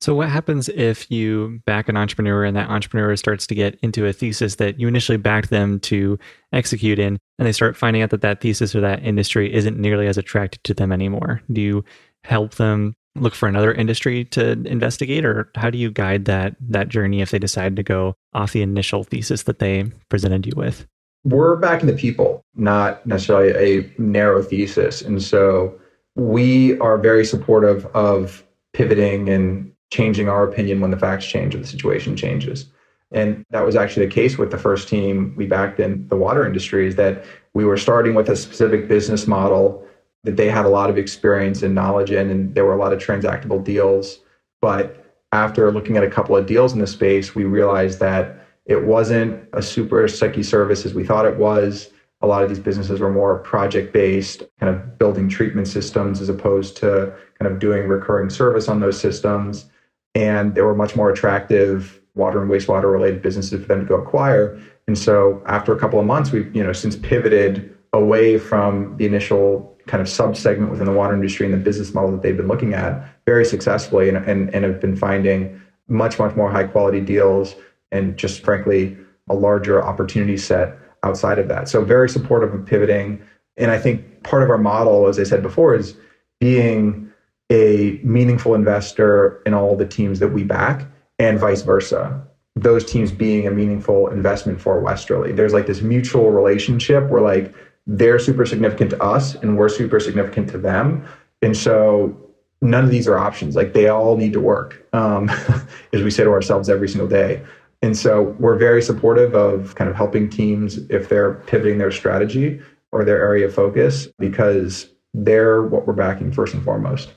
So, 0.02 0.16
what 0.16 0.30
happens 0.30 0.68
if 0.68 1.08
you 1.12 1.60
back 1.64 1.88
an 1.88 1.96
entrepreneur 1.96 2.44
and 2.44 2.56
that 2.56 2.68
entrepreneur 2.68 3.14
starts 3.14 3.46
to 3.46 3.54
get 3.54 3.78
into 3.82 4.04
a 4.04 4.12
thesis 4.12 4.56
that 4.56 4.80
you 4.80 4.88
initially 4.88 5.16
backed 5.16 5.50
them 5.50 5.78
to 5.80 6.18
execute 6.52 6.98
in, 6.98 7.20
and 7.38 7.46
they 7.46 7.52
start 7.52 7.76
finding 7.76 8.02
out 8.02 8.10
that 8.10 8.20
that 8.22 8.40
thesis 8.40 8.74
or 8.74 8.80
that 8.80 9.04
industry 9.04 9.54
isn't 9.54 9.78
nearly 9.78 10.08
as 10.08 10.18
attracted 10.18 10.64
to 10.64 10.74
them 10.74 10.90
anymore? 10.90 11.40
Do 11.52 11.60
you 11.60 11.84
help 12.24 12.56
them 12.56 12.94
look 13.14 13.32
for 13.32 13.48
another 13.48 13.72
industry 13.72 14.24
to 14.24 14.50
investigate, 14.66 15.24
or 15.24 15.52
how 15.54 15.70
do 15.70 15.78
you 15.78 15.88
guide 15.88 16.24
that 16.24 16.56
that 16.60 16.88
journey 16.88 17.20
if 17.20 17.30
they 17.30 17.38
decide 17.38 17.76
to 17.76 17.84
go 17.84 18.16
off 18.34 18.50
the 18.50 18.62
initial 18.62 19.04
thesis 19.04 19.44
that 19.44 19.60
they 19.60 19.84
presented 20.08 20.46
you 20.46 20.54
with? 20.56 20.84
We're 21.22 21.54
backing 21.54 21.86
the 21.86 21.92
people, 21.92 22.44
not 22.56 23.06
necessarily 23.06 23.78
a 23.78 23.92
narrow 23.98 24.42
thesis, 24.42 25.00
and 25.00 25.22
so 25.22 25.78
we 26.16 26.76
are 26.80 26.98
very 26.98 27.24
supportive 27.24 27.86
of 27.94 28.44
pivoting 28.72 29.28
and 29.28 29.71
changing 29.92 30.26
our 30.26 30.42
opinion 30.42 30.80
when 30.80 30.90
the 30.90 30.96
facts 30.96 31.26
change 31.26 31.54
or 31.54 31.58
the 31.58 31.66
situation 31.66 32.16
changes. 32.16 32.66
And 33.12 33.44
that 33.50 33.66
was 33.66 33.76
actually 33.76 34.06
the 34.06 34.12
case 34.12 34.38
with 34.38 34.50
the 34.50 34.56
first 34.56 34.88
team 34.88 35.34
we 35.36 35.44
backed 35.46 35.78
in 35.78 36.08
the 36.08 36.16
water 36.16 36.46
industry 36.46 36.86
is 36.86 36.96
that 36.96 37.26
we 37.52 37.66
were 37.66 37.76
starting 37.76 38.14
with 38.14 38.30
a 38.30 38.36
specific 38.36 38.88
business 38.88 39.26
model 39.26 39.86
that 40.24 40.38
they 40.38 40.48
had 40.48 40.64
a 40.64 40.70
lot 40.70 40.88
of 40.88 40.96
experience 40.96 41.62
and 41.62 41.74
knowledge 41.74 42.10
in, 42.10 42.30
and 42.30 42.54
there 42.54 42.64
were 42.64 42.72
a 42.72 42.78
lot 42.78 42.94
of 42.94 43.00
transactable 43.00 43.62
deals. 43.62 44.20
But 44.62 45.04
after 45.32 45.70
looking 45.70 45.98
at 45.98 46.04
a 46.04 46.10
couple 46.10 46.36
of 46.36 46.46
deals 46.46 46.72
in 46.72 46.78
the 46.78 46.86
space, 46.86 47.34
we 47.34 47.44
realized 47.44 48.00
that 48.00 48.46
it 48.64 48.84
wasn't 48.84 49.46
a 49.52 49.60
super 49.60 50.08
sticky 50.08 50.42
service 50.42 50.86
as 50.86 50.94
we 50.94 51.04
thought 51.04 51.26
it 51.26 51.36
was. 51.36 51.90
A 52.22 52.26
lot 52.26 52.42
of 52.42 52.48
these 52.48 52.60
businesses 52.60 52.98
were 53.00 53.12
more 53.12 53.40
project 53.40 53.92
based, 53.92 54.44
kind 54.58 54.74
of 54.74 54.96
building 54.96 55.28
treatment 55.28 55.68
systems 55.68 56.22
as 56.22 56.30
opposed 56.30 56.78
to 56.78 57.14
kind 57.38 57.52
of 57.52 57.58
doing 57.58 57.88
recurring 57.88 58.30
service 58.30 58.68
on 58.68 58.80
those 58.80 58.98
systems 58.98 59.66
and 60.14 60.54
there 60.54 60.64
were 60.64 60.74
much 60.74 60.96
more 60.96 61.10
attractive 61.10 62.00
water 62.14 62.42
and 62.42 62.50
wastewater 62.50 62.92
related 62.92 63.22
businesses 63.22 63.60
for 63.60 63.66
them 63.66 63.80
to 63.80 63.86
go 63.86 63.96
acquire. 63.96 64.60
And 64.86 64.98
so 64.98 65.42
after 65.46 65.72
a 65.72 65.78
couple 65.78 65.98
of 65.98 66.06
months, 66.06 66.32
we've 66.32 66.54
you 66.54 66.62
know 66.62 66.72
since 66.72 66.96
pivoted 66.96 67.74
away 67.92 68.38
from 68.38 68.96
the 68.96 69.06
initial 69.06 69.72
kind 69.86 70.00
of 70.00 70.08
sub 70.08 70.36
segment 70.36 70.70
within 70.70 70.86
the 70.86 70.92
water 70.92 71.14
industry 71.14 71.46
and 71.46 71.54
the 71.54 71.58
business 71.58 71.92
model 71.92 72.12
that 72.12 72.22
they've 72.22 72.36
been 72.36 72.48
looking 72.48 72.74
at 72.74 73.04
very 73.26 73.44
successfully 73.44 74.08
and, 74.08 74.16
and, 74.18 74.54
and 74.54 74.64
have 74.64 74.80
been 74.80 74.96
finding 74.96 75.60
much, 75.88 76.18
much 76.18 76.34
more 76.36 76.50
high 76.50 76.64
quality 76.64 77.00
deals 77.00 77.54
and 77.90 78.16
just 78.16 78.44
frankly 78.44 78.96
a 79.28 79.34
larger 79.34 79.82
opportunity 79.82 80.36
set 80.36 80.78
outside 81.02 81.38
of 81.38 81.48
that. 81.48 81.68
So 81.68 81.84
very 81.84 82.08
supportive 82.08 82.54
of 82.54 82.64
pivoting. 82.64 83.22
And 83.56 83.70
I 83.70 83.78
think 83.78 84.22
part 84.22 84.42
of 84.42 84.50
our 84.50 84.58
model, 84.58 85.08
as 85.08 85.18
I 85.18 85.24
said 85.24 85.42
before, 85.42 85.74
is 85.74 85.96
being 86.40 87.11
a 87.52 88.00
meaningful 88.02 88.54
investor 88.54 89.42
in 89.44 89.52
all 89.52 89.76
the 89.76 89.86
teams 89.86 90.18
that 90.20 90.28
we 90.28 90.42
back 90.42 90.86
and 91.18 91.38
vice 91.38 91.60
versa. 91.60 92.26
Those 92.56 92.82
teams 92.84 93.12
being 93.12 93.46
a 93.46 93.50
meaningful 93.50 94.08
investment 94.08 94.58
for 94.58 94.80
westerly. 94.80 95.32
There's 95.32 95.52
like 95.52 95.66
this 95.66 95.82
mutual 95.82 96.30
relationship 96.30 97.08
where 97.10 97.20
like 97.20 97.54
they're 97.86 98.18
super 98.18 98.46
significant 98.46 98.90
to 98.90 99.02
us 99.02 99.34
and 99.34 99.58
we're 99.58 99.68
super 99.68 100.00
significant 100.00 100.48
to 100.50 100.58
them. 100.58 101.06
And 101.42 101.54
so 101.54 102.16
none 102.62 102.84
of 102.84 102.90
these 102.90 103.06
are 103.06 103.18
options. 103.18 103.54
Like 103.54 103.74
they 103.74 103.88
all 103.88 104.16
need 104.16 104.32
to 104.32 104.40
work 104.40 104.86
um, 104.94 105.28
as 105.92 106.02
we 106.02 106.10
say 106.10 106.24
to 106.24 106.30
ourselves 106.30 106.70
every 106.70 106.88
single 106.88 107.08
day. 107.08 107.42
And 107.82 107.96
so 107.98 108.34
we're 108.38 108.56
very 108.56 108.80
supportive 108.80 109.34
of 109.34 109.74
kind 109.74 109.90
of 109.90 109.96
helping 109.96 110.30
teams 110.30 110.78
if 110.88 111.10
they're 111.10 111.34
pivoting 111.34 111.76
their 111.76 111.90
strategy 111.90 112.62
or 112.92 113.04
their 113.04 113.20
area 113.20 113.46
of 113.46 113.54
focus 113.54 114.08
because 114.18 114.88
they're 115.12 115.62
what 115.62 115.86
we're 115.86 115.92
backing 115.92 116.32
first 116.32 116.54
and 116.54 116.64
foremost 116.64 117.12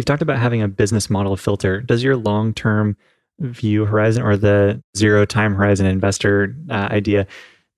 You've 0.00 0.06
talked 0.06 0.22
about 0.22 0.38
having 0.38 0.62
a 0.62 0.66
business 0.66 1.10
model 1.10 1.36
filter. 1.36 1.82
Does 1.82 2.02
your 2.02 2.16
long 2.16 2.54
term 2.54 2.96
view 3.38 3.84
horizon 3.84 4.22
or 4.22 4.34
the 4.34 4.82
zero 4.96 5.26
time 5.26 5.54
horizon 5.54 5.84
investor 5.84 6.56
uh, 6.70 6.88
idea, 6.90 7.26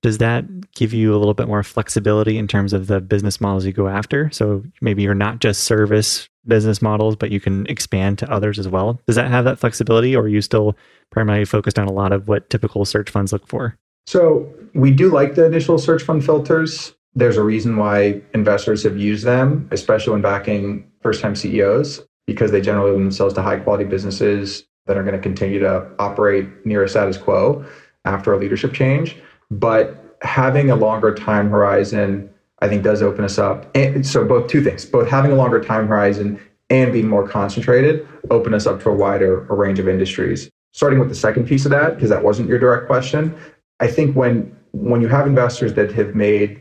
does 0.03 0.19
that 0.19 0.71
give 0.71 0.95
you 0.95 1.13
a 1.13 1.19
little 1.19 1.35
bit 1.35 1.49
more 1.49 1.65
flexibility 1.65 2.39
in 2.39 2.47
terms 2.47 2.73
of 2.73 2.87
the 2.87 3.01
business 3.01 3.41
models 3.41 3.67
you 3.67 3.73
go 3.73 3.89
after? 3.89 4.31
So 4.31 4.63
maybe 4.81 5.03
you're 5.03 5.15
not 5.17 5.41
just 5.41 5.65
service 5.65 6.29
business 6.47 6.81
models, 6.81 7.17
but 7.17 7.33
you 7.33 7.41
can 7.41 7.67
expand 7.67 8.21
to 8.21 8.31
others 8.31 8.57
as 8.57 8.69
well. 8.69 9.01
Does 9.09 9.17
that 9.17 9.29
have 9.29 9.45
that 9.47 9.59
flexibility, 9.59 10.15
or 10.15 10.23
are 10.23 10.29
you 10.29 10.43
still 10.43 10.77
primarily 11.11 11.45
focused 11.45 11.77
on 11.77 11.89
a 11.89 11.93
lot 11.93 12.13
of 12.13 12.29
what 12.29 12.49
typical 12.51 12.85
search 12.85 13.11
funds 13.11 13.33
look 13.33 13.49
for? 13.49 13.77
So 14.07 14.49
we 14.75 14.93
do 14.93 15.11
like 15.11 15.35
the 15.35 15.45
initial 15.45 15.77
search 15.77 16.05
fund 16.05 16.25
filters. 16.25 16.95
There's 17.17 17.37
a 17.37 17.43
reason 17.43 17.79
why 17.79 18.23
investors 18.33 18.85
have 18.85 18.97
used 18.97 19.25
them, 19.25 19.69
especially 19.73 20.13
when 20.13 20.23
backing 20.23 20.89
first 21.03 21.21
time 21.21 21.35
CEOs 21.35 22.01
because 22.27 22.51
they 22.51 22.61
generally 22.61 22.93
lend 22.93 23.05
themselves 23.05 23.35
to 23.35 23.43
high 23.43 23.59
quality 23.59 23.85
businesses 23.85 24.65
that 24.87 24.97
are 24.97 25.03
going 25.03 25.17
to 25.17 25.23
continue 25.23 25.59
to 25.59 25.87
operate 25.99 26.47
near 26.67 26.83
a 26.83 26.89
status 26.89 27.17
quo 27.17 27.65
after 28.05 28.33
a 28.33 28.39
leadership 28.39 28.73
change. 28.73 29.17
But 29.51 30.17
having 30.23 30.71
a 30.71 30.77
longer 30.77 31.15
time 31.15 31.51
horizon, 31.51 32.31
I 32.61 32.69
think, 32.69 32.83
does 32.83 33.03
open 33.03 33.25
us 33.25 33.39
up. 33.39 33.75
And 33.77 34.07
so, 34.07 34.25
both 34.25 34.49
two 34.49 34.63
things 34.63 34.85
both 34.85 35.09
having 35.09 35.33
a 35.33 35.35
longer 35.35 35.61
time 35.61 35.87
horizon 35.87 36.41
and 36.71 36.93
being 36.93 37.07
more 37.07 37.29
concentrated 37.29 38.07
open 38.31 38.55
us 38.55 38.67
up 38.67 38.83
to 38.83 38.89
a 38.89 38.95
wider 38.95 39.47
a 39.49 39.55
range 39.55 39.79
of 39.79 39.89
industries. 39.89 40.51
Starting 40.73 40.99
with 40.99 41.11
the 41.11 41.15
second 41.15 41.47
piece 41.47 41.67
of 41.67 41.71
that, 41.71 41.95
because 41.95 42.09
that 42.09 42.25
wasn't 42.25 42.49
your 42.49 42.59
direct 42.59 42.87
question, 42.87 43.37
I 43.81 43.89
think 43.89 44.17
when 44.17 44.57
when 44.73 45.03
you 45.03 45.09
have 45.09 45.27
investors 45.27 45.75
that 45.75 45.93
have 45.93 46.15
made 46.15 46.61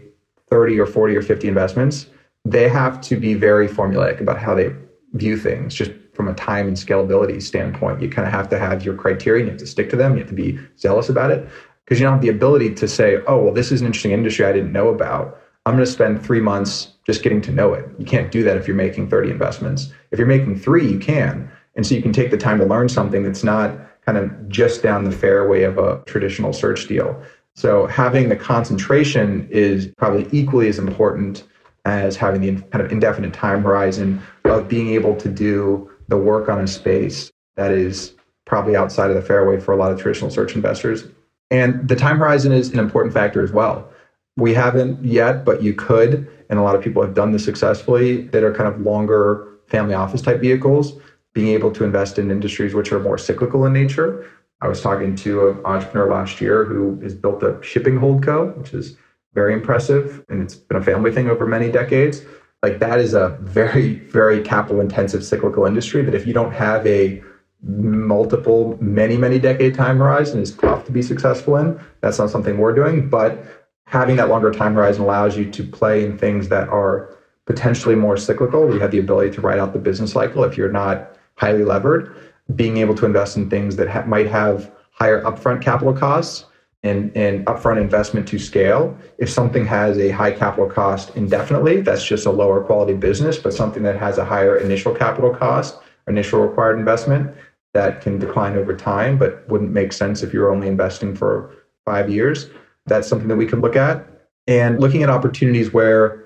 30 0.50 0.80
or 0.80 0.86
40 0.86 1.16
or 1.16 1.22
50 1.22 1.48
investments, 1.48 2.08
they 2.44 2.68
have 2.68 3.00
to 3.02 3.16
be 3.16 3.36
very 3.36 3.70
formulaic 3.70 4.20
about 4.20 4.38
how 4.38 4.54
they 4.54 4.76
view 5.14 5.38
things, 5.38 5.74
just 5.74 5.92
from 6.14 6.28
a 6.28 6.34
time 6.34 6.68
and 6.68 6.78
scalability 6.78 7.42
standpoint. 7.42 8.02
You 8.02 8.10
kind 8.10 8.28
of 8.28 8.34
have 8.34 8.50
to 8.50 8.60
have 8.60 8.84
your 8.84 8.96
criteria, 8.96 9.44
you 9.44 9.50
have 9.50 9.60
to 9.60 9.68
stick 9.68 9.90
to 9.92 9.96
them, 9.96 10.14
you 10.14 10.20
have 10.20 10.30
to 10.30 10.36
be 10.36 10.60
zealous 10.78 11.10
about 11.10 11.32
it 11.32 11.48
because 11.86 12.00
you 12.00 12.06
don't 12.06 12.14
have 12.14 12.22
the 12.22 12.30
ability 12.30 12.74
to 12.76 12.88
say, 12.88 13.18
oh, 13.28 13.42
well, 13.44 13.54
this 13.54 13.72
is 13.72 13.82
an 13.82 13.88
interesting 13.88 14.12
industry 14.12 14.46
I 14.46 14.54
didn't 14.54 14.72
know 14.72 14.90
about. 14.90 15.42
I'm 15.66 15.76
going 15.76 15.86
to 15.86 15.92
spend 15.92 16.24
three 16.24 16.40
months 16.40 16.94
just 17.06 17.22
getting 17.22 17.42
to 17.42 17.52
know 17.52 17.74
it. 17.74 17.86
You 17.98 18.06
can't 18.06 18.32
do 18.32 18.44
that 18.44 18.58
if 18.58 18.68
you're 18.68 18.76
making 18.78 19.10
30 19.10 19.30
investments. 19.30 19.92
If 20.12 20.18
you're 20.18 20.28
making 20.28 20.58
three, 20.58 20.90
you 20.90 21.00
can. 21.00 21.52
And 21.76 21.86
so 21.86 21.94
you 21.96 22.02
can 22.02 22.14
take 22.14 22.32
the 22.32 22.38
time 22.38 22.60
to 22.60 22.66
learn 22.66 22.90
something 22.90 23.24
that's 23.24 23.44
not 23.44 23.78
kind 24.06 24.18
of 24.18 24.50
just 24.50 24.82
down 24.82 25.04
the 25.04 25.12
fairway 25.12 25.64
of 25.64 25.78
a 25.78 26.02
traditional 26.06 26.54
search 26.54 26.88
deal. 26.88 27.22
So 27.56 27.86
having 27.88 28.30
the 28.30 28.36
concentration 28.36 29.48
is 29.52 29.88
probably 29.98 30.28
equally 30.32 30.68
as 30.68 30.80
important 30.80 31.44
as 31.86 32.16
having 32.16 32.42
the 32.42 32.62
kind 32.70 32.84
of 32.84 32.92
indefinite 32.92 33.34
time 33.34 33.64
horizon 33.64 34.22
of 34.46 34.68
being 34.68 34.90
able 34.90 35.16
to 35.16 35.30
do 35.30 35.90
the 36.08 36.18
work 36.18 36.50
on 36.50 36.60
a 36.60 36.68
space 36.68 37.32
that 37.56 37.72
is 37.72 38.14
probably 38.46 38.76
outside 38.76 39.10
of 39.10 39.16
the 39.16 39.22
fairway 39.22 39.60
for 39.60 39.72
a 39.72 39.78
lot 39.78 39.92
of 39.92 40.00
traditional 40.00 40.30
search 40.30 40.56
investors. 40.56 41.06
And 41.50 41.88
the 41.88 41.96
time 41.96 42.18
horizon 42.18 42.52
is 42.52 42.72
an 42.72 42.80
important 42.80 43.14
factor 43.14 43.44
as 43.44 43.52
well. 43.52 43.90
We 44.38 44.54
haven't 44.54 45.04
yet, 45.04 45.44
but 45.44 45.62
you 45.62 45.74
could, 45.74 46.28
and 46.50 46.60
a 46.60 46.62
lot 46.62 46.76
of 46.76 46.82
people 46.82 47.02
have 47.02 47.14
done 47.14 47.32
this 47.32 47.44
successfully, 47.44 48.28
that 48.28 48.44
are 48.44 48.54
kind 48.54 48.74
of 48.74 48.82
longer 48.82 49.48
family 49.68 49.94
office 49.94 50.22
type 50.22 50.40
vehicles, 50.40 50.94
being 51.34 51.48
able 51.50 51.72
to 51.72 51.84
invest 51.84 52.20
in 52.20 52.30
industries 52.30 52.74
which 52.74 52.92
are 52.92 53.00
more 53.00 53.18
cyclical 53.18 53.66
in 53.66 53.74
nature. 53.74 54.26
I 54.62 54.68
was 54.68 54.82
talking 54.82 55.16
to 55.18 55.50
an 55.50 55.66
entrepreneur 55.66 56.10
last 56.10 56.40
year 56.40 56.66
who 56.66 57.00
has 57.02 57.16
built 57.16 57.42
a 57.42 57.62
shipping 57.64 57.98
holdco, 57.98 58.56
which 58.58 58.74
is 58.74 58.98
very 59.34 59.54
impressive. 59.54 60.24
And 60.30 60.42
it's 60.42 60.56
been 60.56 60.78
a 60.78 60.84
family 60.84 61.12
thing 61.12 61.30
over 61.30 61.46
many 61.46 61.72
decades. 61.72 62.22
Like 62.64 62.80
that 62.80 63.00
is 63.00 63.14
a 63.14 63.38
very, 63.42 63.96
very 63.96 64.42
capital 64.42 64.82
intensive 64.82 65.24
cyclical 65.24 65.66
industry 65.66 66.04
that 66.04 66.14
if 66.14 66.28
you 66.28 66.34
don't 66.34 66.54
have 66.54 66.86
a 66.86 67.24
multiple, 67.64 68.78
many, 68.82 69.18
many 69.18 69.40
decade 69.40 69.76
time 69.76 69.98
horizon 69.98 70.42
is 70.42 70.56
tough 70.56 70.86
to 70.86 70.92
be 70.92 71.02
successful 71.02 71.58
in. 71.58 71.80
That's 72.02 72.20
not 72.20 72.30
something 72.30 72.58
we're 72.58 72.74
doing. 72.74 73.10
But 73.10 73.44
having 73.86 74.16
that 74.18 74.30
longer 74.30 74.52
time 74.52 74.74
horizon 74.76 75.04
allows 75.04 75.38
you 75.38 75.50
to 75.52 75.64
play 75.64 76.06
in 76.06 76.18
things 76.18 76.50
that 76.50 76.70
are 76.70 77.16
potentially 77.46 77.96
more 77.96 78.18
cyclical. 78.18 78.74
You 78.74 78.80
have 78.80 78.92
the 78.92 79.00
ability 79.00 79.32
to 79.32 79.42
ride 79.42 79.60
out 79.60 79.74
the 79.74 79.80
business 79.80 80.12
cycle 80.12 80.44
if 80.44 80.58
you're 80.58 80.72
not 80.72 81.18
highly 81.36 81.64
levered. 81.64 82.16
Being 82.56 82.78
able 82.78 82.96
to 82.96 83.06
invest 83.06 83.38
in 83.38 83.50
things 83.50 83.76
that 83.78 83.88
ha- 83.88 84.06
might 84.06 84.28
have 84.28 84.72
higher 84.92 85.22
upfront 85.24 85.62
capital 85.62 85.94
costs 85.94 86.46
and, 86.84 87.16
and 87.16 87.46
upfront 87.46 87.80
investment 87.80 88.28
to 88.30 88.40
scale. 88.40 88.98
If 89.18 89.30
something 89.30 89.66
has 89.66 89.98
a 89.98 90.10
high 90.10 90.32
capital 90.32 90.70
cost 90.70 91.16
indefinitely, 91.16 91.82
that's 91.82 92.04
just 92.04 92.26
a 92.26 92.32
lower 92.32 92.64
quality 92.64 92.94
business, 92.94 93.38
but 93.38 93.54
something 93.54 93.84
that 93.84 93.98
has 93.98 94.18
a 94.18 94.26
higher 94.26 94.58
initial 94.58 94.94
capital 94.94 95.34
cost, 95.34 95.78
initial 96.08 96.42
required 96.42 96.80
investment 96.80 97.36
that 97.74 98.02
can 98.02 98.18
decline 98.18 98.58
over 98.58 98.76
time, 98.76 99.18
but 99.18 99.48
wouldn't 99.48 99.72
make 99.72 99.94
sense 99.94 100.24
if 100.24 100.34
you're 100.34 100.52
only 100.52 100.68
investing 100.68 101.16
for 101.16 101.54
five 101.86 102.10
years. 102.10 102.50
That's 102.88 103.08
something 103.08 103.28
that 103.28 103.38
we 103.38 103.46
could 103.46 103.60
look 103.60 103.76
at. 103.76 104.08
And 104.48 104.80
looking 104.80 105.04
at 105.04 105.10
opportunities 105.10 105.72
where 105.72 106.26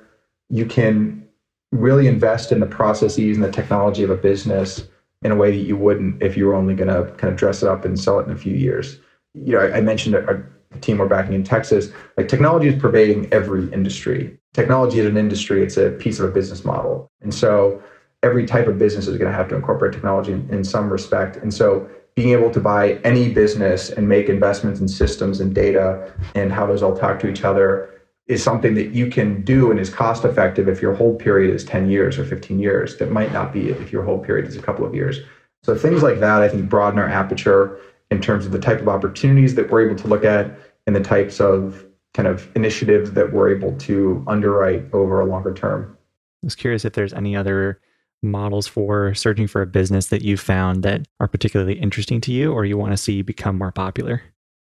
you 0.49 0.66
can 0.66 1.28
really 1.72 2.08
invest 2.08 2.51
in 2.51 2.62
the 2.62 2.66
processes 2.66 3.36
and 3.36 3.43
the 3.43 3.51
technology 3.51 4.03
of 4.03 4.10
a 4.10 4.16
business 4.16 4.88
in 5.22 5.32
a 5.32 5.36
way 5.36 5.51
that 5.51 5.64
you 5.64 5.76
wouldn't 5.76 6.24
if 6.24 6.38
you 6.38 6.45
were 6.45 6.56
only 6.56 6.76
going 6.76 6.88
to 6.88 7.12
kind 7.18 7.34
of 7.34 7.38
dress 7.38 7.62
it 7.62 7.68
up 7.68 7.84
and 7.84 7.99
sell 7.99 8.20
it 8.20 8.26
in 8.26 8.32
a 8.32 8.38
few 8.38 8.53
years 8.53 8.99
you 9.36 9.53
know, 9.53 9.59
I, 9.59 9.77
I 9.77 9.81
mentioned 9.81 10.15
a, 10.15 10.43
a 10.71 10.79
team 10.79 10.97
we're 10.97 11.07
backing 11.07 11.33
in 11.33 11.43
Texas. 11.43 11.89
Like 12.17 12.27
technology 12.27 12.67
is 12.67 12.81
pervading 12.81 13.31
every 13.31 13.71
industry. 13.71 14.38
Technology 14.53 14.99
is 14.99 15.05
an 15.05 15.17
industry; 15.17 15.63
it's 15.63 15.77
a 15.77 15.91
piece 15.91 16.19
of 16.19 16.29
a 16.29 16.31
business 16.31 16.63
model, 16.63 17.11
and 17.21 17.33
so 17.33 17.81
every 18.23 18.45
type 18.45 18.67
of 18.67 18.79
business 18.79 19.07
is 19.07 19.17
going 19.17 19.29
to 19.29 19.38
have 19.38 19.47
to 19.49 19.55
incorporate 19.55 19.93
technology 19.93 20.31
in, 20.31 20.49
in 20.49 20.63
some 20.63 20.89
respect. 20.89 21.38
And 21.38 21.53
so 21.53 21.88
being 22.15 22.29
able 22.29 22.49
to 22.49 22.59
buy 22.59 22.93
any 23.03 23.31
business 23.31 23.89
and 23.89 24.07
make 24.07 24.29
investments 24.29 24.79
in 24.79 24.88
systems 24.88 25.41
and 25.41 25.53
data 25.53 26.13
and 26.33 26.51
how 26.51 26.65
those 26.65 26.81
all 26.81 26.97
talk 26.97 27.19
to 27.19 27.29
each 27.29 27.43
other 27.43 27.91
is 28.27 28.41
something 28.41 28.73
that 28.73 28.91
you 28.91 29.07
can 29.11 29.43
do 29.43 29.69
and 29.69 29.79
is 29.79 29.89
cost 29.89 30.25
effective 30.25 30.67
if 30.67 30.81
your 30.81 30.95
hold 30.95 31.19
period 31.19 31.53
is 31.53 31.63
10 31.63 31.89
years 31.89 32.17
or 32.17 32.25
15 32.25 32.57
years. 32.57 32.97
That 32.97 33.11
might 33.11 33.31
not 33.31 33.53
be 33.53 33.69
if 33.69 33.91
your 33.91 34.03
hold 34.03 34.23
period 34.25 34.47
is 34.47 34.55
a 34.55 34.61
couple 34.61 34.86
of 34.86 34.95
years. 34.95 35.19
So 35.63 35.75
things 35.75 36.01
like 36.01 36.19
that, 36.19 36.41
I 36.41 36.47
think, 36.47 36.69
broaden 36.69 36.99
our 36.99 37.09
aperture 37.09 37.79
in 38.16 38.22
terms 38.22 38.45
of 38.45 38.51
the 38.51 38.59
type 38.59 38.80
of 38.80 38.88
opportunities 38.88 39.55
that 39.55 39.70
we're 39.70 39.86
able 39.86 39.95
to 40.01 40.07
look 40.07 40.24
at 40.24 40.57
and 40.88 40.95
the 40.95 41.03
types 41.03 41.39
of 41.39 41.86
kind 42.13 42.28
of 42.28 42.49
initiatives 42.55 43.11
that 43.11 43.34
we're 43.34 43.53
able 43.53 43.78
to 43.78 44.24
underwrite 44.26 44.86
over 44.93 45.20
a 45.20 45.26
longer 45.26 45.53
term. 45.53 45.97
I 46.43 46.47
was 46.47 46.55
curious 46.55 46.86
if 46.86 46.93
there's 46.93 47.13
any 47.13 47.36
other 47.36 47.82
models 48.24 48.68
for 48.68 49.13
searching 49.13 49.47
for 49.47 49.61
a 49.61 49.68
business 49.68 50.07
that 50.07 50.22
you 50.22 50.38
found 50.38 50.84
that 50.84 51.05
are 51.20 51.28
particularly 51.28 51.74
interesting 51.74 52.22
to 52.22 52.32
you 52.32 52.53
or 52.53 52.63
you 52.66 52.78
want 52.78 52.93
to 52.93 52.97
see 52.97 53.22
become 53.22 53.57
more 53.57 53.72
popular? 53.72 54.22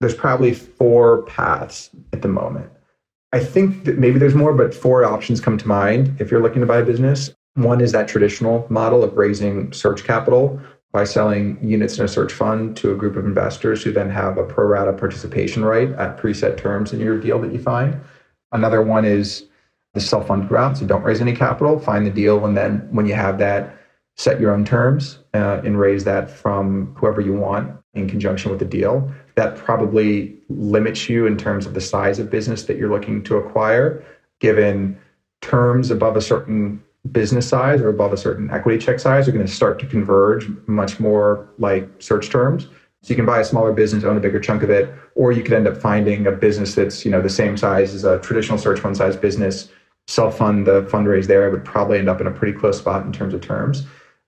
There's 0.01 0.15
probably 0.15 0.55
four 0.55 1.23
paths 1.23 1.91
at 2.13 2.23
the 2.23 2.29
moment. 2.29 2.71
I 3.33 3.41
think 3.41 3.85
that 3.85 3.99
maybe 3.99 4.19
there's 4.19 4.35
more, 4.35 4.53
but 4.53 4.75
four 4.75 5.05
options 5.05 5.41
come 5.41 5.57
to 5.57 5.69
mind 5.69 6.21
if 6.21 6.31
you're 6.31 6.43
looking 6.43 6.61
to 6.61 6.67
buy 6.67 6.79
a 6.79 6.85
business. 6.85 7.33
One 7.55 7.81
is 7.81 7.93
that 7.93 8.09
traditional 8.09 8.67
model 8.69 9.03
of 9.03 9.17
raising 9.17 9.73
search 9.73 10.05
capital 10.05 10.61
by 10.93 11.05
selling 11.05 11.59
units 11.63 11.99
in 11.99 12.05
a 12.05 12.09
search 12.09 12.33
fund 12.33 12.77
to 12.77 12.93
a 12.93 12.97
group 12.97 13.17
of 13.17 13.25
investors 13.25 13.83
who 13.83 13.93
then 13.93 14.11
have 14.11 14.39
a 14.39 14.45
pro 14.45 14.67
rata 14.67 14.93
participation 14.93 15.65
right 15.65 15.93
at 15.93 16.17
preset 16.17 16.57
terms 16.57 16.93
in 16.93 17.01
your 17.01 17.19
deal 17.19 17.41
that 17.41 17.53
you 17.53 17.61
find. 17.61 18.01
Another 18.53 18.83
one 18.83 19.05
is 19.05 19.47
the 19.95 20.01
self 20.01 20.27
funded 20.27 20.51
route. 20.51 20.79
So 20.79 20.87
don't 20.87 21.03
raise 21.03 21.21
any 21.21 21.35
capital, 21.35 21.79
find 21.79 22.07
the 22.07 22.11
deal, 22.11 22.45
and 22.45 22.57
then 22.57 22.89
when 22.91 23.07
you 23.07 23.15
have 23.15 23.39
that, 23.39 23.77
set 24.17 24.41
your 24.41 24.53
own 24.53 24.65
terms 24.65 25.19
uh, 25.35 25.61
and 25.65 25.79
raise 25.79 26.05
that 26.05 26.31
from 26.31 26.95
whoever 26.97 27.21
you 27.21 27.33
want 27.33 27.75
in 27.95 28.09
conjunction 28.09 28.51
with 28.51 28.61
the 28.61 28.67
deal. 28.67 29.11
That 29.37 29.57
probably 29.57 30.37
limits 30.49 31.09
you 31.09 31.27
in 31.27 31.37
terms 31.37 31.67
of 31.67 31.75
the 31.75 31.81
size 31.81 32.19
of 32.19 32.31
business 32.31 32.65
that 32.65 32.77
you're 32.77 32.91
looking 32.91 33.23
to 33.25 33.37
acquire, 33.37 34.05
given 34.41 34.99
terms 35.41 35.91
above 35.91 36.17
a 36.17 36.21
certain 36.21 36.83
business 37.13 37.49
size 37.49 37.81
or 37.81 37.89
above 37.89 38.13
a 38.13 38.17
certain 38.17 38.51
equity 38.51 38.79
check 38.79 39.01
size 39.01 39.27
are 39.27 39.33
going 39.33 39.47
to 39.47 39.53
start 39.53 39.79
to 39.79 39.87
converge 39.87 40.47
much 40.67 41.01
more 41.01 41.49
like 41.59 41.89
search 41.99 42.31
terms. 42.31 42.65
So 43.03 43.09
you 43.09 43.17
can 43.17 43.25
buy 43.25 43.41
a 43.41 43.45
smaller 43.45 43.73
business, 43.73 44.05
own 44.05 44.19
a 44.19 44.21
bigger 44.21 44.39
chunk 44.39 44.63
of 44.63 44.69
it, 44.69 44.93
or 45.15 45.33
you 45.33 45.43
could 45.43 45.55
end 45.55 45.67
up 45.67 45.79
finding 45.79 46.27
a 46.27 46.33
business 46.33 46.75
that's 46.75 47.05
you 47.05 47.11
know 47.11 47.23
the 47.23 47.31
same 47.31 47.57
size 47.57 47.95
as 47.95 48.05
a 48.05 48.19
traditional 48.21 48.59
search 48.59 48.79
fund 48.81 48.97
size 48.97 49.17
business, 49.17 49.71
self 50.07 50.37
fund 50.37 50.67
the 50.67 50.83
fundraise 50.83 51.27
there. 51.27 51.49
It 51.49 51.53
would 51.53 51.65
probably 51.65 51.99
end 51.99 52.11
up 52.11 52.21
in 52.21 52.27
a 52.27 52.31
pretty 52.31 52.59
close 52.59 52.79
spot 52.79 53.07
in 53.07 53.13
terms 53.13 53.33
of 53.33 53.41
terms, 53.41 53.87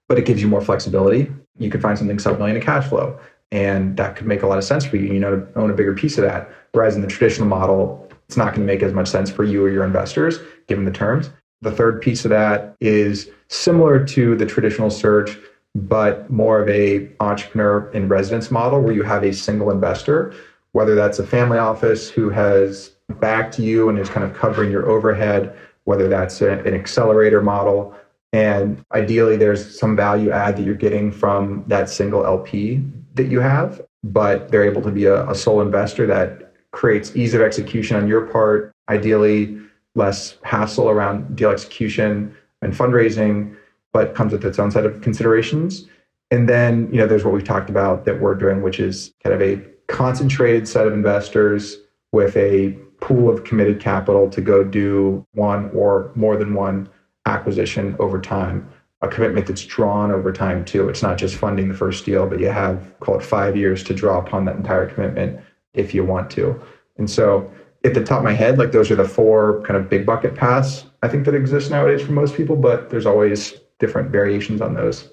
but 0.09 0.19
it 0.19 0.25
gives 0.25 0.41
you 0.41 0.49
more 0.49 0.63
flexibility. 0.63 1.31
You 1.59 1.71
could 1.71 1.83
find 1.83 1.99
something 1.99 2.19
sub 2.19 2.39
million 2.39 2.57
in 2.57 2.63
cash 2.63 2.89
flow, 2.89 3.19
and 3.51 3.95
that 3.99 4.17
could 4.17 4.27
make 4.27 4.43
a 4.43 4.47
lot 4.47 4.57
of 4.57 4.65
sense 4.65 4.87
for 4.87 4.97
you. 4.97 5.13
You 5.13 5.21
know, 5.21 5.41
to 5.41 5.59
own 5.59 5.71
a 5.71 5.75
bigger 5.75 5.95
piece 5.95 6.17
of 6.17 6.25
that. 6.25 6.49
Whereas 6.73 6.97
in 6.97 7.03
the 7.03 7.09
traditional 7.09 7.49
model, 7.49 8.09
it's 8.27 8.39
not 8.39 8.55
going 8.55 8.67
to 8.67 8.73
make 8.73 8.83
as 8.83 8.95
much 8.95 9.09
sense 9.09 9.31
for 9.31 9.45
you 9.45 9.63
or 9.63 9.69
your 9.69 9.85
investors 9.85 10.39
given 10.67 10.87
the 10.87 10.91
terms. 10.91 11.29
The 11.63 11.71
third 11.71 12.03
piece 12.03 12.25
of 12.25 12.31
that 12.31 12.77
is 12.81 13.31
similar 13.49 14.05
to 14.07 14.37
the 14.37 14.45
traditional 14.45 14.91
search, 14.91 15.39
but 15.75 16.29
more 16.29 16.61
of 16.61 16.69
a 16.69 17.09
entrepreneur 17.21 17.91
in 17.93 18.09
residence 18.09 18.51
model 18.51 18.81
where 18.81 18.93
you 18.93 19.05
have 19.05 19.25
a 19.25 19.33
single 19.33 19.71
investor, 19.71 20.35
whether 20.73 20.95
that's 20.95 21.19
a 21.19 21.27
family 21.27 21.59
office 21.59 22.11
who 22.11 22.31
has 22.31 22.93
backed 23.21 23.59
you 23.59 23.89
and 23.89 23.99
is 23.99 24.09
kind 24.09 24.25
of 24.29 24.37
covering 24.37 24.71
your 24.71 24.89
overhead, 24.89 25.57
whether 25.85 26.09
that's 26.09 26.43
a, 26.43 26.59
an 26.61 26.75
accelerator 26.75 27.41
model. 27.41 27.95
And 28.33 28.85
ideally, 28.93 29.37
there's 29.37 29.79
some 29.79 29.95
value 29.95 30.31
add 30.31 30.57
that 30.57 30.63
you're 30.63 30.75
getting 30.75 31.13
from 31.13 31.65
that 31.69 31.89
single 31.89 32.25
LP 32.27 32.83
that 33.15 33.27
you 33.27 33.41
have, 33.41 33.81
but 34.03 34.51
they're 34.51 34.65
able 34.65 34.83
to 34.83 34.91
be 34.91 35.05
a, 35.05 35.29
a 35.29 35.35
sole 35.35 35.61
investor 35.61 36.07
that 36.07 36.55
creates 36.73 37.15
ease 37.15 37.35
of 37.35 37.41
execution 37.41 37.97
on 37.97 38.09
your 38.09 38.27
part. 38.27 38.73
Ideally, 38.89 39.59
less 39.95 40.37
hassle 40.43 40.89
around 40.89 41.37
deal 41.37 41.51
execution 41.51 42.35
and 42.63 42.73
fundraising, 42.73 43.57
but 43.93 44.15
comes 44.15 44.33
with 44.33 44.45
its 44.45 44.59
own 44.59 44.71
set 44.71 44.87
of 44.87 45.01
considerations. 45.03 45.87
And 46.31 46.49
then, 46.49 46.89
you 46.91 46.99
know, 46.99 47.07
there's 47.07 47.25
what 47.25 47.35
we've 47.35 47.45
talked 47.45 47.69
about 47.69 48.05
that 48.07 48.21
we're 48.21 48.35
doing, 48.35 48.63
which 48.63 48.81
is 48.81 49.13
kind 49.23 49.35
of 49.35 49.43
a 49.43 49.63
concentrated 49.89 50.67
set 50.67 50.87
of 50.87 50.95
investors 50.95 51.77
with 52.13 52.37
a 52.37 52.73
pool 53.01 53.29
of 53.29 53.45
committed 53.45 53.81
capital 53.81 54.31
to 54.31 54.41
go 54.41 54.65
do 54.65 55.27
one 55.33 55.71
or 55.75 56.11
more 56.15 56.37
than 56.37 56.55
one 56.55 56.89
acquisition 57.27 57.95
over 57.99 58.21
time. 58.21 58.67
A 59.03 59.09
commitment 59.09 59.47
that's 59.47 59.65
drawn 59.65 60.13
over 60.13 60.33
time 60.33 60.65
too. 60.65 60.89
It's 60.89 61.03
not 61.03 61.19
just 61.19 61.35
funding 61.35 61.69
the 61.69 61.75
first 61.75 62.05
deal, 62.05 62.27
but 62.27 62.39
you 62.39 62.49
have 62.49 62.99
call 63.01 63.19
it 63.19 63.25
five 63.25 63.57
years 63.57 63.83
to 63.85 63.95
draw 63.95 64.19
upon 64.19 64.45
that 64.45 64.57
entire 64.57 64.87
commitment 64.87 65.41
if 65.75 65.93
you 65.93 66.05
want 66.05 66.31
to. 66.31 66.59
And 66.99 67.11
so 67.11 67.51
at 67.85 67.95
the 67.95 68.05
top 68.05 68.19
of 68.19 68.25
my 68.25 68.33
head, 68.33 68.59
like 68.59 68.73
those 68.73 68.91
are 68.91 68.97
the 68.97 69.09
four 69.09 69.63
kind 69.63 69.77
of 69.77 69.89
big 69.89 70.07
bucket 70.07 70.35
paths 70.35 70.85
I 71.03 71.09
think 71.09 71.25
that 71.25 71.35
exist 71.35 71.71
nowadays 71.71 72.03
for 72.03 72.13
most 72.13 72.37
people, 72.37 72.57
but 72.57 72.91
there's 72.91 73.07
always 73.07 73.55
different 73.81 74.11
variations 74.11 74.61
on 74.61 74.75
those. 74.75 75.13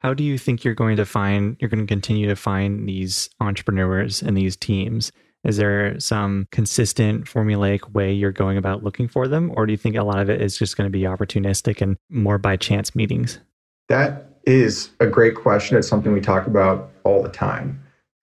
How 0.00 0.14
do 0.14 0.24
you 0.24 0.38
think 0.38 0.64
you're 0.64 0.74
going 0.74 0.96
to 0.96 1.04
find, 1.04 1.56
you're 1.60 1.68
going 1.68 1.86
to 1.86 1.86
continue 1.86 2.26
to 2.28 2.36
find 2.36 2.88
these 2.88 3.28
entrepreneurs 3.40 4.22
and 4.22 4.36
these 4.36 4.56
teams? 4.56 5.12
Is 5.44 5.58
there 5.58 5.98
some 6.00 6.48
consistent 6.52 7.26
formulaic 7.26 7.92
way 7.92 8.12
you're 8.12 8.32
going 8.32 8.56
about 8.56 8.82
looking 8.82 9.08
for 9.08 9.28
them? 9.28 9.52
Or 9.54 9.66
do 9.66 9.72
you 9.72 9.76
think 9.76 9.96
a 9.96 10.02
lot 10.02 10.18
of 10.18 10.30
it 10.30 10.40
is 10.40 10.56
just 10.56 10.76
going 10.76 10.90
to 10.90 10.98
be 10.98 11.04
opportunistic 11.04 11.82
and 11.82 11.96
more 12.08 12.38
by 12.38 12.56
chance 12.56 12.94
meetings? 12.94 13.38
That 13.88 14.40
is 14.44 14.90
a 15.00 15.06
great 15.06 15.34
question. 15.34 15.76
It's 15.76 15.88
something 15.88 16.12
we 16.12 16.20
talk 16.20 16.46
about 16.46 16.90
all 17.04 17.22
the 17.22 17.28
time. 17.28 17.82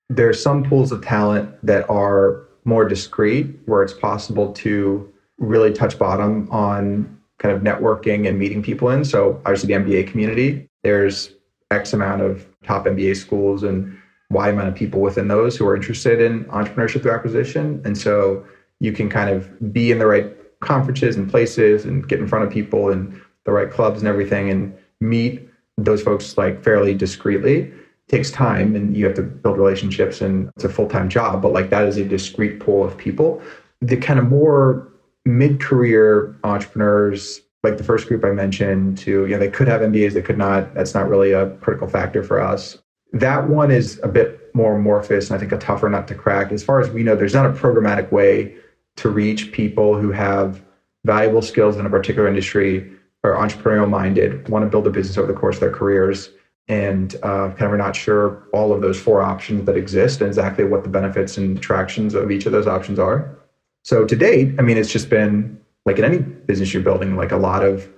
There 0.10 0.30
are 0.30 0.34
some 0.34 0.64
pools 0.64 0.92
of 0.92 1.04
talent 1.04 1.56
that 1.66 1.90
are 1.90 2.43
more 2.66 2.88
discreet, 2.88 3.48
where 3.66 3.84
it's 3.84 3.94
possible 3.94 4.54
to 4.54 5.12
really 5.38 5.74
touch 5.74 5.98
bottom 5.98 6.48
on 6.52 7.20
kind 7.40 7.56
of 7.56 7.62
networking 7.62 8.28
and 8.28 8.40
meeting 8.40 8.64
people 8.64 8.90
in. 8.90 9.04
So, 9.04 9.42
obviously, 9.46 9.74
the 9.74 9.80
MBA 9.80 10.08
community, 10.08 10.70
there's 10.84 11.34
X 11.72 11.94
amount 11.94 12.22
of 12.22 12.48
top 12.64 12.86
MBA 12.86 13.16
schools 13.18 13.64
and 13.64 13.98
Y 14.30 14.50
amount 14.50 14.68
of 14.68 14.76
people 14.76 15.02
within 15.02 15.28
those 15.28 15.56
who 15.58 15.68
are 15.68 15.76
interested 15.76 16.22
in 16.22 16.46
entrepreneurship 16.46 17.02
through 17.02 17.12
acquisition. 17.12 17.82
And 17.86 17.98
so 17.98 18.46
you 18.80 18.92
can 18.92 19.10
kind 19.10 19.30
of 19.30 19.74
be 19.74 19.92
in 19.92 20.00
the 20.00 20.08
right 20.08 20.36
conferences 20.60 21.16
and 21.16 21.30
places 21.30 21.86
and 21.86 22.08
get 22.08 22.20
in 22.20 22.28
front 22.28 22.46
of 22.46 22.52
people 22.52 22.90
and 22.90 23.20
the 23.46 23.52
right 23.52 23.70
clubs 23.70 24.00
and 24.00 24.08
everything 24.08 24.50
and 24.50 24.76
meet 25.02 25.48
those 25.78 26.02
folks 26.02 26.38
like 26.38 26.64
fairly 26.64 26.94
discreetly. 26.94 27.72
Takes 28.10 28.32
time 28.32 28.76
and 28.76 28.96
you 28.96 29.06
have 29.06 29.16
to 29.16 29.24
build 29.24 29.58
relationships 29.58 30.22
and 30.22 30.50
it's 30.56 30.66
a 30.66 30.70
full-time 30.70 31.10
job, 31.10 31.42
but 31.42 31.52
like 31.52 31.70
that 31.70 31.88
is 31.88 31.98
a 31.98 32.06
discrete 32.06 32.60
pool 32.60 32.84
of 32.84 32.98
people. 32.98 33.42
The 33.82 33.98
kind 33.98 34.20
of 34.20 34.28
more 34.28 34.88
mid-career 35.26 36.36
entrepreneurs 36.44 37.42
like 37.64 37.78
the 37.78 37.84
first 37.84 38.08
group 38.08 38.26
I 38.26 38.32
mentioned 38.32 38.98
to, 39.00 39.26
you 39.26 39.30
know, 39.30 39.40
they 39.40 39.50
could 39.50 39.70
have 39.70 39.82
MBAs, 39.82 40.14
they 40.14 40.22
could 40.22 40.38
not. 40.38 40.74
That's 40.74 40.94
not 40.94 41.08
really 41.08 41.32
a 41.32 41.50
critical 41.58 41.88
factor 41.88 42.22
for 42.22 42.42
us. 42.42 42.78
That 43.14 43.48
one 43.48 43.72
is 43.72 44.00
a 44.04 44.08
bit 44.08 44.54
more 44.54 44.76
amorphous 44.76 45.30
and 45.30 45.38
I 45.38 45.40
think 45.40 45.52
a 45.54 45.58
tougher 45.58 45.90
nut 45.90 46.08
to 46.10 46.16
crack. 46.16 46.52
As 46.52 46.64
far 46.64 46.82
as 46.82 46.90
we 46.90 47.04
know, 47.04 47.16
there's 47.16 47.34
not 47.34 47.46
a 47.46 47.54
programmatic 47.54 48.12
way 48.12 48.56
to 48.98 49.10
reach 49.10 49.52
people 49.52 50.00
who 50.00 50.12
have 50.12 50.62
valuable 51.06 51.42
skills 51.42 51.78
in 51.78 51.86
a 51.86 51.90
particular 51.90 52.28
industry, 52.28 52.92
are 53.24 53.34
entrepreneurial 53.34 53.90
minded, 53.90 54.48
want 54.50 54.64
to 54.64 54.70
build 54.70 54.86
a 54.86 54.90
business 54.90 55.18
over 55.18 55.32
the 55.32 55.38
course 55.38 55.56
of 55.56 55.62
their 55.62 55.72
careers, 55.72 56.30
and 56.68 57.16
uh, 57.24 57.50
kind 57.50 57.64
of 57.64 57.74
are 57.74 57.78
not 57.78 57.96
sure 57.96 58.48
all 58.54 58.72
of 58.72 58.82
those 58.82 59.00
four 59.00 59.22
options 59.22 59.66
that 59.66 59.76
exist 59.76 60.22
and 60.22 60.28
exactly 60.28 60.64
what 60.64 60.84
the 60.84 60.90
benefits 60.90 61.38
and 61.38 61.58
attractions 61.58 62.14
of 62.14 62.32
each 62.32 62.46
of 62.46 62.52
those 62.52 62.68
options 62.68 63.00
are. 63.00 63.38
So 63.84 64.06
to 64.06 64.16
date, 64.16 64.56
I 64.58 64.62
mean, 64.62 64.78
it's 64.78 64.92
just 64.92 65.10
been 65.10 65.60
like 65.86 66.00
in 66.00 66.06
any 66.06 66.20
business 66.20 66.74
you're 66.74 66.84
building, 66.84 67.18
like 67.18 67.32
a 67.32 67.38
lot 67.38 67.66
of 67.66 67.90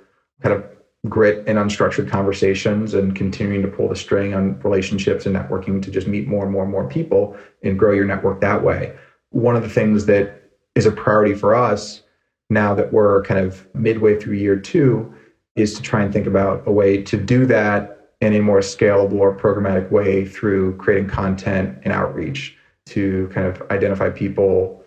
kind 0.42 0.56
of 0.56 0.66
grit 1.08 1.44
and 1.48 1.60
unstructured 1.60 2.10
conversations 2.10 2.96
and 2.96 3.16
continuing 3.16 3.62
to 3.62 3.68
pull 3.68 3.88
the 3.88 3.96
string 3.96 4.34
on 4.34 4.60
relationships 4.62 5.28
and 5.28 5.36
networking 5.36 5.82
to 5.84 5.92
just 5.92 6.08
meet 6.08 6.28
more 6.28 6.44
and 6.44 6.52
more 6.52 6.64
and 6.64 6.72
more 6.72 6.90
people 6.90 7.38
and 7.64 7.78
grow 7.78 7.92
your 7.92 8.06
network 8.06 8.42
that 8.42 8.64
way. 8.64 8.96
One 9.30 9.56
of 9.56 9.62
the 9.62 9.70
things 9.70 10.08
that 10.08 10.42
is 10.74 10.88
a 10.88 10.92
priority 10.92 11.36
for 11.36 11.54
us 11.54 12.02
now 12.50 12.74
that 12.74 12.92
we're 12.92 13.24
kind 13.24 13.40
of 13.40 13.68
midway 13.76 14.20
through 14.20 14.36
year 14.36 14.58
two 14.58 15.14
is 15.56 15.76
to 15.76 15.82
try 15.82 16.02
and 16.04 16.12
think 16.12 16.28
about 16.28 16.64
a 16.66 16.72
way 16.72 17.02
to 17.04 17.18
do 17.18 17.46
that 17.46 17.95
in 18.26 18.34
a 18.34 18.42
more 18.42 18.60
scalable 18.60 19.20
or 19.20 19.36
programmatic 19.36 19.92
way 19.92 20.26
through 20.26 20.76
creating 20.78 21.08
content 21.08 21.78
and 21.84 21.94
outreach 21.94 22.58
to 22.88 23.30
kind 23.34 23.48
of 23.48 23.62
identify 23.72 24.10
people 24.10 24.84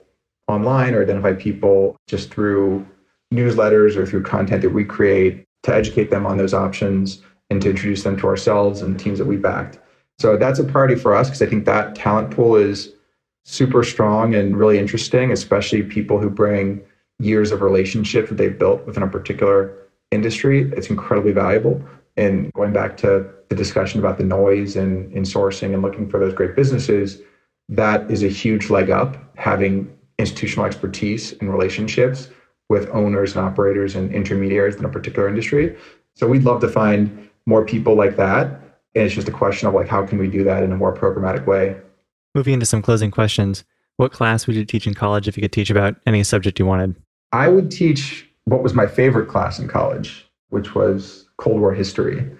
online 0.48 0.94
or 0.94 1.02
identify 1.02 1.32
people 1.32 1.96
just 2.08 2.32
through 2.32 2.84
newsletters 3.32 3.96
or 3.96 4.06
through 4.06 4.22
content 4.22 4.62
that 4.62 4.70
we 4.70 4.84
create 4.84 5.44
to 5.62 5.74
educate 5.74 6.10
them 6.10 6.26
on 6.26 6.36
those 6.36 6.54
options 6.54 7.22
and 7.50 7.62
to 7.62 7.70
introduce 7.70 8.02
them 8.02 8.16
to 8.16 8.26
ourselves 8.26 8.82
and 8.82 8.98
teams 8.98 9.18
that 9.18 9.26
we 9.26 9.36
backed. 9.36 9.78
So 10.18 10.36
that's 10.36 10.58
a 10.58 10.64
priority 10.64 10.96
for 10.96 11.14
us 11.14 11.28
because 11.28 11.42
I 11.42 11.46
think 11.46 11.64
that 11.66 11.94
talent 11.94 12.30
pool 12.30 12.56
is 12.56 12.92
super 13.44 13.84
strong 13.84 14.34
and 14.34 14.56
really 14.56 14.78
interesting, 14.78 15.30
especially 15.30 15.82
people 15.82 16.18
who 16.18 16.28
bring 16.28 16.80
years 17.20 17.52
of 17.52 17.62
relationships 17.62 18.28
that 18.28 18.36
they've 18.36 18.58
built 18.58 18.84
within 18.86 19.02
a 19.02 19.08
particular 19.08 19.74
industry. 20.10 20.70
It's 20.76 20.90
incredibly 20.90 21.32
valuable. 21.32 21.82
And 22.18 22.52
going 22.52 22.72
back 22.72 22.96
to 22.98 23.26
the 23.48 23.54
discussion 23.54 24.00
about 24.00 24.18
the 24.18 24.24
noise 24.24 24.76
and 24.76 25.10
in 25.12 25.22
sourcing 25.22 25.72
and 25.72 25.80
looking 25.80 26.10
for 26.10 26.18
those 26.18 26.34
great 26.34 26.56
businesses, 26.56 27.22
that 27.68 28.10
is 28.10 28.22
a 28.22 28.28
huge 28.28 28.68
leg 28.70 28.90
up 28.90 29.16
having 29.38 29.96
institutional 30.18 30.66
expertise 30.66 31.32
and 31.34 31.50
relationships 31.50 32.28
with 32.68 32.88
owners 32.90 33.36
and 33.36 33.44
operators 33.44 33.94
and 33.94 34.12
intermediaries 34.12 34.76
in 34.76 34.84
a 34.84 34.88
particular 34.88 35.28
industry. 35.28 35.76
So 36.14 36.26
we'd 36.26 36.42
love 36.42 36.60
to 36.62 36.68
find 36.68 37.30
more 37.46 37.64
people 37.64 37.94
like 37.94 38.16
that. 38.16 38.46
And 38.94 39.04
it's 39.04 39.14
just 39.14 39.28
a 39.28 39.32
question 39.32 39.68
of 39.68 39.74
like 39.74 39.88
how 39.88 40.04
can 40.04 40.18
we 40.18 40.28
do 40.28 40.42
that 40.44 40.62
in 40.62 40.72
a 40.72 40.76
more 40.76 40.94
programmatic 40.94 41.46
way. 41.46 41.76
Moving 42.34 42.54
into 42.54 42.66
some 42.66 42.82
closing 42.82 43.10
questions, 43.10 43.64
what 43.96 44.12
class 44.12 44.46
would 44.46 44.56
you 44.56 44.64
teach 44.64 44.86
in 44.86 44.94
college 44.94 45.28
if 45.28 45.36
you 45.36 45.40
could 45.40 45.52
teach 45.52 45.70
about 45.70 45.96
any 46.06 46.22
subject 46.24 46.58
you 46.58 46.66
wanted? 46.66 46.96
I 47.32 47.48
would 47.48 47.70
teach 47.70 48.28
what 48.44 48.62
was 48.62 48.74
my 48.74 48.86
favorite 48.86 49.28
class 49.28 49.58
in 49.58 49.68
college, 49.68 50.27
which 50.50 50.74
was 50.74 51.28
Cold 51.36 51.60
War 51.60 51.72
history. 51.72 52.30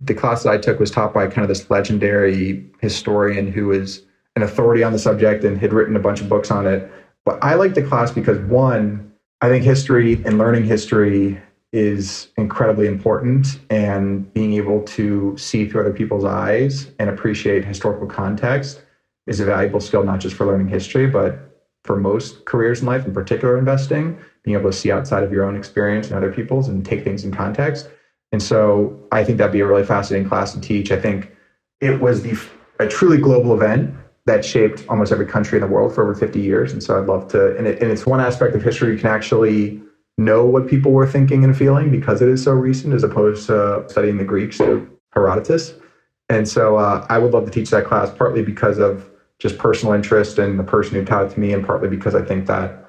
The 0.00 0.14
class 0.14 0.42
that 0.42 0.50
I 0.50 0.58
took 0.58 0.78
was 0.78 0.90
taught 0.90 1.14
by 1.14 1.26
kind 1.26 1.42
of 1.42 1.48
this 1.48 1.68
legendary 1.70 2.64
historian 2.80 3.50
who 3.50 3.66
was 3.66 4.02
an 4.36 4.42
authority 4.42 4.82
on 4.82 4.92
the 4.92 4.98
subject 4.98 5.44
and 5.44 5.58
had 5.58 5.72
written 5.72 5.96
a 5.96 6.00
bunch 6.00 6.20
of 6.20 6.28
books 6.28 6.50
on 6.50 6.66
it. 6.66 6.90
But 7.24 7.42
I 7.42 7.54
liked 7.54 7.74
the 7.74 7.82
class 7.82 8.10
because 8.10 8.38
one, 8.40 9.12
I 9.40 9.48
think 9.48 9.64
history 9.64 10.14
and 10.24 10.38
learning 10.38 10.64
history 10.64 11.40
is 11.72 12.28
incredibly 12.36 12.86
important 12.86 13.60
and 13.70 14.32
being 14.32 14.54
able 14.54 14.82
to 14.82 15.36
see 15.36 15.68
through 15.68 15.82
other 15.82 15.92
people's 15.92 16.24
eyes 16.24 16.90
and 16.98 17.10
appreciate 17.10 17.64
historical 17.64 18.06
context 18.06 18.82
is 19.26 19.40
a 19.40 19.44
valuable 19.44 19.80
skill 19.80 20.04
not 20.04 20.20
just 20.20 20.36
for 20.36 20.46
learning 20.46 20.68
history 20.68 21.06
but 21.06 21.60
for 21.84 21.96
most 21.96 22.44
careers 22.44 22.80
in 22.80 22.86
life 22.86 23.04
in 23.04 23.12
particular 23.12 23.58
investing 23.58 24.18
being 24.46 24.58
able 24.58 24.70
to 24.70 24.76
see 24.76 24.90
outside 24.90 25.22
of 25.22 25.30
your 25.30 25.44
own 25.44 25.56
experience 25.56 26.06
and 26.06 26.16
other 26.16 26.32
people's 26.32 26.68
and 26.68 26.86
take 26.86 27.04
things 27.04 27.22
in 27.24 27.30
context 27.30 27.90
and 28.32 28.42
so 28.42 28.98
i 29.12 29.22
think 29.22 29.36
that'd 29.36 29.52
be 29.52 29.60
a 29.60 29.66
really 29.66 29.84
fascinating 29.84 30.26
class 30.26 30.54
to 30.54 30.60
teach 30.60 30.90
i 30.90 30.98
think 30.98 31.36
it 31.82 32.00
was 32.00 32.22
the 32.22 32.34
a 32.78 32.86
truly 32.86 33.18
global 33.18 33.54
event 33.54 33.94
that 34.26 34.44
shaped 34.44 34.84
almost 34.88 35.12
every 35.12 35.26
country 35.26 35.56
in 35.56 35.62
the 35.62 35.72
world 35.72 35.94
for 35.94 36.02
over 36.02 36.14
50 36.14 36.40
years. 36.40 36.72
And 36.72 36.82
so 36.82 36.98
I'd 37.00 37.06
love 37.06 37.28
to, 37.28 37.56
and, 37.56 37.66
it, 37.66 37.80
and 37.80 37.90
it's 37.90 38.04
one 38.04 38.20
aspect 38.20 38.54
of 38.54 38.62
history 38.62 38.92
you 38.92 38.98
can 38.98 39.08
actually 39.08 39.80
know 40.18 40.44
what 40.44 40.66
people 40.66 40.92
were 40.92 41.06
thinking 41.06 41.44
and 41.44 41.56
feeling 41.56 41.90
because 41.90 42.20
it 42.22 42.28
is 42.28 42.42
so 42.42 42.52
recent 42.52 42.92
as 42.92 43.04
opposed 43.04 43.46
to 43.46 43.84
studying 43.88 44.16
the 44.16 44.24
Greeks 44.24 44.60
or 44.60 44.86
Herodotus. 45.12 45.74
And 46.28 46.48
so 46.48 46.76
uh, 46.76 47.06
I 47.08 47.18
would 47.18 47.32
love 47.32 47.44
to 47.44 47.50
teach 47.50 47.70
that 47.70 47.84
class 47.84 48.10
partly 48.10 48.42
because 48.42 48.78
of 48.78 49.08
just 49.38 49.58
personal 49.58 49.94
interest 49.94 50.38
and 50.38 50.58
the 50.58 50.64
person 50.64 50.94
who 50.94 51.04
taught 51.04 51.26
it 51.26 51.34
to 51.34 51.40
me, 51.40 51.52
and 51.52 51.64
partly 51.64 51.88
because 51.88 52.14
I 52.14 52.22
think 52.22 52.46
that 52.46 52.85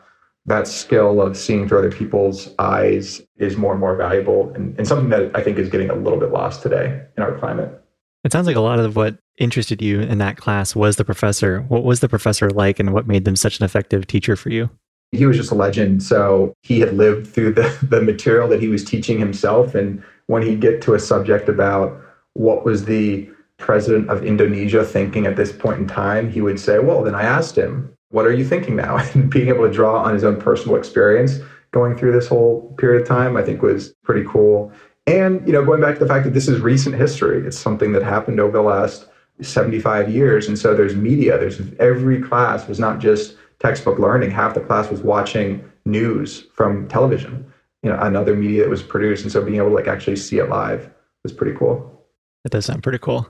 that 0.48 0.68
skill 0.68 1.22
of 1.22 1.38
seeing 1.38 1.68
through 1.68 1.80
other 1.80 1.91
people's 1.91 2.50
eyes 2.58 3.22
is 3.38 3.58
more 3.58 3.74
and 3.74 3.80
more 3.80 3.95
valuable 3.95 4.52
and, 4.56 4.78
and 4.78 4.88
something 4.88 5.10
that 5.10 5.36
I 5.36 5.43
think 5.43 5.58
is 5.58 5.70
getting 5.70 5.89
a 5.89 5.95
little 5.95 6.20
bit 6.20 6.32
lost 6.32 6.62
today 6.62 7.02
in 7.18 7.24
our 7.24 7.38
climate. 7.38 7.84
It 8.24 8.32
sounds 8.32 8.48
like 8.48 8.56
a 8.56 8.62
lot 8.62 8.80
of 8.80 8.95
what 8.95 9.18
interested 9.38 9.82
you 9.82 10.00
in 10.00 10.18
that 10.18 10.38
class 10.38 10.76
was 10.76 10.95
the 10.95 11.06
professor. 11.06 11.62
What 11.62 11.84
was 11.84 12.00
the 12.00 12.10
professor 12.10 12.50
like 12.50 12.80
and 12.80 12.93
what 12.93 13.08
made 13.08 13.26
them 13.26 13.36
such 13.36 13.60
an 13.60 13.66
effective 13.66 14.08
teacher 14.08 14.36
for 14.36 14.50
you? 14.50 14.70
He 15.12 15.26
was 15.26 15.38
just 15.38 15.52
a 15.52 15.56
legend. 15.56 16.02
So 16.02 16.54
he 16.64 16.80
had 16.80 16.93
lived 16.93 17.28
through 17.28 17.54
the, 17.54 17.78
the 17.89 18.02
material 18.02 18.48
that 18.48 18.62
he 18.62 18.70
was 18.70 18.84
teaching 18.84 19.20
himself. 19.20 19.76
And 19.76 20.02
when 20.28 20.41
he'd 20.41 20.62
get 20.62 20.82
to 20.84 20.93
a 20.93 21.00
subject 21.00 21.50
about 21.50 22.02
what 22.34 22.66
was 22.66 22.86
the 22.86 23.30
president 23.58 24.10
of 24.10 24.24
Indonesia 24.24 24.84
thinking 24.84 25.26
at 25.26 25.36
this 25.36 25.52
point 25.52 25.80
in 25.80 25.88
time, 25.88 26.30
he 26.30 26.41
would 26.41 26.60
say, 26.60 26.80
Well, 26.80 27.04
then 27.04 27.16
I 27.16 27.24
asked 27.24 27.58
him, 27.58 27.97
What 28.10 28.26
are 28.26 28.34
you 28.34 28.45
thinking 28.45 28.76
now? 28.76 28.97
And 29.14 29.30
being 29.30 29.49
able 29.49 29.68
to 29.68 29.74
draw 29.74 30.03
on 30.03 30.14
his 30.14 30.24
own 30.24 30.39
personal 30.39 30.78
experience 30.78 31.39
going 31.72 31.97
through 31.97 32.14
this 32.14 32.28
whole 32.28 32.74
period 32.78 33.01
of 33.01 33.08
time, 33.08 33.36
I 33.36 33.43
think 33.43 33.62
was 33.62 33.93
pretty 34.03 34.28
cool. 34.28 34.72
And, 35.05 35.45
you 35.47 35.53
know, 35.53 35.64
going 35.64 35.82
back 35.82 35.95
to 35.95 35.99
the 35.99 36.08
fact 36.08 36.26
that 36.26 36.34
this 36.34 36.47
is 36.47 36.60
recent 36.60 36.95
history, 36.95 37.45
it's 37.45 37.58
something 37.58 37.93
that 37.93 38.03
happened 38.03 38.39
over 38.39 38.51
the 38.51 38.62
last 38.62 39.08
75 39.41 40.10
years. 40.10 40.47
And 40.47 40.58
so 40.58 40.74
there's 40.74 40.95
media, 40.95 41.38
there's 41.38 41.62
every 41.80 42.22
class 42.22 42.68
was 42.68 42.80
not 42.80 42.99
just 42.99 43.36
textbook 43.60 43.99
learning. 43.99 44.32
Half 44.32 44.53
the 44.53 44.62
class 44.62 44.89
was 44.89 45.01
watching 45.01 45.64
news 45.86 46.47
from 46.53 46.88
television, 46.88 47.51
you 47.84 47.89
know, 47.89 47.97
another 47.99 48.36
media 48.36 48.64
that 48.64 48.70
was 48.70 48.84
produced. 48.84 49.24
And 49.24 49.32
so 49.32 49.41
being 49.41 49.58
able 49.58 49.70
to 49.70 49.76
like 49.76 49.88
actually 49.88 50.18
see 50.18 50.39
it 50.39 50.49
live 50.49 50.89
was 51.24 51.32
pretty 51.32 51.58
cool. 51.58 52.05
That 52.43 52.51
does 52.51 52.66
sound 52.66 52.84
pretty 52.84 52.99
cool. 52.99 53.30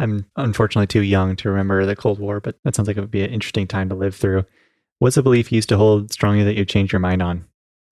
I'm 0.00 0.26
unfortunately 0.36 0.86
too 0.86 1.02
young 1.02 1.36
to 1.36 1.50
remember 1.50 1.84
the 1.84 1.94
Cold 1.94 2.18
War, 2.18 2.40
but 2.40 2.56
that 2.64 2.74
sounds 2.74 2.88
like 2.88 2.96
it 2.96 3.00
would 3.00 3.10
be 3.10 3.22
an 3.22 3.30
interesting 3.30 3.68
time 3.68 3.88
to 3.90 3.94
live 3.94 4.16
through. 4.16 4.44
What's 4.98 5.18
a 5.18 5.22
belief 5.22 5.52
you 5.52 5.56
used 5.56 5.68
to 5.68 5.76
hold 5.76 6.10
strongly 6.10 6.42
that 6.42 6.56
you 6.56 6.64
changed 6.64 6.92
your 6.92 7.00
mind 7.00 7.22
on? 7.22 7.44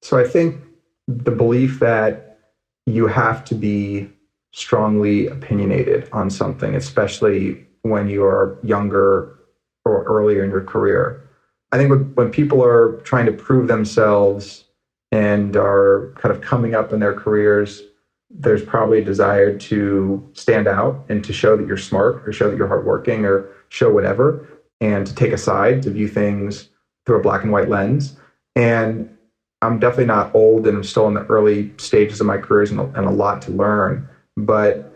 So 0.02 0.18
I 0.18 0.26
think 0.26 0.60
the 1.06 1.30
belief 1.30 1.80
that 1.80 2.38
you 2.86 3.06
have 3.06 3.44
to 3.44 3.54
be 3.54 4.10
strongly 4.52 5.26
opinionated 5.26 6.08
on 6.12 6.30
something, 6.30 6.74
especially 6.74 7.66
when 7.82 8.08
you're 8.08 8.58
younger 8.62 9.38
or 9.84 10.04
earlier 10.04 10.42
in 10.42 10.50
your 10.50 10.64
career. 10.64 11.28
I 11.72 11.76
think 11.76 12.16
when 12.16 12.30
people 12.30 12.64
are 12.64 12.96
trying 13.02 13.26
to 13.26 13.32
prove 13.32 13.68
themselves 13.68 14.64
and 15.12 15.56
are 15.56 16.14
kind 16.16 16.34
of 16.34 16.40
coming 16.40 16.74
up 16.74 16.92
in 16.92 17.00
their 17.00 17.14
careers, 17.14 17.82
there's 18.30 18.62
probably 18.62 18.98
a 18.98 19.04
desire 19.04 19.56
to 19.58 20.28
stand 20.34 20.68
out 20.68 21.04
and 21.08 21.24
to 21.24 21.32
show 21.32 21.56
that 21.56 21.66
you're 21.66 21.76
smart 21.76 22.26
or 22.28 22.32
show 22.32 22.50
that 22.50 22.56
you're 22.56 22.68
hardworking 22.68 23.24
or 23.24 23.48
show 23.68 23.92
whatever. 23.92 24.46
and 24.80 25.08
to 25.08 25.14
take 25.14 25.32
a 25.32 25.38
side, 25.38 25.82
to 25.82 25.90
view 25.90 26.06
things 26.06 26.68
through 27.04 27.18
a 27.18 27.20
black 27.20 27.42
and 27.42 27.50
white 27.50 27.68
lens. 27.68 28.16
And 28.54 29.12
I'm 29.60 29.80
definitely 29.80 30.06
not 30.06 30.32
old 30.36 30.68
and 30.68 30.76
I'm 30.76 30.84
still 30.84 31.08
in 31.08 31.14
the 31.14 31.26
early 31.26 31.72
stages 31.78 32.20
of 32.20 32.28
my 32.28 32.38
careers 32.38 32.70
and, 32.70 32.78
and 32.96 33.06
a 33.06 33.10
lot 33.10 33.42
to 33.42 33.50
learn. 33.50 34.08
But 34.36 34.88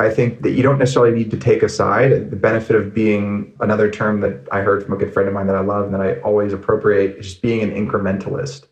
I 0.00 0.08
think 0.08 0.42
that 0.42 0.52
you 0.52 0.62
don't 0.62 0.78
necessarily 0.78 1.14
need 1.14 1.30
to 1.32 1.36
take 1.36 1.62
a 1.62 1.68
side. 1.68 2.30
The 2.30 2.36
benefit 2.36 2.76
of 2.76 2.94
being 2.94 3.52
another 3.60 3.90
term 3.90 4.20
that 4.20 4.48
I 4.52 4.60
heard 4.60 4.82
from 4.82 4.94
a 4.94 4.96
good 4.96 5.12
friend 5.12 5.28
of 5.28 5.34
mine 5.34 5.48
that 5.48 5.56
I 5.56 5.60
love 5.60 5.84
and 5.84 5.94
that 5.94 6.00
I 6.00 6.20
always 6.20 6.52
appropriate 6.52 7.18
is 7.18 7.26
just 7.26 7.42
being 7.42 7.62
an 7.62 7.72
incrementalist, 7.72 8.64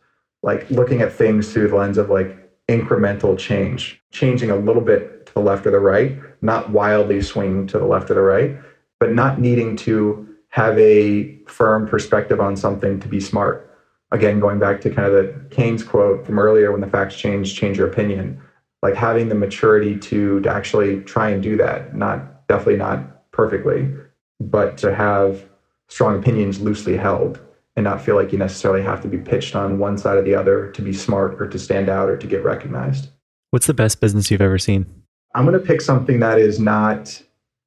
like 0.42 0.70
looking 0.70 1.02
at 1.02 1.12
things 1.12 1.52
through 1.52 1.68
the 1.68 1.76
lens 1.76 1.98
of 1.98 2.08
like 2.08 2.45
incremental 2.68 3.38
change, 3.38 4.02
changing 4.10 4.50
a 4.50 4.56
little 4.56 4.82
bit 4.82 5.26
to 5.26 5.34
the 5.34 5.40
left 5.40 5.66
or 5.66 5.70
the 5.70 5.78
right, 5.78 6.18
not 6.42 6.70
wildly 6.70 7.22
swinging 7.22 7.66
to 7.68 7.78
the 7.78 7.84
left 7.84 8.10
or 8.10 8.14
the 8.14 8.20
right, 8.20 8.56
but 8.98 9.12
not 9.12 9.40
needing 9.40 9.76
to 9.76 10.26
have 10.48 10.78
a 10.78 11.38
firm 11.46 11.86
perspective 11.86 12.40
on 12.40 12.56
something 12.56 12.98
to 13.00 13.08
be 13.08 13.20
smart. 13.20 13.62
Again, 14.12 14.40
going 14.40 14.58
back 14.58 14.80
to 14.82 14.90
kind 14.90 15.06
of 15.06 15.12
the 15.12 15.54
Keynes 15.54 15.82
quote 15.82 16.24
from 16.24 16.38
earlier 16.38 16.72
when 16.72 16.80
the 16.80 16.86
facts 16.86 17.16
change, 17.16 17.54
change 17.54 17.78
your 17.78 17.88
opinion. 17.88 18.40
Like 18.82 18.94
having 18.94 19.28
the 19.28 19.34
maturity 19.34 19.98
to, 19.98 20.40
to 20.40 20.50
actually 20.50 21.02
try 21.02 21.30
and 21.30 21.42
do 21.42 21.56
that, 21.56 21.94
not 21.94 22.46
definitely 22.48 22.76
not 22.76 23.30
perfectly, 23.32 23.92
but 24.40 24.78
to 24.78 24.94
have 24.94 25.44
strong 25.88 26.18
opinions 26.18 26.60
loosely 26.60 26.96
held 26.96 27.40
and 27.76 27.84
not 27.84 28.00
feel 28.00 28.16
like 28.16 28.32
you 28.32 28.38
necessarily 28.38 28.82
have 28.82 29.02
to 29.02 29.08
be 29.08 29.18
pitched 29.18 29.54
on 29.54 29.78
one 29.78 29.98
side 29.98 30.16
or 30.16 30.22
the 30.22 30.34
other 30.34 30.70
to 30.72 30.82
be 30.82 30.92
smart 30.92 31.40
or 31.40 31.46
to 31.46 31.58
stand 31.58 31.88
out 31.88 32.08
or 32.08 32.16
to 32.16 32.26
get 32.26 32.42
recognized. 32.42 33.08
What's 33.50 33.66
the 33.66 33.74
best 33.74 34.00
business 34.00 34.30
you've 34.30 34.40
ever 34.40 34.58
seen? 34.58 34.86
I'm 35.34 35.44
going 35.44 35.58
to 35.58 35.64
pick 35.64 35.82
something 35.82 36.20
that 36.20 36.38
is 36.38 36.58
not 36.58 37.22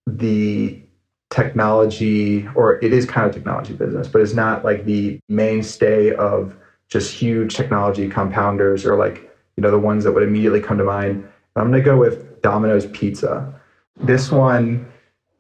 the 0.08 0.82
technology, 1.30 2.48
or 2.56 2.84
it 2.84 2.92
is 2.92 3.06
kind 3.06 3.28
of 3.28 3.34
technology 3.34 3.74
business, 3.74 4.08
but 4.08 4.22
it's 4.22 4.34
not 4.34 4.66
like 4.66 4.86
the 4.86 5.20
mainstay 5.30 6.14
of 6.16 6.56
just 6.88 7.14
huge 7.14 7.56
technology 7.56 8.10
compounders 8.10 8.84
or 8.84 8.96
like, 8.96 9.32
you 9.56 9.62
know, 9.62 9.70
the 9.70 9.78
ones 9.78 10.04
that 10.04 10.12
would 10.12 10.24
immediately 10.24 10.60
come 10.60 10.80
to 10.80 10.84
mind. 10.84 11.28
I'm 11.56 11.70
going 11.70 11.74
to 11.74 11.86
go 11.86 11.98
with 11.98 12.42
Domino's 12.42 12.88
Pizza. 12.88 13.54
This 13.98 14.32
one, 14.32 14.92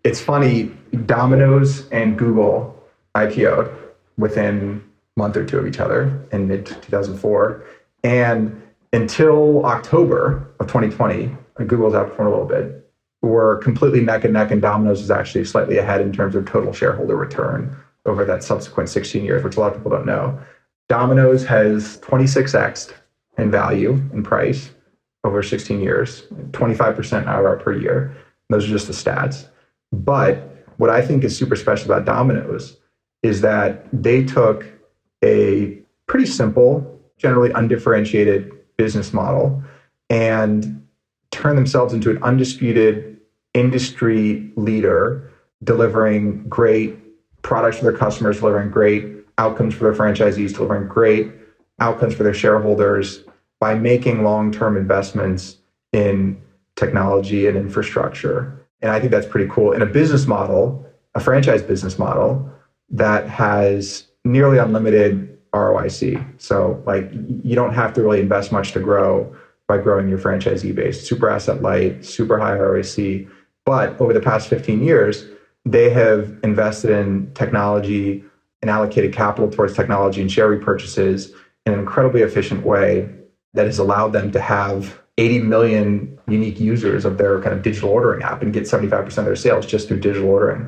it's 0.03 0.22
funny, 0.22 0.72
Domino's 1.07 1.89
and 1.89 2.17
Google 2.20 2.76
IPO'd 3.15 3.79
within 4.20 4.84
a 5.15 5.20
month 5.20 5.38
or 5.38 5.45
two 5.45 5.57
of 5.57 5.65
each 5.65 5.80
other 5.80 6.28
in 6.32 6.47
mid 6.47 6.65
2004. 6.65 7.65
And 8.03 8.61
until 8.93 9.65
October 9.65 10.47
of 10.59 10.67
2020, 10.67 11.36
Google's 11.67 11.93
outperformed 11.93 12.28
a 12.28 12.30
little 12.30 12.45
bit, 12.45 12.89
We 13.22 13.30
were 13.30 13.57
completely 13.57 14.01
neck 14.01 14.24
and 14.24 14.34
neck, 14.34 14.51
and 14.51 14.61
Domino's 14.61 15.01
is 15.01 15.11
actually 15.11 15.45
slightly 15.45 15.78
ahead 15.78 16.01
in 16.01 16.13
terms 16.13 16.36
of 16.36 16.45
total 16.45 16.72
shareholder 16.72 17.15
return 17.15 17.76
over 18.05 18.24
that 18.26 18.43
subsequent 18.43 18.89
16 18.89 19.24
years, 19.24 19.43
which 19.43 19.57
a 19.57 19.59
lot 19.59 19.72
of 19.72 19.78
people 19.78 19.91
don't 19.91 20.05
know. 20.05 20.39
Domino's 20.88 21.45
has 21.45 21.97
26x 21.99 22.93
in 23.38 23.51
value 23.51 23.91
in 24.13 24.24
price 24.24 24.72
over 25.24 25.43
16 25.43 25.82
years, 25.82 26.24
25% 26.51 27.26
IRR 27.26 27.61
per 27.61 27.74
year. 27.74 28.15
Those 28.49 28.65
are 28.65 28.70
just 28.70 28.88
the 28.88 28.93
stats. 28.93 29.47
But 29.91 30.65
what 30.78 30.89
I 30.89 31.01
think 31.01 31.24
is 31.24 31.38
super 31.38 31.55
special 31.55 31.91
about 31.91 32.05
Domino's 32.05 32.78
is 33.24 33.41
that 33.41 33.86
they 33.91 34.24
took 34.24 34.65
a 35.24 35.78
pretty 36.07 36.26
simple, 36.26 36.99
generally 37.17 37.51
undifferentiated 37.51 38.51
business 38.78 39.13
model 39.13 39.61
and 40.09 40.88
turned 41.32 41.57
themselves 41.57 41.93
into 41.93 42.09
an 42.09 42.22
undisputed 42.24 43.20
industry 43.53 44.51
leader, 44.55 45.32
delivering 45.63 46.47
great 46.47 46.97
products 47.41 47.78
for 47.78 47.84
their 47.84 47.97
customers, 47.97 48.39
delivering 48.39 48.72
great 48.72 49.05
outcomes 49.38 49.74
for 49.74 49.84
their 49.84 49.93
franchisees, 49.93 50.53
delivering 50.53 50.88
great 50.88 51.32
outcomes 51.80 52.13
for 52.13 52.24
their 52.24 52.34
shareholders 52.34 53.24
by 53.59 53.76
making 53.76 54.24
long 54.24 54.51
term 54.51 54.78
investments 54.78 55.57
in 55.91 56.41
technology 56.76 57.47
and 57.47 57.57
infrastructure. 57.57 58.65
And 58.82 58.91
I 58.91 58.99
think 58.99 59.11
that's 59.11 59.28
pretty 59.28 59.49
cool. 59.51 59.74
In 59.74 59.82
a 59.82 59.86
business 59.86 60.26
model, 60.28 60.86
a 61.15 61.20
franchise 61.20 61.61
business 61.61 61.99
model, 61.99 62.49
that 62.92 63.28
has 63.28 64.08
nearly 64.26 64.58
unlimited 64.58 65.38
ROIC. 65.54 66.42
So 66.42 66.82
like 66.86 67.10
you 67.12 67.56
don't 67.56 67.74
have 67.74 67.94
to 67.94 68.02
really 68.02 68.22
invest 68.22 68.52
much 68.52 68.72
to 68.74 68.80
grow 68.80 69.36
by 69.68 69.78
growing 69.78 70.10
your 70.10 70.20
franchisee 70.20 70.74
base. 70.74 71.08
Super 71.08 71.30
asset 71.30 71.62
light, 71.62 72.06
super 72.06 72.40
high 72.40 72.58
ROIC. 72.58 73.30
But 73.66 74.00
over 74.02 74.14
the 74.14 74.22
past 74.22 74.48
15 74.48 74.84
years, 74.84 75.26
they 75.66 75.90
have 75.90 76.36
invested 76.44 76.92
in 76.92 77.32
technology 77.34 78.24
and 78.62 78.70
allocated 78.70 79.14
capital 79.14 79.50
towards 79.50 79.76
technology 79.76 80.22
and 80.22 80.32
share 80.32 80.50
repurchases 80.50 81.32
in 81.66 81.74
an 81.74 81.80
incredibly 81.80 82.22
efficient 82.22 82.66
way 82.66 83.10
that 83.54 83.66
has 83.66 83.80
allowed 83.80 84.14
them 84.14 84.32
to 84.32 84.40
have 84.40 85.00
80 85.18 85.42
million 85.42 86.20
unique 86.28 86.60
users 86.60 87.06
of 87.06 87.18
their 87.18 87.42
kind 87.42 87.54
of 87.54 87.62
digital 87.62 87.90
ordering 87.90 88.24
app 88.24 88.42
and 88.42 88.54
get 88.54 88.64
75% 88.64 89.18
of 89.18 89.26
their 89.26 89.36
sales 89.36 89.66
just 89.66 89.88
through 89.88 90.00
digital 90.00 90.30
ordering. 90.30 90.68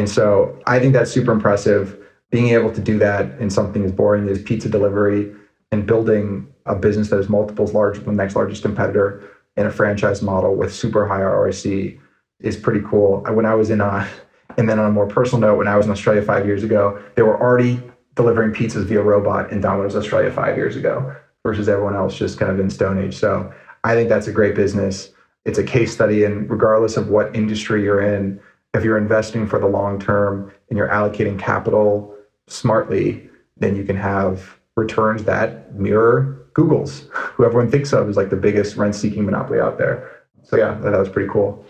And 0.00 0.08
so 0.08 0.58
I 0.66 0.78
think 0.78 0.94
that's 0.94 1.12
super 1.12 1.30
impressive. 1.30 1.94
Being 2.30 2.48
able 2.48 2.72
to 2.72 2.80
do 2.80 2.98
that 3.00 3.38
in 3.38 3.50
something 3.50 3.84
as 3.84 3.92
boring 3.92 4.26
as 4.30 4.40
pizza 4.40 4.70
delivery 4.70 5.30
and 5.72 5.86
building 5.86 6.48
a 6.64 6.74
business 6.74 7.10
that 7.10 7.18
is 7.18 7.28
multiples 7.28 7.74
larger 7.74 8.00
than 8.00 8.16
the 8.16 8.22
next 8.22 8.34
largest 8.34 8.62
competitor 8.62 9.22
in 9.58 9.66
a 9.66 9.70
franchise 9.70 10.22
model 10.22 10.54
with 10.54 10.74
super 10.74 11.06
high 11.06 11.20
ROIC 11.20 12.00
is 12.40 12.56
pretty 12.56 12.80
cool. 12.88 13.20
When 13.28 13.44
I 13.44 13.54
was 13.54 13.68
in, 13.68 13.82
uh, 13.82 14.08
and 14.56 14.66
then 14.70 14.78
on 14.78 14.86
a 14.86 14.90
more 14.90 15.06
personal 15.06 15.42
note, 15.42 15.58
when 15.58 15.68
I 15.68 15.76
was 15.76 15.84
in 15.84 15.92
Australia 15.92 16.22
five 16.22 16.46
years 16.46 16.62
ago, 16.62 16.98
they 17.14 17.20
were 17.20 17.38
already 17.38 17.82
delivering 18.14 18.54
pizzas 18.54 18.86
via 18.86 19.02
robot 19.02 19.52
in 19.52 19.60
Domino's 19.60 19.96
Australia 19.96 20.32
five 20.32 20.56
years 20.56 20.76
ago 20.76 21.14
versus 21.42 21.68
everyone 21.68 21.94
else 21.94 22.16
just 22.16 22.38
kind 22.38 22.50
of 22.50 22.58
in 22.58 22.70
Stone 22.70 22.96
Age. 23.04 23.18
So 23.18 23.52
I 23.84 23.94
think 23.94 24.08
that's 24.08 24.28
a 24.28 24.32
great 24.32 24.54
business. 24.54 25.10
It's 25.44 25.58
a 25.58 25.62
case 25.62 25.92
study, 25.92 26.24
and 26.24 26.48
regardless 26.48 26.96
of 26.96 27.08
what 27.08 27.36
industry 27.36 27.82
you're 27.82 28.00
in, 28.00 28.40
if 28.74 28.84
you're 28.84 28.98
investing 28.98 29.46
for 29.46 29.58
the 29.58 29.66
long 29.66 29.98
term 29.98 30.52
and 30.68 30.78
you're 30.78 30.88
allocating 30.88 31.38
capital 31.38 32.14
smartly, 32.46 33.28
then 33.56 33.76
you 33.76 33.84
can 33.84 33.96
have 33.96 34.58
returns 34.76 35.24
that 35.24 35.74
mirror 35.74 36.36
Google's, 36.54 37.06
who 37.12 37.44
everyone 37.44 37.70
thinks 37.70 37.92
of 37.92 38.08
as 38.08 38.16
like 38.16 38.30
the 38.30 38.36
biggest 38.36 38.76
rent 38.76 38.94
seeking 38.94 39.24
monopoly 39.24 39.60
out 39.60 39.78
there. 39.78 40.10
So, 40.42 40.56
yeah, 40.56 40.74
that 40.80 40.98
was 40.98 41.08
pretty 41.08 41.28
cool. 41.30 41.64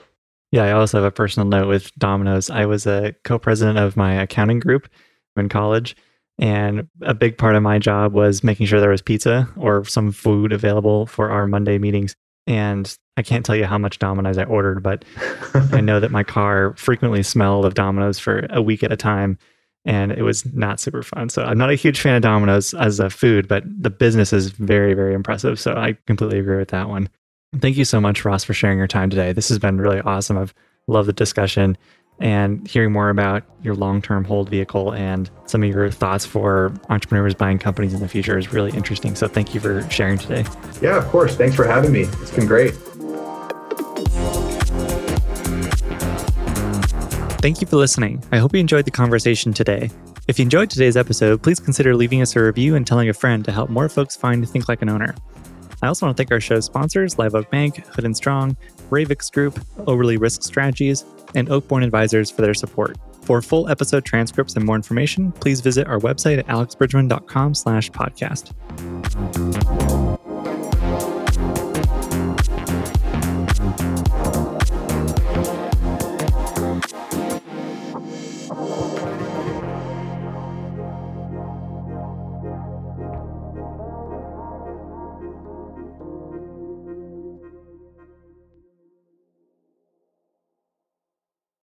Yeah, 0.52 0.64
I 0.64 0.72
also 0.72 0.98
have 0.98 1.04
a 1.04 1.10
personal 1.10 1.48
note 1.48 1.68
with 1.68 1.94
Domino's. 1.96 2.50
I 2.50 2.66
was 2.66 2.86
a 2.86 3.14
co 3.24 3.38
president 3.38 3.78
of 3.78 3.96
my 3.96 4.14
accounting 4.14 4.58
group 4.58 4.88
in 5.36 5.48
college. 5.48 5.96
And 6.38 6.88
a 7.02 7.12
big 7.12 7.36
part 7.36 7.54
of 7.54 7.62
my 7.62 7.78
job 7.78 8.14
was 8.14 8.42
making 8.42 8.66
sure 8.66 8.80
there 8.80 8.90
was 8.90 9.02
pizza 9.02 9.48
or 9.56 9.84
some 9.84 10.10
food 10.10 10.52
available 10.52 11.04
for 11.04 11.30
our 11.30 11.46
Monday 11.46 11.76
meetings. 11.76 12.16
And 12.50 12.98
I 13.16 13.22
can't 13.22 13.46
tell 13.46 13.54
you 13.54 13.64
how 13.64 13.78
much 13.78 14.00
Domino's 14.00 14.36
I 14.36 14.42
ordered, 14.42 14.82
but 14.82 15.04
I 15.72 15.80
know 15.80 16.00
that 16.00 16.10
my 16.10 16.24
car 16.24 16.74
frequently 16.76 17.22
smelled 17.22 17.64
of 17.64 17.74
Domino's 17.74 18.18
for 18.18 18.48
a 18.50 18.60
week 18.60 18.82
at 18.82 18.90
a 18.90 18.96
time. 18.96 19.38
And 19.84 20.10
it 20.10 20.22
was 20.22 20.44
not 20.52 20.80
super 20.80 21.04
fun. 21.04 21.28
So 21.28 21.44
I'm 21.44 21.56
not 21.56 21.70
a 21.70 21.76
huge 21.76 22.00
fan 22.00 22.16
of 22.16 22.22
Domino's 22.22 22.74
as 22.74 22.98
a 22.98 23.08
food, 23.08 23.46
but 23.46 23.62
the 23.66 23.88
business 23.88 24.32
is 24.32 24.50
very, 24.50 24.94
very 24.94 25.14
impressive. 25.14 25.60
So 25.60 25.74
I 25.74 25.96
completely 26.08 26.40
agree 26.40 26.58
with 26.58 26.70
that 26.70 26.88
one. 26.88 27.08
Thank 27.60 27.76
you 27.76 27.84
so 27.84 28.00
much, 28.00 28.24
Ross, 28.24 28.42
for 28.42 28.52
sharing 28.52 28.78
your 28.78 28.88
time 28.88 29.10
today. 29.10 29.32
This 29.32 29.48
has 29.48 29.60
been 29.60 29.80
really 29.80 30.00
awesome. 30.00 30.36
I've 30.36 30.52
loved 30.88 31.08
the 31.08 31.12
discussion 31.12 31.78
and 32.20 32.66
hearing 32.68 32.92
more 32.92 33.08
about 33.08 33.42
your 33.62 33.74
long 33.74 34.00
term 34.02 34.24
hold 34.24 34.48
vehicle 34.48 34.92
and 34.92 35.30
some 35.46 35.62
of 35.62 35.68
your 35.68 35.90
thoughts 35.90 36.24
for 36.24 36.72
entrepreneurs 36.88 37.34
buying 37.34 37.58
companies 37.58 37.94
in 37.94 38.00
the 38.00 38.08
future 38.08 38.38
is 38.38 38.52
really 38.52 38.70
interesting. 38.72 39.14
So 39.14 39.26
thank 39.26 39.54
you 39.54 39.60
for 39.60 39.88
sharing 39.90 40.18
today. 40.18 40.44
Yeah, 40.80 40.96
of 40.96 41.06
course. 41.06 41.36
Thanks 41.36 41.56
for 41.56 41.64
having 41.64 41.92
me. 41.92 42.02
It's 42.02 42.30
been 42.30 42.46
great. 42.46 42.74
Thank 47.40 47.62
you 47.62 47.66
for 47.66 47.76
listening. 47.76 48.22
I 48.32 48.36
hope 48.36 48.52
you 48.52 48.60
enjoyed 48.60 48.84
the 48.84 48.90
conversation 48.90 49.54
today. 49.54 49.90
If 50.28 50.38
you 50.38 50.42
enjoyed 50.42 50.68
today's 50.68 50.96
episode, 50.96 51.42
please 51.42 51.58
consider 51.58 51.96
leaving 51.96 52.20
us 52.20 52.36
a 52.36 52.42
review 52.42 52.74
and 52.74 52.86
telling 52.86 53.08
a 53.08 53.14
friend 53.14 53.42
to 53.46 53.50
help 53.50 53.70
more 53.70 53.88
folks 53.88 54.14
find 54.14 54.46
Think 54.46 54.68
Like 54.68 54.82
an 54.82 54.90
Owner. 54.90 55.14
I 55.82 55.86
also 55.86 56.04
want 56.04 56.16
to 56.16 56.20
thank 56.20 56.30
our 56.30 56.40
show's 56.40 56.66
sponsors, 56.66 57.18
Live 57.18 57.34
Oak 57.34 57.50
Bank, 57.50 57.86
Hood 57.86 58.04
and 58.04 58.14
Strong, 58.14 58.58
Ravix 58.90 59.32
Group, 59.32 59.54
Oberle 59.78 60.20
Risk 60.20 60.42
Strategies, 60.42 61.06
and 61.34 61.48
Oakbourne 61.48 61.84
Advisors 61.84 62.30
for 62.30 62.42
their 62.42 62.54
support. 62.54 62.96
For 63.22 63.42
full 63.42 63.68
episode 63.68 64.04
transcripts 64.04 64.56
and 64.56 64.64
more 64.64 64.76
information, 64.76 65.32
please 65.32 65.60
visit 65.60 65.86
our 65.86 65.98
website 65.98 66.38
at 66.38 66.46
alexbridgeman.com 66.46 67.54
slash 67.54 67.90
podcast. 67.90 68.50